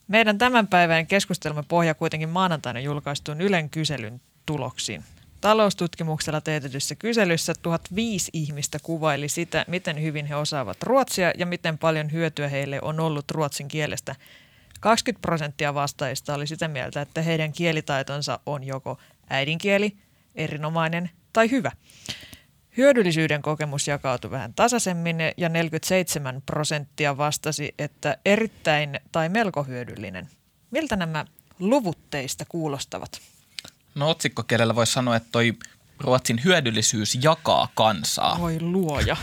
Meidän 0.09 0.38
tämän 0.38 0.66
päivän 0.66 1.07
keskustelma 1.07 1.62
pohja 1.62 1.95
kuitenkin 1.95 2.28
maanantaina 2.28 2.80
julkaistuun 2.80 3.40
Ylen 3.40 3.70
kyselyn 3.70 4.20
tuloksiin. 4.47 5.05
Taloustutkimuksella 5.43 6.40
teetetyssä 6.40 6.95
kyselyssä 6.95 7.53
1005 7.62 8.30
ihmistä 8.32 8.78
kuvaili 8.82 9.28
sitä, 9.28 9.64
miten 9.68 10.03
hyvin 10.03 10.26
he 10.26 10.36
osaavat 10.36 10.82
ruotsia 10.82 11.32
ja 11.38 11.47
miten 11.47 11.78
paljon 11.78 12.12
hyötyä 12.12 12.49
heille 12.49 12.78
on 12.82 13.01
ollut 13.01 13.30
ruotsin 13.30 13.68
kielestä. 13.68 14.14
20 14.80 15.22
prosenttia 15.22 15.74
vastaajista 15.74 16.34
oli 16.34 16.47
sitä 16.47 16.68
mieltä, 16.68 17.01
että 17.01 17.22
heidän 17.22 17.53
kielitaitonsa 17.53 18.40
on 18.47 18.64
joko 18.64 18.99
äidinkieli, 19.30 19.97
erinomainen 20.34 21.11
tai 21.32 21.51
hyvä. 21.51 21.72
Hyödyllisyyden 22.76 23.43
kokemus 23.43 23.88
jakautui 23.88 24.30
vähän 24.30 24.55
tasaisemmin 24.55 25.16
ja 25.36 25.49
47 25.49 26.43
prosenttia 26.47 27.16
vastasi, 27.16 27.74
että 27.78 28.18
erittäin 28.24 29.01
tai 29.12 29.28
melko 29.28 29.62
hyödyllinen. 29.62 30.28
Miltä 30.70 30.97
nämä 30.97 31.24
luvut 31.59 31.99
teistä 32.11 32.45
kuulostavat? 32.49 33.32
No 33.95 34.11
otsikkokielellä 34.11 34.74
voisi 34.74 34.93
sanoa, 34.93 35.16
että 35.16 35.28
toi 35.32 35.53
Ruotsin 36.01 36.40
hyödyllisyys 36.45 37.18
jakaa 37.22 37.68
kansaa. 37.74 38.40
Voi 38.40 38.61
luoja. 38.61 39.16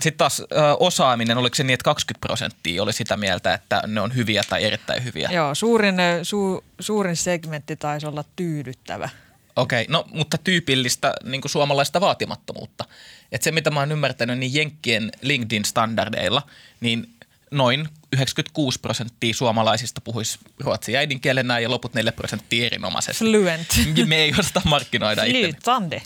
Sitten 0.00 0.18
taas 0.18 0.40
ö, 0.40 0.44
osaaminen, 0.80 1.38
oliko 1.38 1.54
se 1.54 1.64
niin, 1.64 1.74
että 1.74 1.84
20 1.84 2.26
prosenttia 2.26 2.82
oli 2.82 2.92
sitä 2.92 3.16
mieltä, 3.16 3.54
että 3.54 3.82
ne 3.86 4.00
on 4.00 4.14
hyviä 4.14 4.42
tai 4.48 4.64
erittäin 4.64 5.04
hyviä? 5.04 5.28
Joo, 5.32 5.54
suurin, 5.54 5.94
su, 6.22 6.64
suurin 6.80 7.16
segmentti 7.16 7.76
taisi 7.76 8.06
olla 8.06 8.24
tyydyttävä. 8.36 9.08
Okei, 9.56 9.82
okay, 9.82 9.92
no 9.92 10.04
mutta 10.12 10.38
tyypillistä 10.38 11.14
niin 11.24 11.40
kuin 11.40 11.50
suomalaista 11.50 12.00
vaatimattomuutta. 12.00 12.84
Et 13.32 13.42
se, 13.42 13.50
mitä 13.50 13.70
mä 13.70 13.80
oon 13.80 13.92
ymmärtänyt, 13.92 14.38
niin 14.38 14.54
Jenkkien 14.54 15.12
LinkedIn-standardeilla, 15.22 16.42
niin 16.80 17.14
noin 17.50 17.88
96 18.16 18.80
prosenttia 18.80 19.34
suomalaisista 19.34 20.00
puhuisi 20.00 20.38
ruotsin 20.60 20.96
äidinkielenä 20.96 21.58
ja 21.58 21.70
loput 21.70 21.94
4 21.94 22.12
prosenttia 22.12 22.66
erinomaisesti. 22.66 23.24
Fluent. 23.24 23.68
Me 24.06 24.16
ei 24.16 24.32
osata 24.38 24.62
markkinoida 24.64 25.24
itse. 25.24 25.56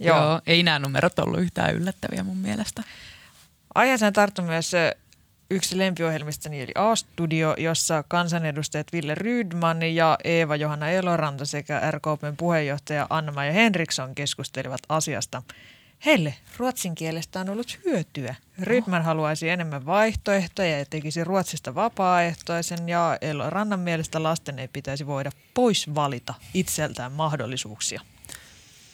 Joo. 0.00 0.16
Joo, 0.16 0.40
ei 0.46 0.62
nämä 0.62 0.78
numerot 0.78 1.18
ollut 1.18 1.40
yhtään 1.40 1.74
yllättäviä 1.74 2.22
mun 2.22 2.36
mielestä. 2.36 2.82
Aiheeseen 3.74 4.12
tarttu 4.12 4.42
myös 4.42 4.72
yksi 5.50 5.78
lempiohjelmistani 5.78 6.60
eli 6.60 6.72
A-studio, 6.74 7.54
jossa 7.58 8.04
kansanedustajat 8.08 8.92
Ville 8.92 9.14
Rydman 9.14 9.82
ja 9.82 10.18
Eeva-Johanna 10.24 10.90
Eloranta 10.90 11.44
sekä 11.44 11.90
RKPn 11.90 12.36
puheenjohtaja 12.36 13.06
Anna-Maja 13.10 13.52
Henriksson 13.52 14.14
keskustelivat 14.14 14.80
asiasta. 14.88 15.42
Heille 16.06 16.34
ruotsin 16.56 16.94
kielestä 16.94 17.40
on 17.40 17.48
ollut 17.48 17.78
hyötyä. 17.84 18.34
Rydman 18.58 19.02
haluaisi 19.02 19.48
enemmän 19.48 19.86
vaihtoehtoja 19.86 20.78
ja 20.78 20.84
tekisi 20.84 21.24
Ruotsista 21.24 21.74
vapaaehtoisen 21.74 22.88
ja 22.88 23.18
Elorannan 23.20 23.80
mielestä 23.80 24.22
lasten 24.22 24.58
ei 24.58 24.68
pitäisi 24.68 25.06
voida 25.06 25.30
pois 25.54 25.94
valita 25.94 26.34
itseltään 26.54 27.12
mahdollisuuksia. 27.12 28.00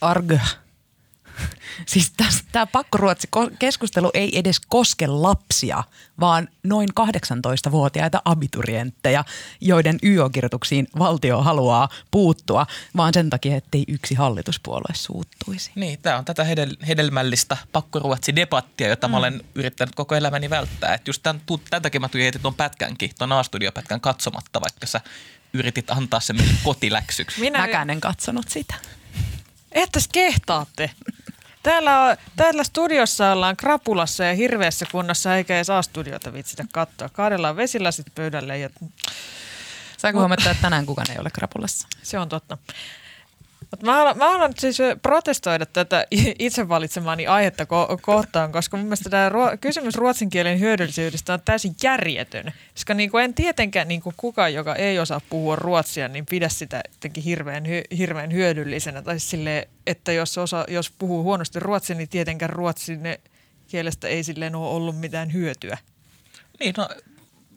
Arg. 0.00 0.32
Siis 1.86 2.12
tämä 2.52 2.66
pakkoruotsi-keskustelu 2.66 4.10
ei 4.14 4.38
edes 4.38 4.60
koske 4.68 5.06
lapsia, 5.06 5.84
vaan 6.20 6.48
noin 6.62 6.88
18-vuotiaita 7.00 8.22
abiturientteja, 8.24 9.24
joiden 9.60 9.98
YO-kirjoituksiin 10.02 10.86
valtio 10.98 11.42
haluaa 11.42 11.88
puuttua, 12.10 12.66
vaan 12.96 13.14
sen 13.14 13.30
takia, 13.30 13.56
ettei 13.56 13.84
yksi 13.88 14.14
hallituspuolue 14.14 14.94
suuttuisi. 14.94 15.72
Niin, 15.74 15.98
tämä 16.02 16.18
on 16.18 16.24
tätä 16.24 16.44
hedel- 16.44 16.86
hedelmällistä 16.86 17.56
pakkoruotsi-debattia, 17.72 18.88
jota 18.88 19.08
mm. 19.08 19.10
mä 19.10 19.16
olen 19.18 19.42
yrittänyt 19.54 19.94
koko 19.94 20.14
elämäni 20.14 20.50
välttää. 20.50 20.94
Et 20.94 21.06
just 21.06 21.22
tämän, 21.22 21.42
tämän 21.70 21.82
takia 21.82 22.00
mä 22.00 22.08
tulin 22.08 22.32
tuon 22.42 22.54
pätkänkin, 22.54 23.10
tuon 23.18 23.32
A-studiopätkän 23.32 24.00
katsomatta, 24.00 24.60
vaikka 24.60 24.86
sä 24.86 25.00
yritit 25.52 25.90
antaa 25.90 26.20
sen 26.20 26.36
meille 26.36 26.54
kotiläksyksi. 26.64 27.40
Minä... 27.40 27.58
Mäkään 27.58 27.90
en 27.90 28.00
katsonut 28.00 28.48
sitä. 28.48 28.74
Ettäs 29.72 30.08
kehtaatte. 30.08 30.90
Täällä, 31.64 32.00
on, 32.00 32.16
täällä 32.36 32.64
studiossa 32.64 33.32
ollaan 33.32 33.56
krapulassa 33.56 34.24
ja 34.24 34.34
hirveässä 34.34 34.86
kunnossa, 34.92 35.36
eikä 35.36 35.56
edes 35.56 35.70
A-studiota 35.70 36.32
viitsitä 36.32 36.64
katsoa. 36.72 37.08
Kaadellaan 37.08 37.56
vesilasit 37.56 38.06
pöydälle 38.14 38.58
ja 38.58 38.70
Saanko 39.98 40.20
huomata, 40.20 40.50
että 40.50 40.62
tänään 40.62 40.86
kukaan 40.86 41.10
ei 41.10 41.18
ole 41.18 41.30
krapulassa? 41.30 41.88
se 42.02 42.18
on 42.18 42.28
totta. 42.28 42.58
Mut 43.74 43.82
mä, 43.82 43.92
haluan, 43.92 44.18
mä 44.18 44.30
haluan 44.30 44.52
siis 44.58 44.78
protestoida 45.02 45.66
tätä 45.66 46.06
itse 46.38 46.68
valitsemaani 46.68 47.26
aihetta 47.26 47.64
ko- 47.64 47.98
kohtaan, 48.00 48.52
koska 48.52 48.76
mun 48.76 48.86
mielestä 48.86 49.10
tämä 49.10 49.28
ruo- 49.28 49.56
kysymys 49.60 49.94
ruotsin 49.94 50.30
kielen 50.30 50.60
hyödyllisyydestä 50.60 51.32
on 51.32 51.40
täysin 51.44 51.76
järjetön. 51.82 52.52
Koska 52.72 52.94
niin 52.94 53.10
kuin 53.10 53.24
en 53.24 53.34
tietenkään 53.34 53.88
niin 53.88 54.02
kuin 54.02 54.14
kukaan, 54.16 54.54
joka 54.54 54.74
ei 54.74 54.98
osaa 54.98 55.20
puhua 55.30 55.56
ruotsia, 55.56 56.08
niin 56.08 56.26
pidä 56.26 56.48
sitä 56.48 56.82
jotenkin 56.92 57.22
hirveän, 57.22 57.64
hy- 57.66 57.96
hirveän 57.96 58.32
hyödyllisenä. 58.32 59.02
Tai 59.02 59.20
siis 59.20 59.30
silleen, 59.30 59.68
että 59.86 60.12
jos, 60.12 60.38
osa, 60.38 60.64
jos 60.68 60.90
puhuu 60.98 61.22
huonosti 61.22 61.60
ruotsia, 61.60 61.96
niin 61.96 62.08
tietenkään 62.08 62.50
ruotsin 62.50 63.00
kielestä 63.68 64.08
ei 64.08 64.24
silleen 64.24 64.54
ole 64.54 64.68
ollut 64.76 65.00
mitään 65.00 65.32
hyötyä. 65.32 65.78
Niin, 66.60 66.74
no 66.76 66.88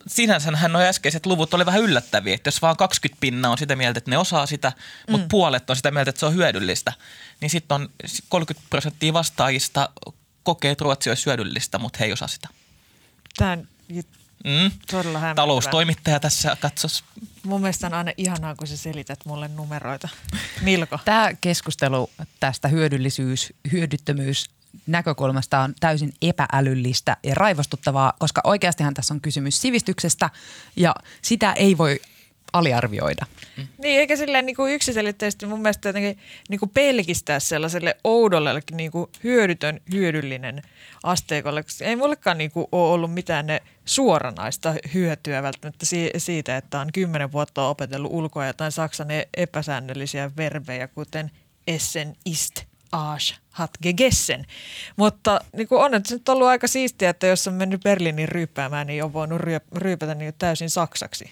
sinänsähän 0.08 0.72
nuo 0.72 0.82
äskeiset 0.82 1.26
luvut 1.26 1.54
oli 1.54 1.66
vähän 1.66 1.82
yllättäviä, 1.82 2.34
että 2.34 2.48
jos 2.48 2.62
vaan 2.62 2.76
20 2.76 3.20
pinnaa 3.20 3.50
on 3.50 3.58
sitä 3.58 3.76
mieltä, 3.76 3.98
että 3.98 4.10
ne 4.10 4.18
osaa 4.18 4.46
sitä, 4.46 4.72
mm. 5.08 5.12
mutta 5.12 5.26
puolet 5.30 5.70
on 5.70 5.76
sitä 5.76 5.90
mieltä, 5.90 6.08
että 6.08 6.20
se 6.20 6.26
on 6.26 6.34
hyödyllistä, 6.34 6.92
niin 7.40 7.50
sitten 7.50 7.74
on 7.74 7.88
30 8.28 8.66
prosenttia 8.70 9.12
vastaajista 9.12 9.88
kokee, 10.42 10.70
että 10.70 10.84
ruotsi 10.84 11.10
olisi 11.10 11.26
hyödyllistä, 11.26 11.78
mutta 11.78 11.96
he 12.00 12.04
ei 12.04 12.12
osaa 12.12 12.28
sitä. 12.28 12.48
Tämä 13.36 13.52
on 13.52 13.68
Mm. 14.44 14.70
todella. 14.90 15.34
Taloustoimittaja 15.34 16.20
tässä 16.20 16.56
katsos. 16.60 17.04
Mun 17.42 17.60
mielestä 17.60 17.86
on 17.86 17.94
aina 17.94 18.12
ihanaa, 18.16 18.54
kun 18.54 18.66
sä 18.66 18.76
selität 18.76 19.18
mulle 19.24 19.48
numeroita. 19.48 20.08
Milko? 20.60 20.98
Tämä 21.04 21.30
keskustelu 21.40 22.10
tästä 22.40 22.68
hyödyllisyys, 22.68 23.52
hyödyttömyys 23.72 24.50
näkökulmasta 24.86 25.60
on 25.60 25.74
täysin 25.80 26.12
epäälyllistä 26.22 27.16
ja 27.22 27.34
raivostuttavaa, 27.34 28.12
koska 28.18 28.40
oikeastihan 28.44 28.94
tässä 28.94 29.14
on 29.14 29.20
kysymys 29.20 29.62
sivistyksestä 29.62 30.30
ja 30.76 30.94
sitä 31.22 31.52
ei 31.52 31.78
voi 31.78 32.00
aliarvioida. 32.52 33.26
Niin, 33.56 34.00
eikä 34.00 34.16
silleen 34.16 34.46
niin 34.46 34.56
kuin 34.56 34.74
yksiselitteisesti 34.74 35.46
mun 35.46 35.62
mielestä 35.62 35.88
jotenkin 35.88 36.18
niin 36.48 36.60
kuin 36.60 36.70
pelkistää 36.70 37.40
sellaiselle 37.40 37.96
oudolle 38.04 38.62
niin 38.72 38.90
kuin 38.90 39.10
hyödytön, 39.24 39.80
hyödyllinen 39.92 40.62
asteikolle. 41.02 41.64
Ei 41.80 41.96
mullekaan 41.96 42.38
niin 42.38 42.50
kuin 42.50 42.66
ole 42.72 42.92
ollut 42.92 43.14
mitään 43.14 43.46
ne 43.46 43.62
suoranaista 43.84 44.74
hyötyä 44.94 45.42
välttämättä 45.42 45.86
si- 45.86 46.10
siitä, 46.16 46.56
että 46.56 46.80
on 46.80 46.92
kymmenen 46.92 47.32
vuotta 47.32 47.68
opetellut 47.68 48.12
ulkoa 48.12 48.46
jotain 48.46 48.72
saksan 48.72 49.10
e- 49.10 49.28
epäsäännöllisiä 49.36 50.30
verbejä, 50.36 50.88
kuten 50.88 51.30
essen, 51.66 52.16
ist, 52.24 52.64
Arsch 52.92 53.40
hat 53.50 53.70
gegessen. 53.82 54.46
Mutta 54.96 55.40
niin 55.56 55.68
kuin 55.68 55.80
on 55.80 55.90
nyt 55.90 56.10
nyt 56.10 56.28
ollut 56.28 56.46
aika 56.46 56.66
siistiä, 56.66 57.10
että 57.10 57.26
jos 57.26 57.48
on 57.48 57.54
mennyt 57.54 57.80
Berliinin 57.80 58.28
ryyppäämään, 58.28 58.86
niin 58.86 59.04
on 59.04 59.12
voinut 59.12 59.40
ryö- 59.40 59.60
ryypätä 59.76 60.14
niin 60.14 60.34
täysin 60.38 60.70
saksaksi. 60.70 61.30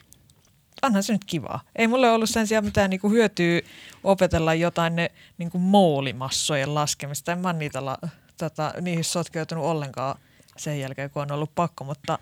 Onhan 0.82 1.02
se 1.02 1.12
nyt 1.12 1.24
kivaa. 1.24 1.60
Ei 1.76 1.88
mulle 1.88 2.10
ollut 2.10 2.30
sen 2.30 2.46
sijaan 2.46 2.64
mitään 2.64 2.90
niin 2.90 3.00
kuin 3.00 3.12
hyötyä 3.12 3.60
opetella 4.04 4.54
jotain 4.54 4.96
ne 4.96 5.10
niin 5.38 5.50
kuin 5.50 5.62
moolimassojen 5.62 6.74
laskemista. 6.74 7.32
En 7.32 7.38
mä 7.38 7.52
niitä 7.52 7.84
la- 7.84 7.98
tota, 8.38 8.74
niihin 8.80 9.04
sotkeutunut 9.04 9.64
ollenkaan 9.64 10.18
sen 10.56 10.80
jälkeen, 10.80 11.10
kun 11.10 11.22
on 11.22 11.32
ollut 11.32 11.54
pakko, 11.54 11.84
mutta 11.84 12.18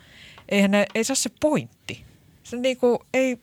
eihän 0.49 0.71
ne, 0.71 0.87
ei 0.95 1.05
se 1.05 1.13
ole 1.13 1.17
se 1.17 1.31
pointti. 1.41 2.05
Se 2.43 2.57
niin 2.57 2.77
kuin, 2.77 2.99
ei, 3.15 3.39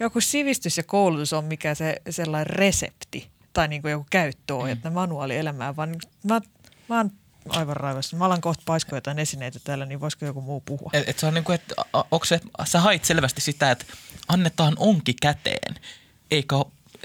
joku 0.00 0.20
sivistys 0.20 0.76
ja 0.76 0.82
koulutus 0.82 1.32
on 1.32 1.44
mikä 1.44 1.74
se 1.74 2.02
sellainen 2.10 2.46
resepti 2.46 3.30
tai 3.52 3.68
niin 3.68 3.82
kuin 3.82 3.92
joku 3.92 4.06
käyttöohje, 4.10 4.74
mm. 4.74 4.92
manuaalielämään, 4.92 5.76
vaan 5.76 5.96
mä, 6.24 6.40
mä 6.88 6.96
oon 6.96 7.10
aivan 7.48 7.76
raivossa. 7.76 8.16
Mä 8.16 8.24
alan 8.24 8.40
kohta 8.40 8.62
paiskoa 8.66 8.96
jotain 8.96 9.18
esineitä 9.18 9.60
täällä, 9.64 9.86
niin 9.86 10.00
voisiko 10.00 10.24
joku 10.24 10.40
muu 10.40 10.60
puhua? 10.60 10.90
Et, 10.92 11.08
et 11.08 11.18
se 11.18 11.26
on 11.26 11.34
niin 11.34 11.44
kuin, 11.44 11.54
että 11.54 11.74
onko 12.10 12.24
se, 12.24 12.40
sä 12.64 12.80
hait 12.80 13.04
selvästi 13.04 13.40
sitä, 13.40 13.70
että 13.70 13.84
annetaan 14.28 14.74
onki 14.78 15.14
käteen, 15.22 15.74
eikä 16.30 16.56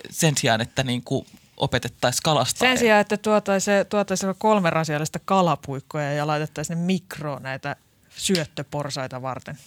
sen 0.10 0.38
sijaan, 0.38 0.62
että 0.62 0.84
niin 0.84 1.04
kuin 1.04 1.28
opetettaisiin 1.58 2.24
kalastaa. 2.24 2.68
Sen 2.68 2.78
sijaan, 2.78 3.02
että 3.02 3.18
tuotaisiin 3.18 3.86
tuotais 3.90 4.22
kolme 4.38 4.70
rasiallista 4.70 5.20
kalapuikkoja 5.26 6.14
ja 6.14 6.28
laitettaisiin 6.28 6.80
ne 6.80 6.86
mikroon 6.86 7.44
näitä 7.44 7.76
syöttöporsaita 8.18 9.22
varten. 9.22 9.58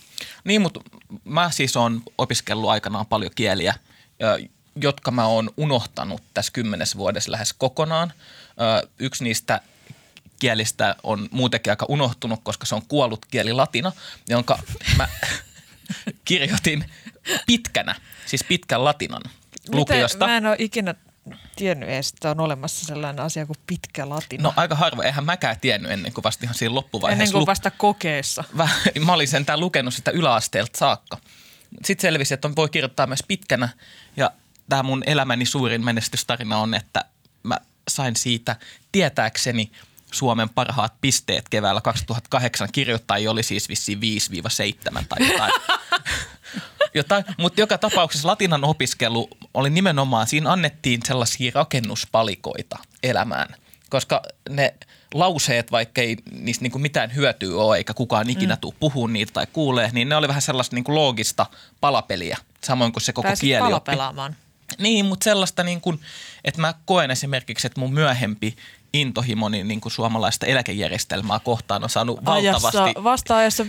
Niin, 0.45 0.63
mutta 0.63 0.81
mä 1.25 1.51
siis 1.51 1.77
on 1.77 2.03
opiskellut 2.19 2.71
aikanaan 2.71 3.07
paljon 3.07 3.33
kieliä, 3.35 3.75
jotka 4.81 5.11
mä 5.11 5.27
oon 5.27 5.51
unohtanut 5.57 6.23
tässä 6.35 6.53
kymmenes 6.53 6.97
vuodessa 6.97 7.33
lähes 7.33 7.53
kokonaan. 7.53 8.13
Ö, 8.83 8.89
Yksi 8.99 9.25
niistä 9.25 9.61
kielistä 10.39 10.97
on 11.03 11.29
muutenkin 11.31 11.73
aika 11.73 11.87
unohtunut, 11.89 12.41
koska 12.43 12.67
se 12.67 12.75
on 12.75 12.83
kuollut 12.89 13.27
kieli 13.27 13.53
latina, 13.53 13.93
jonka 14.29 14.59
mä 14.97 15.09
kirjoitin 16.25 16.85
pitkänä, 17.47 17.95
siis 18.27 18.45
pitkän 18.45 18.85
latinan 18.85 19.23
lukiosta. 19.73 20.17
Miten, 20.17 20.29
mä 20.29 20.37
en 20.37 20.47
ole 20.47 20.57
ikinä 20.59 20.95
tiennyt 21.57 21.89
edes, 21.89 22.09
että 22.09 22.31
on 22.31 22.41
olemassa 22.41 22.87
sellainen 22.87 23.25
asia 23.25 23.47
kuin 23.47 23.59
pitkä 23.67 24.09
latina. 24.09 24.43
No 24.43 24.53
aika 24.57 24.75
harvoin, 24.75 25.07
eihän 25.07 25.25
mäkään 25.25 25.61
tiennyt 25.61 25.93
ennen 25.93 26.13
kuin 26.13 26.25
vasta 26.25 26.45
ihan 26.45 26.55
siinä 26.55 26.75
loppuvaiheessa. 26.75 27.23
Ennen 27.23 27.33
kuin 27.33 27.47
vasta 27.47 27.71
kokeessa. 27.71 28.45
Mä 29.07 29.13
olin 29.13 29.29
sentään 29.29 29.61
lukenut 29.61 29.95
sitä 29.95 30.11
yläasteelta 30.11 30.79
saakka. 30.79 31.19
Sitten 31.85 32.03
selvisi, 32.03 32.35
että 32.35 32.49
on, 32.49 32.57
voi 32.57 32.69
kirjoittaa 32.69 33.07
myös 33.07 33.25
pitkänä 33.29 33.69
tämä 34.69 34.83
mun 34.83 35.03
elämäni 35.07 35.47
suurin 35.47 35.85
menestystarina 35.85 36.59
on, 36.59 36.75
että 36.75 37.05
mä 37.43 37.59
sain 37.89 38.17
siitä 38.17 38.57
tietääkseni 38.93 39.71
Suomen 40.13 40.49
parhaat 40.49 40.95
pisteet 41.01 41.49
keväällä 41.49 41.81
2008. 41.81 42.69
Kirjoittajia 42.73 43.31
oli 43.31 43.43
siis 43.43 43.69
vissiin 43.69 43.99
5-7 43.99 45.05
tai 45.09 45.29
jotain. 45.29 45.53
jotain. 46.95 47.25
Mutta 47.39 47.61
joka 47.61 47.79
tapauksessa 47.79 48.29
latinan 48.29 48.65
opiskelu 48.65 49.29
oli 49.55 49.71
nimenomaan, 49.71 50.27
siinä 50.27 50.53
annettiin 50.53 51.01
sellaisia 51.07 51.53
rakennuspalikoita 51.55 52.79
elämään, 53.03 53.55
koska 53.91 54.23
ne 54.49 54.75
lauseet, 55.15 55.73
vaikka 55.73 56.01
ei 56.01 56.17
niistä 56.31 56.63
niinku 56.63 56.79
mitään 56.79 57.15
hyötyä 57.15 57.57
ole, 57.57 57.77
eikä 57.77 57.95
kukaan 57.95 58.31
ikinä 58.31 58.55
mm. 58.55 58.61
tule 58.61 58.75
puhumaan 58.81 59.13
niitä 59.13 59.33
tai 59.33 59.47
kuulee, 59.53 59.91
niin 59.93 60.09
ne 60.09 60.17
oli 60.17 60.29
vähän 60.29 60.43
sellaista 60.43 60.77
niinku 60.77 60.95
loogista 60.95 61.47
palapeliä, 61.81 62.39
samoin 62.65 62.93
kuin 62.93 63.03
se 63.03 63.13
koko 63.13 63.29
Pääsit 63.29 63.41
kieli 63.41 63.63
palapelaamaan. 63.63 64.37
Niin, 64.79 65.07
mutta 65.07 65.25
sellaista 65.25 65.65
niin 65.65 65.81
kuin, 65.81 66.01
että 66.45 66.61
mä 66.61 66.75
koen 66.85 67.11
esimerkiksi, 67.11 67.67
että 67.67 67.81
mun 67.81 67.95
myöhempi 67.95 68.57
intohimoni 68.93 69.65
niin 69.65 69.81
kuin 69.81 69.93
suomalaista 69.93 70.47
eläkejärjestelmää 70.47 71.39
kohtaan 71.39 71.83
on 71.85 71.91
saanut 71.91 72.25
valtavasti. 72.25 72.79
Ajassa, 72.79 73.05
vasta-ajassa 73.05 73.65
50-30 73.65 73.69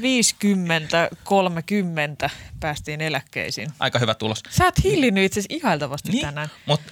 päästiin 2.60 3.02
eläkkeisiin. 3.02 3.70
Aika 3.80 4.00
hyvä 4.00 4.14
tulos. 4.14 4.44
Sä 4.50 4.66
oot 4.66 4.84
hillinnyt 4.84 5.24
itse 5.24 5.40
asiassa 5.40 5.56
ihailtavasti 5.56 6.12
Niin, 6.12 6.26
tänään. 6.26 6.50
mutta 6.66 6.92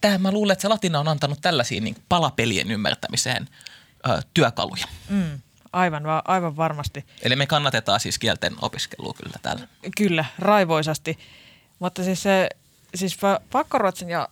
tähän 0.00 0.22
mä 0.22 0.32
luulen, 0.32 0.52
että 0.52 0.62
se 0.62 0.68
latina 0.68 1.00
on 1.00 1.08
antanut 1.08 1.38
tällaisiin 1.42 1.84
niin 1.84 1.96
palapelien 2.08 2.70
ymmärtämiseen 2.70 3.48
ö, 4.08 4.22
työkaluja. 4.34 4.84
Mm, 5.08 5.40
aivan, 5.72 6.04
va- 6.04 6.22
aivan 6.24 6.56
varmasti. 6.56 7.04
Eli 7.22 7.36
me 7.36 7.46
kannatetaan 7.46 8.00
siis 8.00 8.18
kielten 8.18 8.52
opiskelua 8.62 9.14
kyllä 9.22 9.36
täällä. 9.42 9.68
Kyllä, 9.96 10.24
raivoisasti. 10.38 11.18
Mutta 11.78 12.04
siis 12.04 12.22
se, 12.22 12.48
siis 12.94 13.16
pa- 13.16 13.42
pakkoruotsin 13.50 14.10
ja 14.10 14.28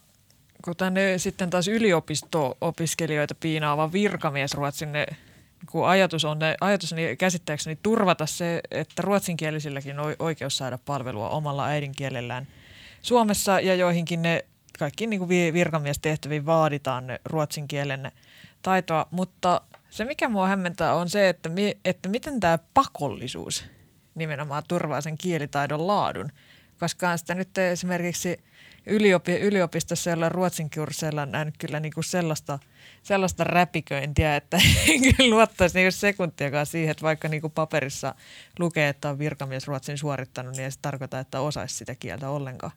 kun 0.65 0.77
tänne 0.77 1.19
sitten 1.19 1.51
taas 1.51 1.69
yliopisto-opiskelijoita 1.69 3.35
piinaava 3.35 3.93
virkamiesruotsin 3.93 4.93
ne, 4.93 5.07
kun 5.71 5.89
ajatus 5.89 6.25
on, 6.25 6.39
ne, 6.39 6.57
ajatus 6.61 6.93
niin 6.93 7.19
käsittääkseni 7.19 7.79
turvata 7.83 8.27
se, 8.27 8.61
että 8.71 9.03
ruotsinkielisilläkin 9.03 10.01
on 10.01 10.17
oikeus 10.19 10.57
saada 10.57 10.79
palvelua 10.79 11.29
omalla 11.29 11.67
äidinkielellään 11.67 12.47
Suomessa 13.03 13.61
ja 13.61 13.75
joihinkin 13.75 14.23
ne 14.23 14.45
kaikki 14.79 15.07
niin 15.07 15.19
kuin 15.19 15.29
vi- 15.29 15.53
virkamiestehtäviin 15.53 16.47
vaaditaan 16.47 17.07
ne 17.07 17.21
ruotsin 17.25 17.69
kielen 17.69 18.13
taitoa, 18.63 19.07
mutta 19.11 19.61
se 19.91 20.05
mikä 20.05 20.29
mua 20.29 20.49
hämmentää 20.49 20.95
on 20.95 21.09
se, 21.09 21.29
että, 21.29 21.49
mi- 21.49 21.79
että 21.85 22.09
miten 22.09 22.41
tämä 22.41 22.59
pakollisuus 22.75 23.65
nimenomaan 24.15 24.63
turvaa 24.69 25.01
sen 25.01 25.19
kielitaidon 25.19 25.87
laadun, 25.87 26.33
koska 26.79 27.17
sitä 27.17 27.35
nyt 27.35 27.59
esimerkiksi 27.59 28.39
yliopi- 28.87 29.41
yliopistossa 29.41 30.11
jolla 30.11 30.29
ruotsin 30.29 30.71
kursseilla 30.71 31.27
nähnyt 31.27 31.55
kyllä 31.59 31.81
niin 31.81 31.93
kuin 31.95 32.05
sellaista, 32.05 32.59
sellaista 33.03 33.45
räpiköintiä, 33.45 34.37
että 34.37 34.57
en 34.89 35.01
kyllä 35.01 35.31
luottaisi 35.31 35.79
niin 35.79 35.93
sekuntiakaan 35.93 36.67
siihen, 36.67 36.91
että 36.91 37.03
vaikka 37.03 37.29
niin 37.29 37.41
kuin 37.41 37.53
paperissa 37.53 38.15
lukee, 38.59 38.89
että 38.89 39.09
on 39.09 39.19
virkamies 39.19 39.67
ruotsin 39.67 39.99
suorittanut, 39.99 40.53
niin 40.53 40.65
ei 40.65 40.71
se 40.71 40.79
tarkoita, 40.83 41.19
että 41.19 41.41
osaisi 41.41 41.75
sitä 41.75 41.95
kieltä 41.95 42.31
ollenkaan. 42.31 42.73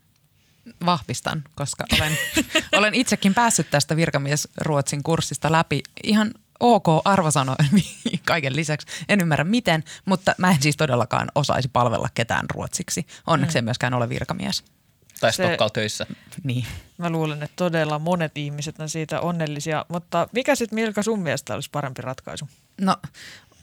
Vahvistan, 0.85 1.43
koska 1.55 1.85
olen, 1.97 2.17
olen 2.77 2.93
itsekin 2.93 3.33
päässyt 3.33 3.69
tästä 3.69 3.95
virkamiesruotsin 3.95 5.03
kurssista 5.03 5.51
läpi 5.51 5.83
ihan 6.03 6.33
ok 6.59 6.87
arvosanoin 7.05 7.57
kaiken 8.27 8.55
lisäksi. 8.55 8.87
En 9.09 9.21
ymmärrä 9.21 9.43
miten, 9.43 9.83
mutta 10.05 10.35
mä 10.37 10.51
en 10.51 10.61
siis 10.61 10.77
todellakaan 10.77 11.31
osaisi 11.35 11.67
palvella 11.67 12.09
ketään 12.13 12.45
ruotsiksi. 12.53 13.07
Onneksi 13.27 13.57
en 13.57 13.63
myöskään 13.63 13.93
ole 13.93 14.09
virkamies. 14.09 14.63
Tai 15.19 15.33
Stockal 15.33 15.69
töissä. 15.69 16.05
Niin. 16.43 16.65
Mä 16.97 17.09
luulen, 17.09 17.43
että 17.43 17.55
todella 17.55 17.99
monet 17.99 18.37
ihmiset 18.37 18.79
on 18.79 18.89
siitä 18.89 19.21
onnellisia, 19.21 19.85
mutta 19.87 20.27
mikä 20.31 20.55
sitten 20.55 20.75
Milka 20.75 21.03
sun 21.03 21.19
mielestä 21.19 21.53
olisi 21.53 21.69
parempi 21.71 22.01
ratkaisu? 22.01 22.49
No, 22.81 22.97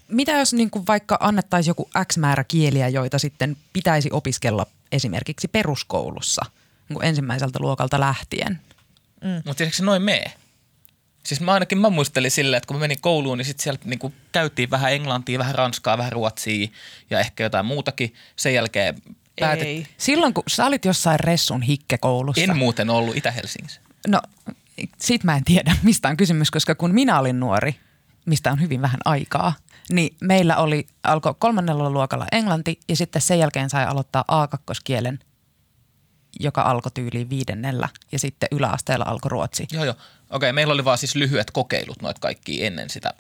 mitä 0.09 0.33
jos 0.33 0.53
niin 0.53 0.71
kuin 0.71 0.87
vaikka 0.87 1.17
annettaisiin 1.21 1.71
joku 1.71 1.91
X 2.13 2.17
määrä 2.17 2.45
kieliä, 2.45 2.89
joita 2.89 3.19
sitten 3.19 3.57
pitäisi 3.73 4.09
opiskella 4.13 4.67
esimerkiksi 4.93 5.49
peruskoulussa 5.49 6.43
niin 6.89 6.95
kuin 6.95 7.07
ensimmäiseltä 7.09 7.59
luokalta 7.63 8.01
lähtien? 8.01 8.61
Mutta 9.45 9.65
eikö 9.65 9.77
se 9.77 9.85
noin 9.85 10.03
mee? 10.03 10.33
Siis 11.27 11.41
mä 11.41 11.53
ainakin 11.53 11.79
mä 11.79 11.91
muistelin 11.91 12.31
silleen, 12.31 12.59
että 12.59 12.67
kun 12.67 12.77
mä 12.77 12.81
menin 12.81 13.01
kouluun, 13.01 13.39
niin 13.39 13.47
sitten 13.47 13.63
siellä 13.63 13.81
niinku 13.85 14.13
käytiin 14.33 14.71
vähän 14.71 14.93
englantia, 14.93 15.39
vähän 15.39 15.55
ranskaa, 15.55 15.99
vähän 15.99 16.13
ruotsia 16.13 16.69
ja 17.11 17.21
ehkä 17.21 17.45
jotain 17.45 17.67
muutakin. 17.67 18.15
Sen 18.37 18.55
jälkeen 18.55 19.03
päätet... 19.41 19.67
Ei. 19.67 19.87
Silloin 19.99 20.35
kun 20.35 20.43
sä 20.49 20.67
olit 20.67 20.85
jossain 20.85 21.21
Ressun 21.21 21.63
hikkekoulussa. 21.63 22.43
En 22.43 22.57
muuten 22.57 22.91
ollut 22.91 23.17
Itä-Helsingissä. 23.17 23.81
No, 24.09 24.21
sit 25.01 25.25
mä 25.25 25.37
en 25.37 25.45
tiedä, 25.45 25.77
mistä 25.83 26.09
on 26.09 26.17
kysymys, 26.17 26.51
koska 26.51 26.75
kun 26.75 26.95
minä 26.95 27.19
olin 27.19 27.41
nuori, 27.41 27.77
mistä 28.27 28.53
on 28.53 28.61
hyvin 28.61 28.83
vähän 28.83 29.01
aikaa, 29.05 29.55
niin 29.91 30.17
meillä 30.21 30.57
oli, 30.57 30.87
alkoi 31.03 31.35
kolmannella 31.39 31.91
luokalla 31.91 32.27
englanti 32.33 32.81
ja 32.89 32.97
sitten 32.97 33.23
sen 33.23 33.39
jälkeen 33.39 33.71
sai 33.71 33.87
aloittaa 33.87 34.25
A2-kielen, 34.33 35.19
joka 36.41 36.63
alkoi 36.63 36.93
tyyliin 36.95 37.31
viidennellä 37.31 37.89
ja 38.13 38.19
sitten 38.19 38.49
yläasteella 38.53 39.05
alkoi 39.05 39.29
ruotsi. 39.29 39.67
Joo, 39.73 39.85
joo. 39.85 39.95
Okei, 40.31 40.53
meillä 40.53 40.73
oli 40.75 40.85
vaan 40.85 40.99
siis 40.99 41.15
lyhyet 41.15 41.51
kokeilut 41.51 42.03
noita 42.03 42.21
kaikki 42.21 42.65
ennen 42.65 42.91
sitä. 42.91 43.15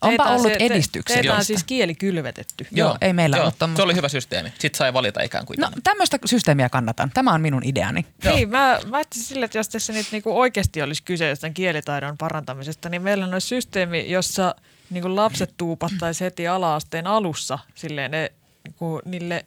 Onpa 0.00 0.24
on 0.24 0.36
ollut 0.36 0.52
edistyksellistä. 0.52 1.22
Teitä 1.22 1.36
on 1.38 1.44
siis 1.44 1.64
kieli 1.64 1.94
kylvetetty. 1.94 2.66
Joo, 2.70 2.98
ei 3.00 3.12
meillä 3.12 3.36
joo, 3.36 3.42
ollut 3.42 3.58
tommoista. 3.58 3.78
Se 3.78 3.84
oli 3.84 3.94
hyvä 3.94 4.08
systeemi. 4.08 4.52
Sitten 4.58 4.78
sai 4.78 4.92
valita 4.92 5.22
ikään 5.22 5.46
kuin. 5.46 5.60
No 5.60 5.70
tämmöistä 5.84 6.18
systeemiä 6.24 6.68
kannatan. 6.68 7.10
Tämä 7.14 7.32
on 7.32 7.40
minun 7.40 7.62
ideani. 7.64 8.06
Joo. 8.24 8.34
Niin, 8.34 8.48
mä, 8.48 8.80
mä 8.86 8.96
ajattelin 8.96 9.24
sille, 9.24 9.44
että 9.44 9.58
jos 9.58 9.68
tässä 9.68 9.92
nyt 9.92 10.06
niinku 10.12 10.40
oikeasti 10.40 10.82
olisi 10.82 11.02
kyse 11.02 11.28
jostain 11.28 11.54
kielitaidon 11.54 12.18
parantamisesta, 12.18 12.88
niin 12.88 13.02
meillä 13.02 13.26
olisi 13.26 13.46
systeemi, 13.46 14.10
jossa 14.10 14.54
niinku 14.90 15.16
lapset 15.16 15.54
tuupattaisiin 15.56 16.26
heti 16.26 16.48
ala-asteen 16.48 17.06
alussa 17.06 17.58
silleen 17.74 18.10
ne, 18.10 18.32
niinku, 18.64 19.00
niille 19.04 19.44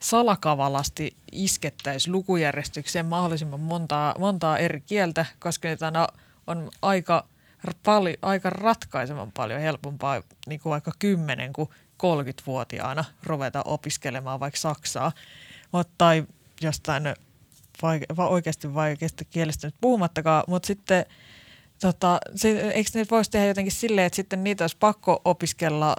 salakavalasti 0.00 1.16
iskettäisiin 1.32 2.12
lukujärjestykseen 2.12 3.06
mahdollisimman 3.06 3.60
montaa, 3.60 4.14
montaa 4.18 4.58
eri 4.58 4.80
kieltä, 4.80 5.26
koska 5.38 5.68
niitä 5.68 5.86
aina 5.86 6.08
on 6.46 6.70
aika, 6.82 7.26
pali, 7.84 8.18
aika 8.22 8.50
ratkaisevan 8.50 9.32
paljon 9.32 9.60
helpompaa 9.60 10.22
niin 10.46 10.60
kuin 10.60 10.70
vaikka 10.70 10.92
10 10.98 11.52
kuin 11.52 11.68
30-vuotiaana 12.02 13.04
ruveta 13.22 13.62
opiskelemaan 13.64 14.40
vaikka 14.40 14.60
saksaa. 14.60 15.12
Mut, 15.72 15.88
tai 15.98 16.26
jostain 16.60 17.04
vaike- 17.82 18.16
va- 18.16 18.28
oikeasti 18.28 18.74
vaikeasta 18.74 19.24
kielestä 19.24 19.66
nyt 19.66 19.74
puhumattakaan, 19.80 20.44
mutta 20.46 20.66
sitten 20.66 21.06
tota, 21.80 22.18
se, 22.34 22.50
eikö 22.50 22.90
ne 22.94 23.06
voisi 23.10 23.30
tehdä 23.30 23.46
jotenkin 23.46 23.72
silleen, 23.72 24.06
että 24.06 24.16
sitten 24.16 24.44
niitä 24.44 24.64
olisi 24.64 24.76
pakko 24.80 25.20
opiskella 25.24 25.96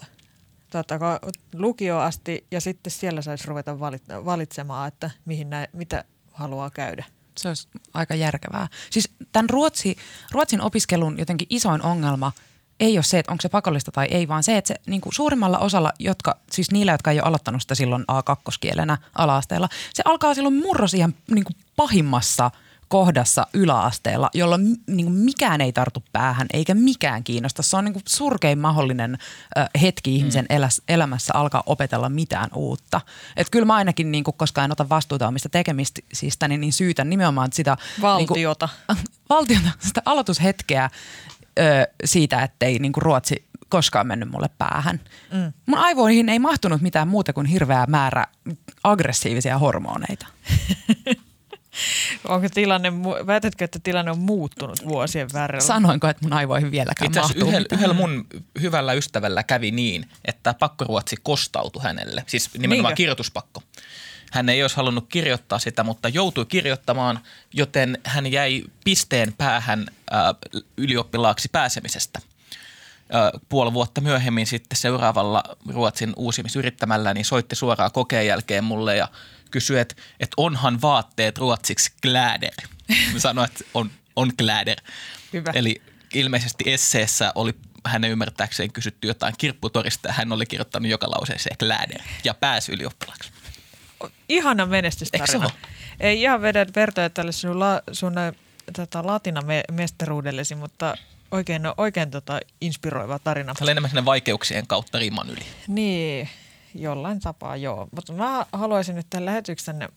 tota, 0.83 1.19
lukioon 1.53 2.03
asti 2.03 2.45
ja 2.51 2.61
sitten 2.61 2.91
siellä 2.91 3.21
saisi 3.21 3.47
ruveta 3.47 3.73
valit- 3.73 4.25
valitsemaan, 4.25 4.87
että 4.87 5.11
mihin 5.25 5.49
nä- 5.49 5.67
mitä 5.73 6.03
haluaa 6.33 6.69
käydä. 6.69 7.05
Se 7.37 7.47
olisi 7.47 7.67
aika 7.93 8.15
järkevää. 8.15 8.67
Siis 8.89 9.09
tämän 9.31 9.49
Ruotsi, 9.49 9.95
Ruotsin 10.31 10.61
opiskelun 10.61 11.19
jotenkin 11.19 11.47
isoin 11.49 11.81
ongelma 11.81 12.31
ei 12.79 12.97
ole 12.97 13.03
se, 13.03 13.19
että 13.19 13.31
onko 13.31 13.41
se 13.41 13.49
pakollista 13.49 13.91
tai 13.91 14.07
ei, 14.11 14.27
vaan 14.27 14.43
se, 14.43 14.57
että 14.57 14.67
se 14.67 14.75
niin 14.87 15.01
kuin 15.01 15.13
suurimmalla 15.13 15.59
osalla, 15.59 15.91
jotka, 15.99 16.37
siis 16.51 16.71
niillä, 16.71 16.91
jotka 16.91 17.11
ei 17.11 17.19
ole 17.19 17.27
aloittanut 17.27 17.61
sitä 17.61 17.75
silloin 17.75 18.05
A2-kielenä 18.11 18.97
ala-asteella, 19.15 19.69
se 19.93 20.03
alkaa 20.05 20.33
silloin 20.33 20.55
murrosiän 20.55 21.13
niin 21.31 21.43
kuin 21.43 21.55
pahimmassa 21.75 22.51
kohdassa 22.87 23.47
yläasteella, 23.53 24.29
jolloin 24.33 24.77
niin 24.87 25.05
kuin 25.05 25.17
mikään 25.17 25.61
ei 25.61 25.71
tartu 25.71 26.03
päähän 26.11 26.47
eikä 26.53 26.73
mikään 26.73 27.23
kiinnosta. 27.23 27.63
Se 27.63 27.77
on 27.77 27.85
niin 27.85 27.93
kuin 27.93 28.03
surkein 28.07 28.59
mahdollinen 28.59 29.17
ö, 29.57 29.65
hetki 29.81 30.15
ihmisen 30.15 30.45
mm. 30.49 30.55
eläs, 30.55 30.81
elämässä 30.87 31.33
alkaa 31.35 31.63
opetella 31.65 32.09
mitään 32.09 32.49
uutta. 32.55 33.01
Et 33.37 33.49
kyllä 33.49 33.65
mä 33.65 33.75
ainakin, 33.75 34.11
niin 34.11 34.23
kuin, 34.23 34.37
koska 34.37 34.63
en 34.63 34.71
ota 34.71 34.89
vastuuta 34.89 35.27
omista 35.27 35.49
tekemisistä, 35.49 36.47
niin, 36.47 36.61
niin 36.61 36.73
syytän 36.73 37.09
nimenomaan 37.09 37.49
sitä 37.53 37.77
Valtiota. 38.01 38.69
Niin 38.87 38.97
kuin, 38.97 39.07
valtiota, 39.29 39.69
sitä 39.79 40.01
aloitushetkeä 40.05 40.89
ö, 41.59 41.63
siitä, 42.05 42.43
ettei 42.43 42.79
niin 42.79 42.93
kuin 42.93 43.01
Ruotsi 43.01 43.47
koskaan 43.69 44.07
mennyt 44.07 44.31
mulle 44.31 44.49
päähän. 44.57 44.99
Mm. 45.33 45.53
Mun 45.65 45.79
aivoihin 45.79 46.29
ei 46.29 46.39
mahtunut 46.39 46.81
mitään 46.81 47.07
muuta 47.07 47.33
kuin 47.33 47.45
hirveä 47.45 47.85
määrä 47.87 48.25
aggressiivisia 48.83 49.57
hormoneita. 49.57 50.27
Onko 52.27 52.47
tilanne, 52.53 52.93
väitätkö, 53.27 53.65
että 53.65 53.79
tilanne 53.83 54.11
on 54.11 54.19
muuttunut 54.19 54.87
vuosien 54.87 55.27
varrella? 55.33 55.65
Sanoinko, 55.65 56.07
että 56.07 56.25
mun 56.25 56.33
aivoihin 56.33 56.71
vieläkään 56.71 57.07
Itse 57.07 57.19
mahtuu 57.21 57.47
yhdellä, 57.47 57.67
yhdellä 57.71 57.93
mun 57.93 58.25
hyvällä 58.61 58.93
ystävällä 58.93 59.43
kävi 59.43 59.71
niin, 59.71 60.09
että 60.25 60.53
pakkoruotsi 60.53 61.15
kostautui 61.23 61.83
hänelle. 61.83 62.23
Siis 62.27 62.53
nimenomaan 62.53 62.89
Niinkö? 62.89 62.95
kirjoituspakko. 62.95 63.63
Hän 64.31 64.49
ei 64.49 64.61
olisi 64.61 64.75
halunnut 64.75 65.05
kirjoittaa 65.09 65.59
sitä, 65.59 65.83
mutta 65.83 66.09
joutui 66.09 66.45
kirjoittamaan, 66.45 67.19
joten 67.53 67.97
hän 68.03 68.31
jäi 68.31 68.63
pisteen 68.83 69.33
päähän 69.33 69.87
ää, 70.11 70.35
ylioppilaaksi 70.77 71.49
pääsemisestä. 71.51 72.19
Ää, 73.11 73.31
puoli 73.49 73.73
vuotta 73.73 74.01
myöhemmin 74.01 74.47
sitten 74.47 74.77
seuraavalla 74.77 75.43
Ruotsin 75.73 76.13
uusimisyrittämällä 76.15 77.13
niin 77.13 77.25
soitti 77.25 77.55
suoraan 77.55 77.91
kokeen 77.91 78.27
jälkeen 78.27 78.63
mulle 78.63 78.95
ja 78.95 79.07
kysyi, 79.51 79.79
että, 79.79 79.95
että 80.19 80.33
onhan 80.37 80.81
vaatteet 80.81 81.37
ruotsiksi 81.37 81.91
kläder. 82.01 82.53
Mä 83.13 83.19
sanoin, 83.19 83.49
että 83.51 83.63
on, 83.73 83.91
on 84.15 84.31
kläder. 84.37 84.77
Hyvä. 85.33 85.51
Eli 85.55 85.81
ilmeisesti 86.13 86.63
esseessä 86.67 87.31
oli 87.35 87.53
hänen 87.85 88.11
ymmärtääkseen 88.11 88.71
kysytty 88.71 89.07
jotain 89.07 89.33
kirpputorista 89.37 90.07
ja 90.07 90.13
hän 90.13 90.31
oli 90.31 90.45
kirjoittanut 90.45 90.91
joka 90.91 91.11
lauseeseen 91.11 91.57
kläder 91.57 92.01
ja 92.23 92.33
pääsi 92.33 92.71
ylioppilaaksi. 92.71 93.31
Ihana 94.29 94.65
menestystarina. 94.65 95.49
Ei 95.99 96.21
ihan 96.21 96.41
vedä 96.41 96.65
vertoja 96.75 97.09
tälle 97.09 97.31
sun, 97.31 97.59
la, 97.59 97.81
sun 97.91 98.13
tota, 98.75 99.07
latinamestaruudellesi, 99.07 100.55
mutta 100.55 100.97
oikein, 101.31 101.61
no, 101.61 101.73
oikein 101.77 102.11
tota, 102.11 102.39
inspiroiva 102.61 103.19
tarina. 103.19 103.53
Se 103.57 103.63
oli 103.63 103.71
enemmän 103.71 103.89
sinne 103.89 104.05
vaikeuksien 104.05 104.67
kautta 104.67 104.99
riman 104.99 105.29
yli. 105.29 105.45
Niin, 105.67 106.29
jollain 106.81 107.19
tapaa 107.19 107.55
joo. 107.55 107.87
Mutta 107.91 108.13
mä 108.13 108.45
haluaisin 108.53 108.95
nyt 108.95 109.07
tämän 109.09 109.25
lähetyksen 109.25 109.89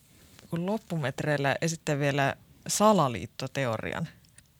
kun 0.51 0.67
loppumetreillä 0.67 1.57
esittää 1.61 1.99
vielä 1.99 2.35
salaliittoteorian. 2.67 4.09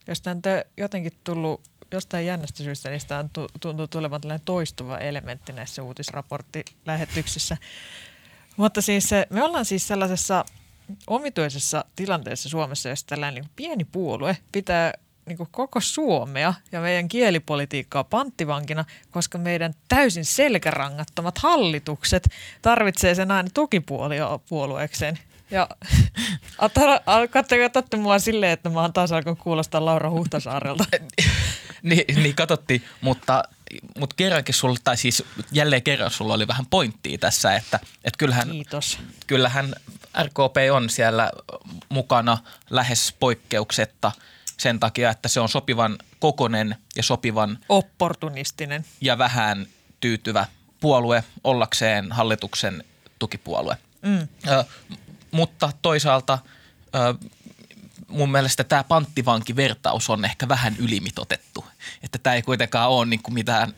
Jos 0.07 0.21
tämä 0.21 0.35
on 0.35 0.43
jotenkin 0.77 1.13
tullut 1.25 1.61
jostain 1.93 2.27
jännästä 2.27 2.63
syystä, 2.63 2.99
sitä 2.99 3.19
on 3.19 3.31
tu- 3.31 3.49
tuntuu 3.61 3.87
tulevan 3.87 4.21
tällainen 4.21 4.45
toistuva 4.45 4.99
elementti 4.99 5.53
näissä 5.53 5.83
uutisraporttilähetyksissä. 5.83 7.57
Mutta 8.57 8.83
siis 8.83 9.11
me 9.31 9.43
ollaan 9.43 9.65
siis 9.65 9.89
sellaisessa 9.89 10.45
omituisessa 11.07 11.85
tilanteessa 11.97 12.49
Suomessa, 12.49 12.89
jossa 12.89 13.07
tällainen 13.07 13.43
niin 13.43 13.53
pieni 13.57 13.85
puolue 13.85 14.37
pitää 14.53 14.93
niin 15.31 15.37
kuin 15.37 15.49
koko 15.53 15.81
Suomea 15.81 16.55
ja 16.73 16.81
meidän 16.81 17.09
kielipolitiikkaa 17.09 18.05
panttivankina, 18.05 18.85
koska 19.11 19.39
meidän 19.39 19.75
täysin 19.89 20.25
selkärangattomat 20.25 21.39
hallitukset 21.39 22.29
tarvitsee 22.63 23.15
sen 23.15 23.31
aina 23.31 23.49
tukipuolueekseen. 23.55 25.19
Ja 25.51 25.69
katsotte 27.63 27.97
mua 27.97 28.19
silleen, 28.19 28.53
että 28.53 28.69
mä 28.69 28.81
oon 28.81 28.93
taas 28.93 29.13
alkanut 29.13 29.39
kuulostaa 29.39 29.85
Laura 29.85 30.11
Huhtasaarelta. 30.11 30.85
niin, 31.83 32.23
niin 32.23 32.37
katsottiin, 32.37 32.85
mutta, 33.01 33.45
mutta 33.99 34.17
kerrankin 34.17 34.55
sulla, 34.55 34.79
tai 34.85 34.97
siis 34.97 35.25
jälleen 35.53 35.83
kerran 35.83 36.11
sulla 36.11 36.35
oli 36.35 36.49
vähän 36.49 36.67
pointtia 36.67 37.19
tässä, 37.19 37.57
että, 37.57 37.81
että 38.05 38.19
kyllähän, 38.19 38.51
Kiitos. 38.51 38.99
kyllähän 39.27 39.75
RKP 40.23 40.57
on 40.73 40.91
siellä 40.91 41.31
mukana 41.89 42.39
lähes 42.71 43.15
poikkeuksetta 43.21 44.13
sen 44.61 44.81
takia, 44.81 45.11
että 45.11 45.29
se 45.29 45.41
on 45.41 45.49
sopivan 45.49 45.99
kokonen 46.19 46.77
ja 46.97 47.03
sopivan 47.03 47.59
Opportunistinen. 47.69 48.85
ja 49.01 49.19
vähän 49.19 49.67
tyytyvä 50.01 50.47
puolue 50.81 51.25
ollakseen 51.45 52.13
hallituksen 52.13 52.85
tukipuolue. 53.19 53.77
Mm. 54.03 54.29
Ö, 54.49 54.65
mutta 55.31 55.73
toisaalta 55.83 56.39
ö, 56.95 57.29
mun 58.09 58.31
mielestä 58.31 58.65
tämä 58.65 58.85
panttivankivertaus 58.85 60.11
on 60.11 60.25
ehkä 60.25 60.49
vähän 60.49 60.77
ylimitotettu. 60.79 61.65
Että 62.03 62.19
tämä 62.19 62.35
ei 62.35 62.43
kuitenkaan 62.43 62.91
ole 62.91 63.07
niin 63.07 63.23
kuin 63.23 63.35
mitään 63.35 63.75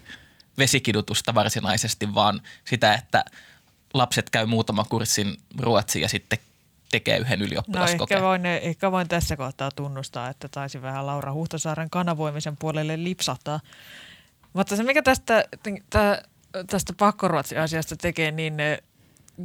vesikidutusta 0.58 1.34
varsinaisesti, 1.34 2.14
vaan 2.14 2.42
sitä, 2.64 2.94
että 2.94 3.24
lapset 3.94 4.30
käy 4.30 4.46
muutaman 4.46 4.86
kurssin 4.88 5.36
ruotsia 5.58 6.02
ja 6.02 6.08
sitten 6.08 6.38
tekee 6.92 7.18
yhden 7.18 7.38
No 7.38 7.44
ylioppilaskokeen. 7.46 8.16
ehkä 8.18 8.26
voin, 8.26 8.46
ehkä 8.46 8.92
voin 8.92 9.08
tässä 9.08 9.36
kohtaa 9.36 9.70
tunnustaa, 9.70 10.28
että 10.28 10.48
taisi 10.48 10.82
vähän 10.82 11.06
Laura 11.06 11.32
Huhtasaaren 11.32 11.90
kanavoimisen 11.90 12.56
puolelle 12.56 13.04
lipsahtaa. 13.04 13.60
Mutta 14.52 14.76
se, 14.76 14.82
mikä 14.82 15.02
tästä, 15.02 15.44
tä, 15.90 16.22
tästä 16.66 16.92
pakkoruotsi-asiasta 16.98 17.96
tekee 17.96 18.30
niin 18.30 18.60
eh, 18.60 18.78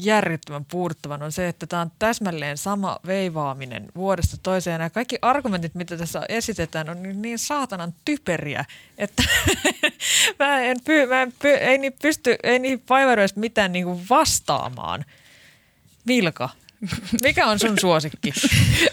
järjettömän 0.01 0.65
puuduttavan, 0.65 1.23
on 1.23 1.31
se, 1.31 1.47
että 1.47 1.67
tämä 1.67 1.81
on 1.81 1.91
täsmälleen 1.99 2.57
sama 2.57 2.99
veivaaminen 3.05 3.85
vuodesta 3.95 4.37
toiseen. 4.43 4.81
Ja 4.81 4.89
kaikki 4.89 5.17
argumentit, 5.21 5.75
mitä 5.75 5.97
tässä 5.97 6.21
esitetään, 6.29 6.89
on 6.89 7.03
niin- 7.03 7.21
niin 7.21 7.39
saatanan 7.39 7.93
typeriä, 8.05 8.65
että 8.97 9.23
mä 10.39 10.59
en, 10.61 10.77
py, 10.85 11.05
mä 11.05 11.21
en 11.21 11.33
py, 11.41 11.49
ei 11.49 11.77
niin 11.77 11.93
pysty, 12.01 12.35
ei 12.43 12.59
niin 12.59 12.83
vaivaudu 12.89 13.21
mitään 13.35 13.71
niinku 13.71 14.01
vastaamaan. 14.09 15.05
Vilka, 16.07 16.49
mikä 17.23 17.47
on 17.47 17.59
sun 17.59 17.80
suosikki? 17.80 18.34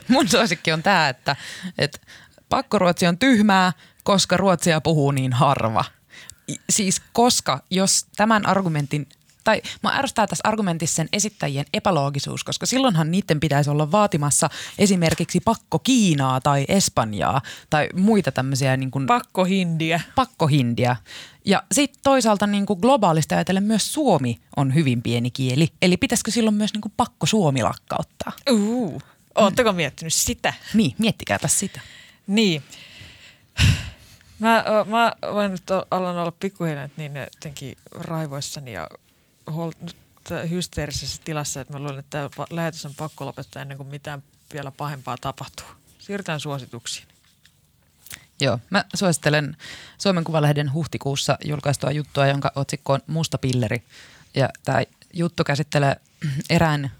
Mun 0.08 0.28
suosikki 0.28 0.72
on 0.72 0.82
tämä, 0.82 1.08
että, 1.08 1.36
että 1.78 1.98
pakkoruotsi 2.48 3.06
on 3.06 3.18
tyhmää, 3.18 3.72
koska 4.04 4.36
ruotsia 4.36 4.80
puhuu 4.80 5.10
niin 5.10 5.32
harva. 5.32 5.84
Siis 6.70 7.02
koska, 7.12 7.62
jos 7.70 8.06
tämän 8.16 8.46
argumentin 8.46 9.08
tai 9.44 9.62
mä 9.82 9.90
ärsyttää 9.90 10.26
tässä 10.26 10.48
argumentissa 10.48 10.96
sen 10.96 11.08
esittäjien 11.12 11.64
epäloogisuus, 11.74 12.44
koska 12.44 12.66
silloinhan 12.66 13.10
niiden 13.10 13.40
pitäisi 13.40 13.70
olla 13.70 13.92
vaatimassa 13.92 14.50
esimerkiksi 14.78 15.40
pakko 15.40 15.78
Kiinaa 15.78 16.40
tai 16.40 16.64
Espanjaa 16.68 17.40
tai 17.70 17.88
muita 17.94 18.32
tämmöisiä 18.32 18.76
niin 18.76 18.90
kuin 18.90 19.06
Pakkohindiä. 19.06 20.00
pakkohindia. 20.14 20.96
Ja 21.44 21.62
sitten 21.72 22.00
toisaalta 22.02 22.46
niin 22.46 22.66
kuin 22.66 22.80
globaalisti 22.80 23.34
ajatellen 23.34 23.62
myös 23.64 23.92
suomi 23.92 24.40
on 24.56 24.74
hyvin 24.74 25.02
pieni 25.02 25.30
kieli. 25.30 25.68
Eli 25.82 25.96
pitäisikö 25.96 26.30
silloin 26.30 26.56
myös 26.56 26.72
niin 26.72 26.80
kuin 26.80 26.92
pakko 26.96 27.26
suomi 27.26 27.62
lakkauttaa? 27.62 28.32
Uh. 28.50 29.02
Ootteko 29.34 29.72
miettinyt 29.72 30.12
sitä? 30.12 30.54
Niin, 30.74 30.94
miettikääpä 30.98 31.48
sitä. 31.48 31.80
Niin. 32.26 32.62
Mä, 34.38 34.64
mä 34.86 35.12
voin 35.32 35.50
nyt 35.50 35.62
alan 35.90 36.16
olla 36.16 36.32
pikkuhiljaa 36.40 36.88
niin 36.96 37.12
jotenkin 37.16 37.76
raivoissani 37.90 38.72
ja 38.72 38.88
hol- 39.50 39.90
t- 40.24 40.50
hysteerisessä 40.50 41.22
tilassa, 41.24 41.60
että 41.60 41.72
mä 41.72 41.78
luulen, 41.78 41.98
että 41.98 42.30
tämä 42.34 42.46
lähetys 42.50 42.86
on 42.86 42.94
pakko 42.94 43.26
lopettaa 43.26 43.62
ennen 43.62 43.76
kuin 43.76 43.88
mitään 43.88 44.22
vielä 44.52 44.70
pahempaa 44.70 45.16
tapahtuu. 45.20 45.66
Siirrytään 45.98 46.40
suosituksiin. 46.40 47.08
Joo, 48.40 48.58
mä 48.70 48.84
suosittelen 48.94 49.56
Suomen 49.98 50.24
Kuvalehden 50.24 50.72
huhtikuussa 50.72 51.38
julkaistua 51.44 51.90
juttua, 51.90 52.26
jonka 52.26 52.52
otsikko 52.54 52.92
on 52.92 53.00
Musta 53.06 53.38
pilleri. 53.38 53.82
Ja 54.34 54.48
tämä 54.64 54.82
juttu 55.12 55.44
käsittelee 55.44 55.96
erään 56.50 56.90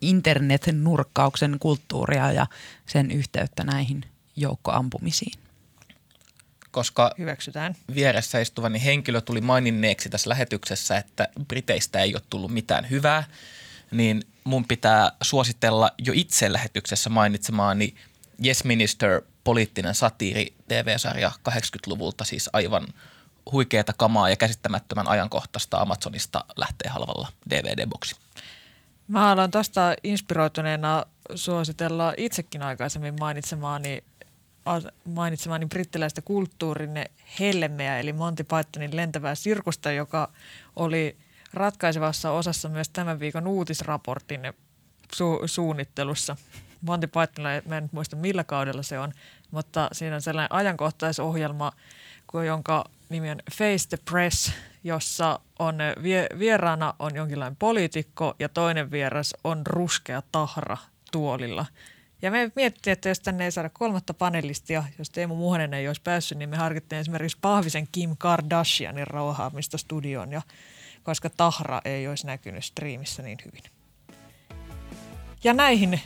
internet-nurkkauksen 0.00 1.56
kulttuuria 1.60 2.32
ja 2.32 2.46
sen 2.86 3.10
yhteyttä 3.10 3.64
näihin 3.64 4.04
joukkoampumisiin. 4.36 5.43
Koska 6.74 7.14
Hyväksytään. 7.18 7.74
vieressä 7.94 8.40
istuvani 8.40 8.84
henkilö 8.84 9.20
tuli 9.20 9.40
maininneeksi 9.40 10.08
tässä 10.08 10.30
lähetyksessä, 10.30 10.96
että 10.96 11.28
Briteistä 11.48 12.00
ei 12.00 12.14
ole 12.14 12.22
tullut 12.30 12.50
mitään 12.50 12.90
hyvää, 12.90 13.24
niin 13.90 14.22
mun 14.44 14.64
pitää 14.64 15.12
suositella 15.22 15.90
jo 15.98 16.12
itse 16.16 16.52
lähetyksessä 16.52 17.10
mainitsemaani 17.10 17.94
Yes 18.44 18.64
Minister 18.64 19.22
poliittinen 19.44 19.94
satiiri 19.94 20.54
TV-sarja 20.68 21.32
80-luvulta, 21.48 22.24
siis 22.24 22.50
aivan 22.52 22.86
huikeata 23.52 23.92
kamaa 23.96 24.30
ja 24.30 24.36
käsittämättömän 24.36 25.08
ajankohtaista 25.08 25.78
Amazonista 25.78 26.44
lähtee 26.56 26.90
halvalla 26.90 27.28
DVD-boksi. 27.50 28.16
Mä 29.08 29.20
haluan 29.20 29.50
tuosta 29.50 29.94
inspiroituneena 30.04 31.04
suositella 31.34 32.14
itsekin 32.16 32.62
aikaisemmin 32.62 33.14
mainitsemaani, 33.20 34.04
mainitsemaani 35.04 35.66
brittiläistä 35.66 36.22
kulttuurin 36.22 36.90
helmeä, 37.40 37.98
eli 37.98 38.12
Monty 38.12 38.44
Pythonin 38.44 38.96
lentävää 38.96 39.34
sirkusta, 39.34 39.92
joka 39.92 40.32
oli 40.76 41.16
ratkaisevassa 41.52 42.30
osassa 42.30 42.68
myös 42.68 42.88
tämän 42.88 43.20
viikon 43.20 43.46
uutisraportin 43.46 44.40
su- 45.12 45.42
suunnittelussa. 45.46 46.36
Monty 46.80 47.06
Pythonilla, 47.06 47.62
mä 47.66 47.78
en 47.78 47.88
muista 47.92 48.16
millä 48.16 48.44
kaudella 48.44 48.82
se 48.82 48.98
on, 48.98 49.12
mutta 49.50 49.88
siinä 49.92 50.14
on 50.14 50.22
sellainen 50.22 50.52
ajankohtaisohjelma, 50.52 51.72
jonka 52.46 52.84
nimi 53.08 53.30
on 53.30 53.38
Face 53.52 53.88
the 53.88 53.98
Press, 54.10 54.52
jossa 54.84 55.40
on 55.58 55.78
vie, 56.02 56.26
vieraana 56.38 56.94
on 56.98 57.14
jonkinlainen 57.14 57.56
poliitikko 57.56 58.34
ja 58.38 58.48
toinen 58.48 58.90
vieras 58.90 59.34
on 59.44 59.66
ruskea 59.66 60.22
tahra 60.32 60.76
tuolilla. 61.12 61.66
Ja 62.24 62.30
me 62.30 62.52
mietittiin, 62.56 62.92
että 62.92 63.08
jos 63.08 63.20
tänne 63.20 63.44
ei 63.44 63.50
saada 63.50 63.68
kolmatta 63.68 64.14
panelistia, 64.14 64.84
jos 64.98 65.10
Teemu 65.10 65.34
Muhonen 65.34 65.74
ei 65.74 65.88
olisi 65.88 66.00
päässyt, 66.02 66.38
niin 66.38 66.48
me 66.48 66.56
harkittiin 66.56 67.00
esimerkiksi 67.00 67.38
Pahvisen 67.40 67.88
Kim 67.92 68.16
Kardashianin 68.18 69.06
rauhaamista 69.06 69.78
studioon, 69.78 70.32
ja, 70.32 70.42
koska 71.02 71.30
tahra 71.30 71.80
ei 71.84 72.08
olisi 72.08 72.26
näkynyt 72.26 72.64
striimissä 72.64 73.22
niin 73.22 73.38
hyvin. 73.44 73.62
Ja 75.44 75.52
näihin 75.52 76.00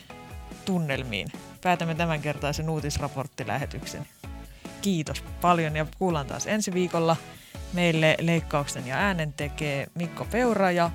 tunnelmiin 0.65 1.29
päätämme 1.61 1.95
tämänkertaisen 1.95 2.71
uutisraporttilähetyksen. 2.71 4.07
Kiitos 4.83 5.23
paljon 5.41 5.77
ja 5.77 5.87
kuullaan 5.99 6.27
taas 6.27 6.47
ensi 6.47 6.73
viikolla. 6.73 7.17
Meille 7.73 8.17
leikkauksen 8.21 8.87
ja 8.87 8.97
äänen 8.97 9.33
tekee 9.33 9.87
Mikko 9.95 10.25
Peura 10.25 10.71
ja 10.71 10.91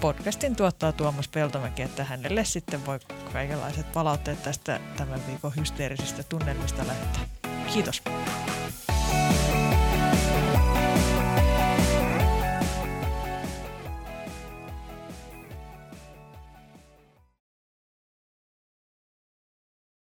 podcastin 0.00 0.56
tuottaa 0.56 0.92
Tuomas 0.92 1.28
Peltomäki, 1.28 1.82
että 1.82 2.04
hänelle 2.04 2.44
sitten 2.44 2.86
voi 2.86 2.98
kaikenlaiset 3.32 3.92
palautteet 3.92 4.42
tästä 4.42 4.80
tämän 4.96 5.20
viikon 5.26 5.52
hysteerisistä 5.56 6.22
tunnelmista 6.22 6.86
lähettää. 6.86 7.22
Kiitos. 7.72 8.02